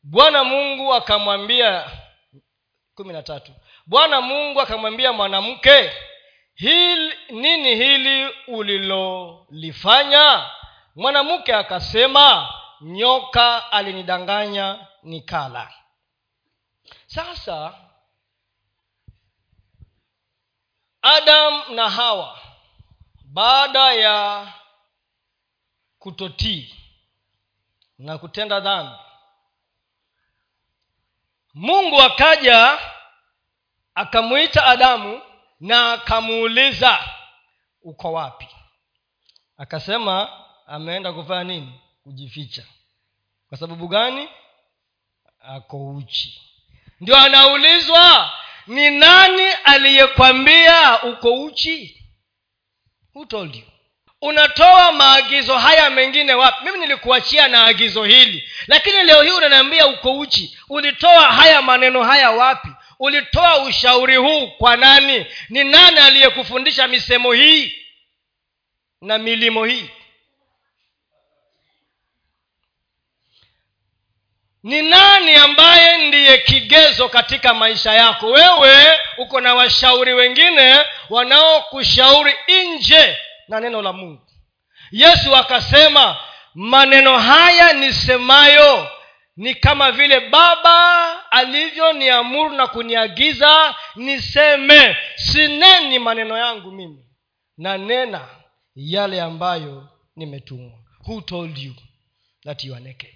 bwana 0.03 0.43
mungu 0.43 0.93
akamwambia 0.93 1.91
kumi 2.95 3.13
na 3.13 3.23
tatu. 3.23 3.51
Bwana 3.85 4.21
mungu 4.21 4.61
akamwambia 4.61 5.13
mwanamke 5.13 5.91
hili 6.55 7.13
nini 7.29 7.75
hili 7.75 8.33
ulilolifanya? 8.47 10.49
Mwanamke 10.95 11.55
akasema 11.55 12.53
nyoka 12.81 13.71
alinidanganya 13.71 14.87
nikala. 15.03 15.73
Sasa 17.07 17.73
adam 21.01 21.75
na 21.75 21.89
hawa 21.89 22.39
baada 23.25 23.93
ya 23.93 24.47
kutotii 25.99 26.75
na 27.97 28.17
kutenda 28.17 28.59
dhambi 28.59 28.95
mungu 31.53 32.01
akaja 32.01 32.79
akamwita 33.95 34.65
adamu 34.65 35.21
na 35.61 35.93
akamuuliza 35.93 36.99
uko 37.81 38.13
wapi? 38.13 38.47
Akasema 39.57 40.29
ameenda 40.67 41.13
kufanya 41.13 41.43
nini? 41.43 41.79
Kujificha. 42.03 42.63
Kwa 43.49 43.57
sababu 43.57 43.87
gani? 43.87 44.29
Ako 45.39 45.89
uchi. 45.89 46.41
Ndio 47.01 47.17
anaulizwa 47.17 48.31
ni 48.67 48.89
nani 48.91 49.47
aliyekwambia 49.63 51.03
uko 51.03 51.33
uchi? 51.43 52.03
Who 53.15 53.25
told 53.25 53.55
you? 53.55 53.63
Unatoa 54.21 54.91
maagizo 54.91 55.57
haya 55.57 55.89
mengine 55.89 56.33
wapi? 56.33 56.65
Mimi 56.65 56.79
nilikuachia 56.79 57.47
na 57.47 57.63
agizo 57.65 58.03
hili 58.03 58.49
lakini 58.67 59.03
leo 59.03 59.21
hii 59.21 59.31
unaniambia 59.31 59.87
uko 59.87 60.19
uchi. 60.19 60.57
Ulitoa 60.69 61.31
haya 61.31 61.61
maneno 61.61 62.03
haya 62.03 62.31
wapi 62.31 62.69
ulitoa 63.01 63.63
ushauri 63.63 64.15
huu 64.15 64.47
kwa 64.47 64.77
nani? 64.77 65.25
Ni 65.49 65.63
nani 65.63 65.99
aliyekufundisha 65.99 66.87
misemo 66.87 67.31
hii 67.33 67.73
na 69.01 69.17
milimo 69.17 69.65
hii? 69.65 69.89
Ni 74.63 74.81
nani 74.81 75.35
ambaye 75.35 76.07
ndiye 76.07 76.37
kigezo 76.37 77.09
katika 77.09 77.53
maisha 77.53 77.93
yako? 77.93 78.27
Wewe 78.31 78.99
uko 79.17 79.41
na 79.41 79.53
washauri 79.53 80.13
wengine 80.13 80.79
wanaokushauri 81.09 82.35
nje 82.75 83.17
na 83.47 83.59
neno 83.59 83.81
la 83.81 83.93
mungu. 83.93 84.21
Yesu 84.91 85.35
akasema 85.35 86.17
maneno 86.55 87.17
haya 87.19 87.73
nisemayo 87.73 88.87
ni 89.37 89.55
kama 89.55 89.91
vile 89.91 90.19
baba 90.19 91.31
alivyoniamuru 91.31 92.49
na 92.55 92.67
kuniagiza 92.67 93.75
niseme 93.95 94.97
sineni 95.15 95.99
maneno 95.99 96.37
yangu 96.37 96.71
mimi 96.71 97.05
na 97.57 97.77
nena 97.77 98.27
yale 98.75 99.21
ambayo 99.21 99.89
nimetumwa. 100.15 100.79
Who 101.07 101.21
told 101.21 101.57
you 101.57 101.73
that 102.43 102.63
you 102.63 102.75
are 102.75 102.83
naked? 102.83 103.15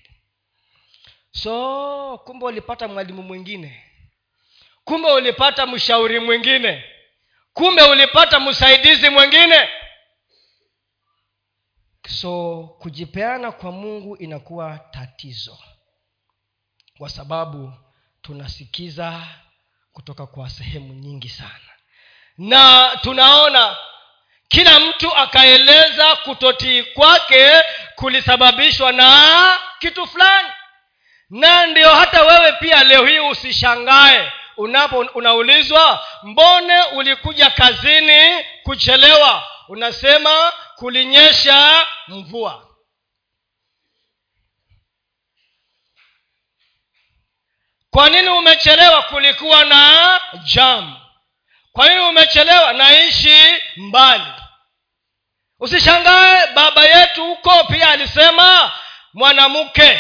So 1.32 2.18
kumbe 2.18 2.46
ulipata 2.46 2.88
mwalimu 2.88 3.22
mwingine. 3.24 3.84
Kumbe 4.84 5.12
ulipata 5.12 5.66
mshauri 5.68 6.20
mwingine. 6.20 6.84
Kumbe 7.54 7.82
ulipata 7.84 8.40
msaidizi 8.40 9.10
mwingine. 9.10 9.70
So 12.08 12.64
kujipeana 12.80 13.52
kwa 13.52 13.72
mungu 13.72 14.18
inakuwa 14.18 14.80
tatizo 14.92 15.58
kwa 16.98 17.10
sababu 17.10 17.74
tunasikiza 18.22 19.22
kutoka 19.94 20.26
kwa 20.28 20.50
sehemu 20.50 20.94
nyingi 20.94 21.30
sana. 21.30 21.60
Na 22.38 22.92
tunaona 23.02 23.78
kila 24.48 24.80
mtu 24.80 25.16
akaeleza 25.16 26.16
kutotii 26.16 26.84
kwake 26.84 27.52
kulisababishwa 27.96 28.92
na 28.92 29.54
kitu 29.80 30.08
fulani. 30.08 30.50
Na 31.30 31.68
ndio 31.68 31.90
hata 31.96 32.24
wewe 32.24 32.52
pia 32.52 32.84
leo 32.84 33.06
hii 33.06 33.20
usishangae 33.20 34.32
unapo 34.58 35.00
unaulizwa 35.00 36.06
mbone 36.24 36.84
ulikuja 36.84 37.50
kazini 37.50 38.46
kuchelewa? 38.64 39.44
Unasema 39.68 40.52
kulinyesha 40.76 41.86
mvua 42.08 42.65
kwa 47.96 48.10
nini 48.10 48.30
umechelewa? 48.30 49.02
Kulikuwa 49.04 49.66
na 49.66 50.20
jam. 50.44 50.98
Kwa 51.72 51.90
nini 51.90 52.02
umechelewa? 52.02 52.74
Naishi 52.74 53.38
mbali. 53.78 54.24
Usishangae 55.60 56.48
baba 56.56 56.86
yetu 56.86 57.24
huko 57.26 57.64
pia 57.64 57.90
alisema 57.90 58.74
mwanamke. 59.14 60.00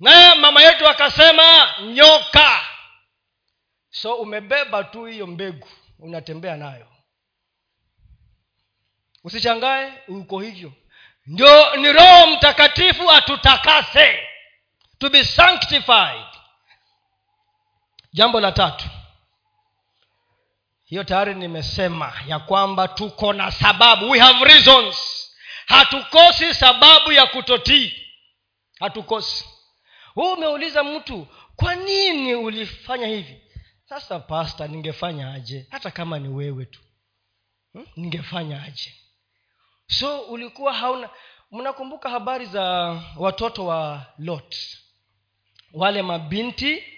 Naye 0.00 0.34
mama 0.34 0.62
yetu 0.62 0.88
akasema 0.88 1.74
nyoka. 1.82 2.60
So 3.90 4.14
umebeba 4.14 4.84
tu 4.84 5.04
hiyo 5.04 5.26
mbegu 5.26 5.68
unatembea 5.98 6.56
nayo. 6.56 6.86
Usichangae 9.24 9.92
uko 10.08 10.40
hivyo. 10.40 10.72
Ndio 11.26 11.76
ni 11.76 11.92
roho 11.92 12.26
mtakatifu 12.26 13.10
atutakase. 13.10 14.28
To 14.98 15.10
be 15.10 15.24
sanctified 15.24 16.35
jambo 18.16 18.40
la 18.40 18.52
tatu. 18.52 18.84
Hiyo 20.84 21.04
tayari 21.04 21.34
nimesema 21.34 22.12
ya 22.26 22.38
kwamba 22.38 22.88
tuko 22.88 23.32
na 23.32 23.50
sababu. 23.50 24.10
We 24.10 24.18
have 24.18 24.44
reasons. 24.44 24.96
Hatukosi 25.66 26.54
sababu 26.54 27.12
ya 27.12 27.26
kutotii. 27.26 28.02
Hatukosi. 28.80 29.44
Huu 30.14 30.32
umeuliza 30.32 30.84
mtu 30.84 31.26
kwa 31.56 31.74
nini 31.74 32.34
ulifanya 32.34 33.06
hivi? 33.06 33.42
Sasa 33.88 34.18
pasta 34.20 34.66
ningefanya 34.68 35.32
aje? 35.32 35.66
Hata 35.70 35.90
kama 35.90 36.18
ni 36.18 36.28
wewe 36.28 36.64
tu. 36.64 36.80
Hmm? 37.72 37.86
ningefanya 37.96 38.62
aje? 38.62 38.94
So 39.86 40.20
ulikuwa 40.20 40.72
hauna 40.74 41.10
mnakumbuka 41.52 42.10
habari 42.10 42.46
za 42.46 42.62
watoto 43.16 43.66
wa 43.66 44.06
lot? 44.18 44.56
Wale 45.72 46.02
mabinti 46.02 46.95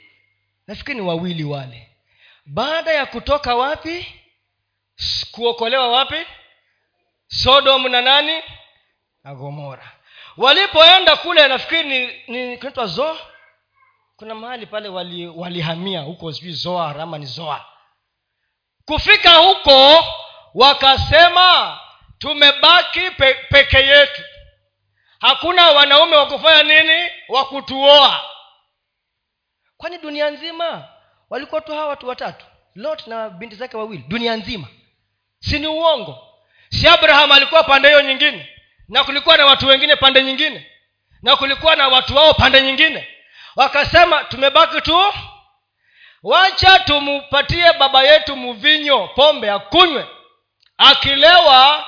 nafikiri 0.69 0.95
ni 1.01 1.07
wawili 1.09 1.45
wale. 1.45 1.89
Baada 2.47 2.93
ya 2.93 3.07
kutoka 3.07 3.55
wapi? 3.55 4.07
Kuokolewa 5.33 5.89
wapi? 5.89 6.27
Sodomu 7.27 7.89
na 7.89 8.03
nani? 8.03 8.43
Na 9.25 9.35
gomora. 9.35 9.93
Walipoenda 10.37 11.17
kule 11.17 11.49
nafikiri 11.49 11.89
ni, 11.89 12.07
ni 12.49 12.57
kunaitwa 12.57 12.87
zo 12.87 13.19
kuna 14.17 14.35
mahali 14.35 14.67
pale 14.67 14.89
walihamia 14.89 15.99
wali 15.99 16.11
huko 16.13 16.33
sijui 16.33 16.53
zoar 16.53 17.01
ama 17.01 17.19
ni 17.19 17.27
zoa. 17.27 17.67
Kufika 18.85 19.35
huko 19.37 20.05
wakasema 20.55 21.79
tumebaki 22.19 23.11
pe, 23.11 23.35
peke 23.35 23.77
yetu. 23.79 24.23
Hakuna 25.21 25.71
wanaume 25.71 26.17
wa 26.17 26.27
kufanya 26.27 26.63
nini? 26.63 27.11
Wa 27.29 27.45
kutuoa 27.45 28.25
kwani 29.79 29.99
dunia 29.99 30.31
nzima? 30.31 30.89
Walikuwa 31.31 31.61
tu 31.61 31.73
hawa 31.73 31.87
watu 31.87 32.09
watatu 32.09 32.47
lot 32.75 33.07
na 33.07 33.31
binti 33.31 33.57
zake 33.57 33.77
wawili 33.77 34.05
dunia 34.09 34.37
nzima. 34.37 34.67
Si 35.41 35.59
ni 35.59 35.67
uongo? 35.67 36.19
Si 36.69 36.89
abraham 36.89 37.33
alikuwa 37.33 37.63
pande 37.63 37.89
hiyo 37.89 38.03
nyingine? 38.03 38.49
Na 38.89 39.05
kulikuwa 39.05 39.37
na 39.37 39.47
watu 39.47 39.67
wengine 39.67 39.97
pande 39.97 40.23
nyingine? 40.23 40.67
Na 41.23 41.37
kulikuwa 41.37 41.77
na 41.77 41.89
watu 41.89 42.17
wao 42.17 42.35
pande 42.35 42.63
nyingine? 42.63 43.09
Wakasema 43.57 44.25
tumebaki 44.25 44.81
tu. 44.81 45.01
Wacha 46.23 46.79
tumupatie 46.79 47.73
baba 47.73 48.03
yetu 48.03 48.37
mvinyo 48.37 49.09
pombe 49.09 49.51
akunywe. 49.51 50.07
Akilewa 50.79 51.87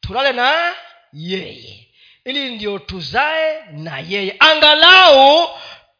tulale 0.00 0.32
na 0.32 0.72
yeye. 1.12 1.88
Ili 2.24 2.50
ndio 2.54 2.78
tuzae 2.78 3.64
na 3.70 3.98
yeye. 3.98 4.36
Angalau 4.38 5.48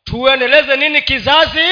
tuendeleze 0.05 0.77
nini 0.77 1.03
kizazi? 1.03 1.69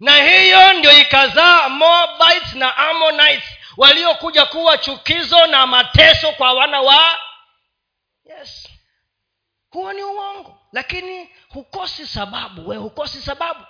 Na 0.00 0.16
hiyo 0.16 0.72
ndio 0.72 0.98
ikazaa 1.00 1.68
moabites 1.68 2.54
na 2.54 2.76
ammonites 2.76 3.44
waliokuja 3.76 4.46
kuwa 4.46 4.78
chukizo 4.78 5.46
na 5.46 5.66
mateso 5.66 6.32
kwa 6.32 6.52
wana 6.52 6.80
wa 6.80 7.18
yes 8.24 8.68
huo 9.70 9.92
ni 9.92 10.02
uongo. 10.02 10.58
Lakini 10.72 11.30
hukosi 11.48 12.06
sababu. 12.06 12.68
We 12.68 12.76
hukosi 12.76 13.22
sababu. 13.22 13.66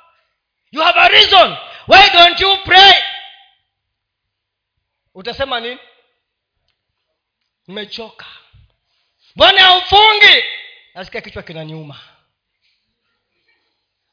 You 0.70 0.82
have 0.82 1.00
a 1.00 1.08
reason. 1.08 1.56
Why 1.88 2.10
don't 2.12 2.40
you 2.40 2.56
pray? 2.64 2.92
Utasema 5.14 5.60
nini? 5.60 5.78
Nimechoka. 7.66 8.26
Mbona 9.36 9.60
haufungi? 9.62 10.44
Nasikia 10.94 11.20
kichwa 11.20 11.42
kinaniuma 11.42 12.00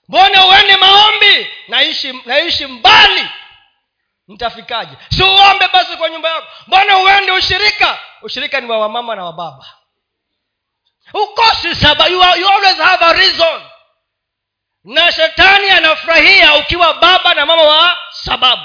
mbona 0.10 0.46
uende 0.48 0.78
maombi? 0.78 1.48
Naishi 1.68 2.14
naishi 2.26 2.68
mbali. 2.68 3.30
Mtafikaje? 4.28 4.98
Si 5.10 5.24
uombe 5.24 5.68
basi 5.74 5.98
kwa 5.98 6.10
nyumba 6.10 6.30
yako. 6.30 6.48
Mbona 6.68 6.98
uende 6.98 7.32
ushirika? 7.32 8.00
Ushirika 8.22 8.62
ni 8.62 8.68
wa 8.68 8.78
wamama 8.80 9.16
na 9.16 9.26
wababa 9.26 9.66
ukosi 11.14 11.76
saba. 11.76 12.08
You, 12.08 12.24
are, 12.24 12.40
you 12.40 12.48
always 12.48 12.78
have 12.78 13.06
a 13.06 13.14
reason. 13.14 13.62
Na 14.84 15.12
shetani 15.12 15.70
anafurahia 15.70 16.56
ukiwa 16.56 16.94
baba 16.94 17.34
na 17.34 17.46
mama 17.46 17.64
wa 17.64 17.98
sababu. 18.12 18.64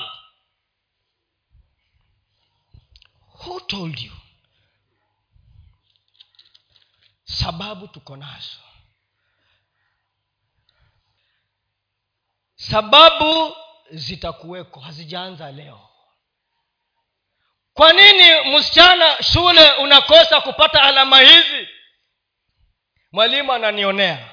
Who 3.45 3.61
told 3.61 4.01
you? 4.01 4.12
Sababu 7.24 7.88
tuko 7.88 8.16
nazo 8.16 8.59
sababu 12.71 13.57
zitakuweko 13.91 14.81
hazijaanza 14.81 15.53
leo. 15.53 15.91
Kwa 17.75 17.93
nini 17.93 18.57
msichana 18.59 19.23
shule 19.23 19.73
unakosa 19.73 20.41
kupata 20.41 20.83
alama 20.83 21.21
hizi? 21.21 21.69
Mwalimu 23.12 23.53
ananionea. 23.53 24.31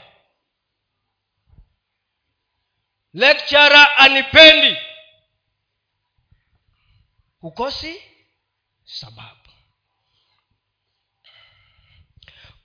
Lekchara 3.14 3.98
anipendi. 3.98 4.78
Hukosi 7.40 8.02
sababu. 8.84 9.38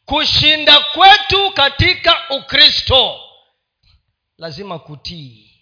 Kushinda 0.05 0.81
kwetu 0.81 1.51
katika 1.53 2.31
ukristo 2.31 3.21
lazima 4.39 4.79
kutii 4.79 5.56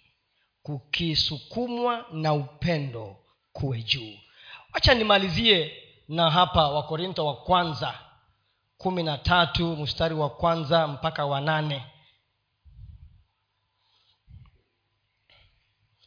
kukisukumwa 0.65 2.05
na 2.11 2.33
upendo 2.33 3.17
kuwe 3.53 3.81
juu. 3.81 4.17
Wacha 4.73 4.93
nimalizie 4.93 5.83
na 6.07 6.31
hapa 6.31 6.67
wakorintho 6.69 7.25
wa 7.25 7.35
kwanza 7.35 7.99
kumi 8.77 9.03
na 9.03 9.17
tatu 9.17 9.65
mstari 9.77 10.15
wa 10.15 10.29
kwanza 10.29 10.87
mpaka 10.87 11.25
wa 11.25 11.41
nane. 11.41 11.85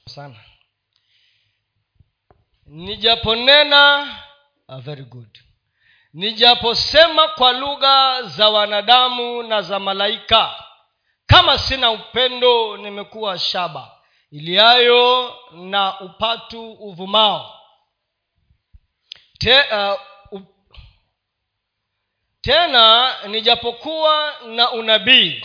Sana. 0.08 0.36
Nijaponena 2.66 4.08
very 4.78 5.04
good. 5.04 5.38
Nijaposema 6.14 7.28
kwa 7.28 7.52
lugha 7.52 8.22
za 8.22 8.48
wanadamu 8.48 9.42
na 9.42 9.62
za 9.62 9.78
malaika 9.78 10.64
kama 11.26 11.58
sina 11.58 11.90
upendo 11.90 12.76
nimekuwa 12.76 13.38
shaba 13.38 13.97
iliayo 14.32 15.36
na 15.52 16.00
upatu 16.00 16.72
uvumao. 16.72 17.54
Te, 19.38 19.60
uh, 19.60 20.00
u, 20.32 20.40
tena 22.40 23.14
nijapokuwa 23.26 24.34
na 24.46 24.70
unabii 24.72 25.42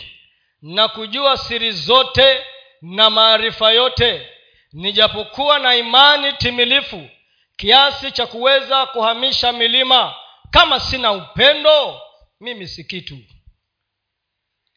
na 0.62 0.88
kujua 0.88 1.36
siri 1.36 1.72
zote 1.72 2.46
na 2.82 3.10
maarifa 3.10 3.72
yote 3.72 4.28
nijapokuwa 4.72 5.58
na 5.58 5.76
imani 5.76 6.32
timilifu 6.32 7.08
kiasi 7.56 8.12
cha 8.12 8.26
kuweza 8.26 8.86
kuhamisha 8.86 9.52
milima 9.52 10.14
kama 10.50 10.80
sina 10.80 11.12
upendo 11.12 12.00
mimi 12.40 12.68
si 12.68 12.84
kitu. 12.84 13.18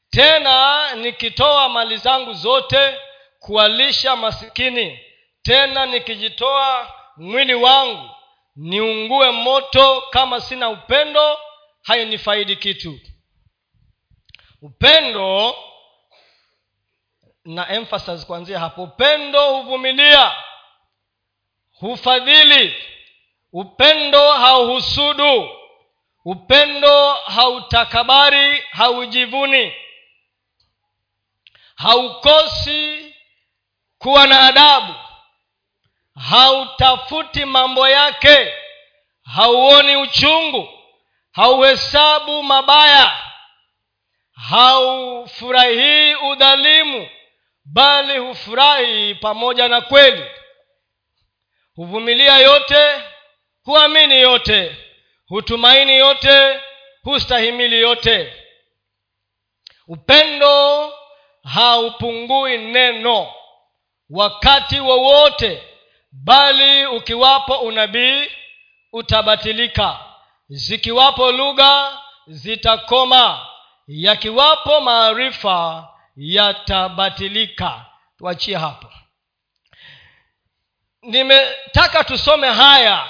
Tena 0.10 0.96
nikitoa 0.96 1.70
mali 1.70 1.98
zangu 1.98 2.34
zote 2.34 2.98
kuwalisha 3.48 4.16
masikini. 4.16 5.00
Tena 5.42 5.86
nikijitoa 5.86 6.94
mwili 7.18 7.54
wangu 7.54 8.10
niungue 8.56 9.32
moto 9.32 10.02
kama 10.10 10.42
sina 10.42 10.70
upendo 10.70 11.40
hainifaidi 11.84 12.56
kitu. 12.56 13.00
Upendo 14.62 15.56
na 17.46 17.70
emphasis 17.70 18.26
kuanzia 18.26 18.60
hapo. 18.60 18.84
Upendo 18.84 19.54
huvumilia 19.54 20.36
hufadhili. 21.80 22.76
Upendo 23.54 24.32
hauhusudu. 24.32 25.50
Upendo 26.26 27.14
hautakabari 27.14 28.64
haujivuni. 28.72 29.74
Haukosi 31.76 33.07
kuwa 33.98 34.28
na 34.28 34.40
adabu 34.48 34.94
hautafuti 36.30 37.46
mambo 37.46 37.88
yake 37.90 38.54
hauoni 39.36 39.96
uchungu 39.96 40.70
hauhesabu 41.32 42.44
mabaya 42.44 43.18
haufurahii 44.50 46.16
udhalimu 46.16 47.10
bali 47.66 48.18
hufurahi 48.18 49.16
pamoja 49.16 49.68
na 49.68 49.82
kweli. 49.82 50.26
Huvumilia 51.76 52.38
yote 52.38 53.04
huamini 53.64 54.22
yote 54.22 54.76
hutumaini 55.28 55.98
yote 55.98 56.60
hustahimili 57.04 57.82
yote. 57.82 58.34
Upendo 59.88 60.94
haupungui 61.44 62.58
neno 62.58 63.34
wakati 64.10 64.80
wowote 64.80 65.64
bali 66.12 66.86
ukiwapo 66.86 67.54
unabii 67.60 68.28
utabatilika. 68.94 70.00
Zikiwapo 70.50 71.32
lugha 71.32 72.02
zitakoma. 72.28 73.48
Yakiwapo 73.88 74.82
maarifa 74.82 75.88
yatabatilika. 76.16 77.86
Tuachie 78.18 78.58
hapo. 78.58 78.88
Nimetaka 81.02 82.04
tusome 82.04 82.48
haya 82.48 83.10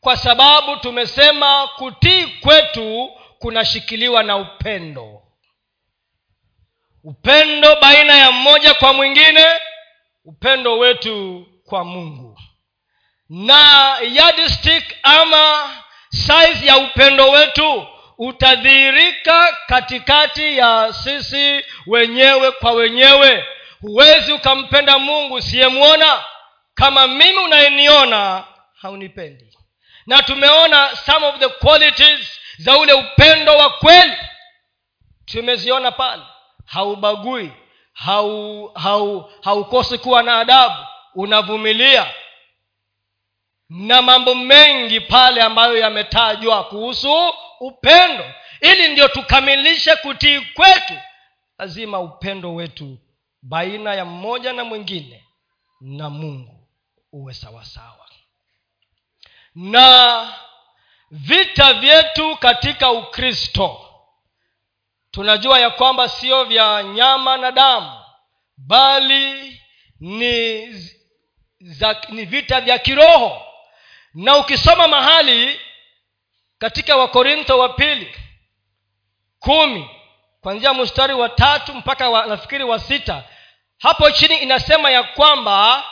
kwa 0.00 0.16
sababu 0.16 0.76
tumesema 0.76 1.68
kutii 1.68 2.26
kwetu 2.26 3.10
kunashikiliwa 3.38 4.22
na 4.22 4.36
upendo 4.36 5.19
upendo 7.04 7.76
baina 7.76 8.14
ya 8.14 8.32
mmoja 8.32 8.74
kwa 8.74 8.92
mwingine 8.92 9.46
upendo 10.24 10.78
wetu 10.78 11.46
kwa 11.64 11.84
mungu. 11.84 12.40
Na 13.28 13.96
yardstick 14.12 14.84
ama 15.02 15.70
size 16.10 16.66
ya 16.66 16.76
upendo 16.78 17.30
wetu 17.30 17.86
utadhihirika 18.18 19.56
katikati 19.66 20.58
ya 20.58 20.92
sisi 20.92 21.64
wenyewe 21.86 22.50
kwa 22.50 22.72
wenyewe. 22.72 23.44
Huwezi 23.80 24.32
ukampenda 24.32 24.98
mungu 24.98 25.34
usiyemwona. 25.34 26.24
Kama 26.74 27.06
mimi 27.06 27.38
unayeniona 27.38 28.44
haunipendi. 28.82 29.58
Na 30.06 30.22
tumeona 30.22 30.96
some 30.96 31.26
of 31.26 31.38
the 31.38 31.48
qualities 31.48 32.40
za 32.58 32.76
ule 32.78 32.92
upendo 32.92 33.56
wa 33.56 33.70
kweli. 33.70 34.16
Tumeziona 35.24 35.90
pale 35.92 36.22
haubagui 36.70 37.52
haukosi 37.92 38.72
hau, 38.82 39.30
haukosi 39.42 39.98
kuwa 39.98 40.22
na 40.22 40.38
adabu 40.38 40.74
unavumilia. 41.14 42.14
Na 43.68 44.02
mambo 44.02 44.34
mengi 44.34 45.00
pale 45.00 45.42
ambayo 45.42 45.78
yametajwa 45.78 46.64
kuhusu 46.64 47.32
upendo. 47.60 48.24
Ili 48.60 48.88
ndio 48.88 49.08
tukamilishe 49.08 49.96
kutii 49.96 50.40
kwetu 50.40 50.94
lazima 51.58 52.00
upendo 52.00 52.54
wetu 52.54 52.98
baina 53.42 53.94
ya 53.94 54.04
mmoja 54.04 54.52
na 54.52 54.64
mwingine 54.64 55.24
na 55.80 56.10
mungu 56.10 56.68
uwe 57.12 57.34
sawasawa. 57.34 58.06
Na 59.54 60.28
vita 61.10 61.72
vyetu 61.74 62.36
katika 62.36 62.90
ukristo 62.90 63.89
tunajua 65.10 65.58
ya 65.60 65.70
kwamba 65.70 66.08
sio 66.08 66.44
vya 66.44 66.82
nyama 66.82 67.36
na 67.36 67.52
damu 67.52 68.00
bali 68.56 69.60
ni, 70.00 70.66
za, 71.60 71.96
ni 72.08 72.24
vita 72.24 72.60
vya 72.60 72.78
kiroho. 72.78 73.42
Na 74.14 74.36
ukisoma 74.36 74.88
mahali 74.88 75.60
katika 76.58 76.96
wakorintho 76.96 77.58
wa 77.58 77.68
pili 77.68 78.14
kumi 79.38 79.90
kwanzia 80.40 80.74
mstari 80.74 81.14
wa 81.14 81.28
tatu 81.28 81.74
mpaka 81.74 82.10
wa, 82.10 82.26
nafikiri 82.26 82.64
wa 82.64 82.78
sita 82.78 83.24
hapo 83.78 84.10
chini 84.10 84.36
inasema 84.36 84.90
ya 84.90 85.02
kwamba 85.02 85.84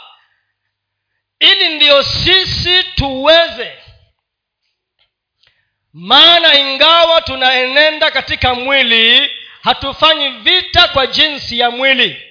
ili 1.41 1.69
ndiyo 1.77 2.03
sisi 2.03 2.83
tuweze 2.85 3.79
maana 6.01 6.59
ingawa 6.59 7.21
tunaenenda 7.21 8.11
katika 8.11 8.55
mwili 8.55 9.31
hatufanyi 9.63 10.29
vita 10.29 10.89
kwa 10.89 11.07
jinsi 11.07 11.59
ya 11.59 11.71
mwili. 11.71 12.23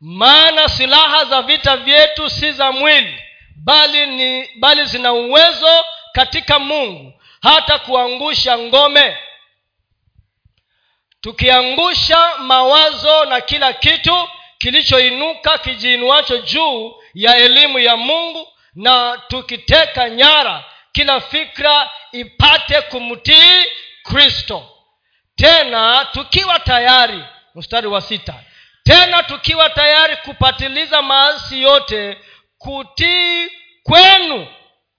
Maana 0.00 0.68
silaha 0.68 1.24
za 1.24 1.42
vita 1.42 1.76
vyetu 1.76 2.30
si 2.30 2.52
za 2.52 2.72
mwili 2.72 3.22
bali 3.56 4.06
ni 4.06 4.48
bali 4.58 4.84
zina 4.84 5.12
uwezo 5.12 5.84
katika 6.12 6.58
mungu 6.58 7.12
hata 7.42 7.78
kuangusha 7.78 8.58
ngome. 8.58 9.16
Tukiangusha 11.20 12.38
mawazo 12.38 13.24
na 13.24 13.40
kila 13.40 13.72
kitu 13.72 14.28
kilichoinuka 14.58 15.58
kijiinuacho 15.58 16.38
juu 16.38 16.94
ya 17.14 17.36
elimu 17.36 17.78
ya 17.78 17.96
mungu 17.96 18.48
na 18.74 19.22
tukiteka 19.28 20.10
nyara 20.10 20.64
kila 20.96 21.20
fikra 21.20 21.90
ipate 22.12 22.80
kumtii 22.82 23.64
kristo. 24.02 24.70
Tena 25.34 26.04
tukiwa 26.12 26.58
tayari 26.58 27.24
mstari 27.54 27.86
wa 27.86 28.00
sita 28.00 28.34
tena 28.84 29.22
tukiwa 29.22 29.70
tayari 29.70 30.16
kupatiliza 30.16 31.02
maasi 31.02 31.62
yote 31.62 32.18
kutii 32.58 33.48
kwenu 33.82 34.46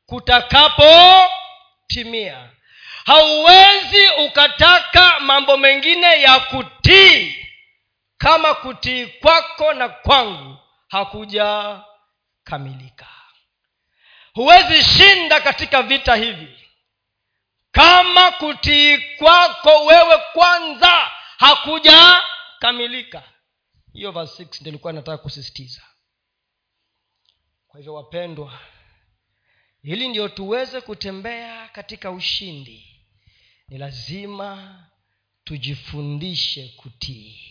kutakapotimia. 0.05 2.49
Hauwezi 3.05 4.07
ukataka 4.25 5.19
mambo 5.19 5.57
mengine 5.57 6.21
ya 6.21 6.39
kutii. 6.39 7.45
Kama 8.17 8.53
kutii 8.53 9.05
kwako 9.05 9.73
na 9.73 9.89
kwangu 9.89 10.57
hakujakamilika 10.87 13.07
huwezi 14.37 14.83
shinda 14.83 15.41
katika 15.41 15.83
vita 15.83 16.15
hivi. 16.15 16.57
Kama 17.71 18.31
kutii 18.31 18.97
kwako 18.97 19.85
wewe 19.85 20.17
kwanza 20.33 21.11
hakujakamilika. 21.37 23.23
Hiyo 23.93 24.11
verse 24.11 24.43
6 24.43 24.57
ndio 24.61 24.69
ilikuwa 24.69 24.93
nataka 24.93 25.17
kusisitiza. 25.17 25.81
Kwa 27.67 27.79
hivyo 27.79 27.93
wapendwa 27.93 28.59
ili 29.83 30.07
ndio 30.07 30.29
tuweze 30.29 30.81
kutembea 30.81 31.67
katika 31.67 32.11
ushindi 32.11 33.05
ni 33.67 33.77
lazima 33.77 34.83
tujifundishe 35.43 36.67
kutii 36.77 37.46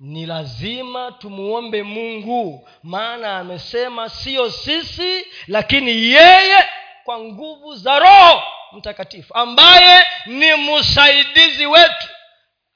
ni 0.00 0.26
lazima 0.26 1.12
tumuombe 1.12 1.82
mungu. 1.82 2.68
Maana 2.82 3.38
amesema 3.38 4.08
siyo 4.08 4.50
sisi 4.50 5.26
lakini 5.46 5.90
yeye 5.90 6.68
kwa 7.04 7.18
nguvu 7.18 7.76
za 7.76 7.98
roho 7.98 8.42
mtakatifu 8.72 9.34
ambaye 9.34 10.04
ni 10.26 10.54
msaidizi 10.54 11.66
wetu. 11.66 12.08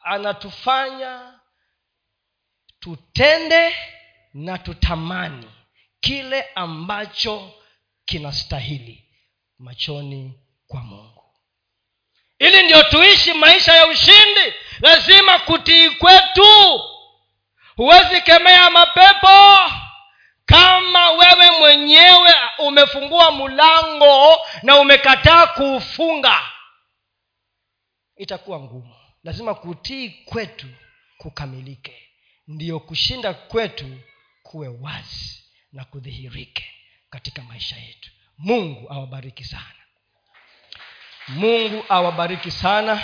Anatufanya 0.00 1.40
tutende 2.80 3.76
na 4.34 4.58
tutamani 4.58 5.50
kile 6.00 6.44
ambacho 6.54 7.52
kinastahili 8.04 9.04
machoni 9.58 10.32
kwa 10.66 10.80
mungu. 10.80 11.24
Ili 12.38 12.62
ndio 12.62 12.82
tuishi 12.82 13.32
maisha 13.32 13.72
ya 13.72 13.86
ushindi 13.86 14.54
lazima 14.80 15.38
kutii 15.38 15.90
kwetu 15.90 16.80
huwezi 17.76 18.20
kemea 18.20 18.70
mapepo 18.70 19.58
kama 20.46 21.10
wewe 21.10 21.50
mwenyewe 21.58 22.34
umefungua 22.58 23.30
mlango 23.32 24.36
na 24.62 24.76
umekataa 24.76 25.46
kuufunga. 25.46 26.42
Itakuwa 28.16 28.60
ngumu. 28.60 28.94
Lazima 29.24 29.54
kutii 29.54 30.08
kwetu 30.08 30.66
kukamilike. 31.18 32.08
Ndiyo 32.48 32.80
kushinda 32.80 33.34
kwetu 33.34 34.00
kuwe 34.42 34.68
wazi 34.80 35.44
na 35.72 35.84
kudhihirike 35.84 36.66
katika 37.10 37.42
maisha 37.42 37.76
yetu. 37.76 38.10
Mungu 38.38 38.92
awabariki 38.92 39.44
sana. 39.44 39.64
Mungu 41.28 41.84
awabariki 41.88 42.50
sana 42.50 43.02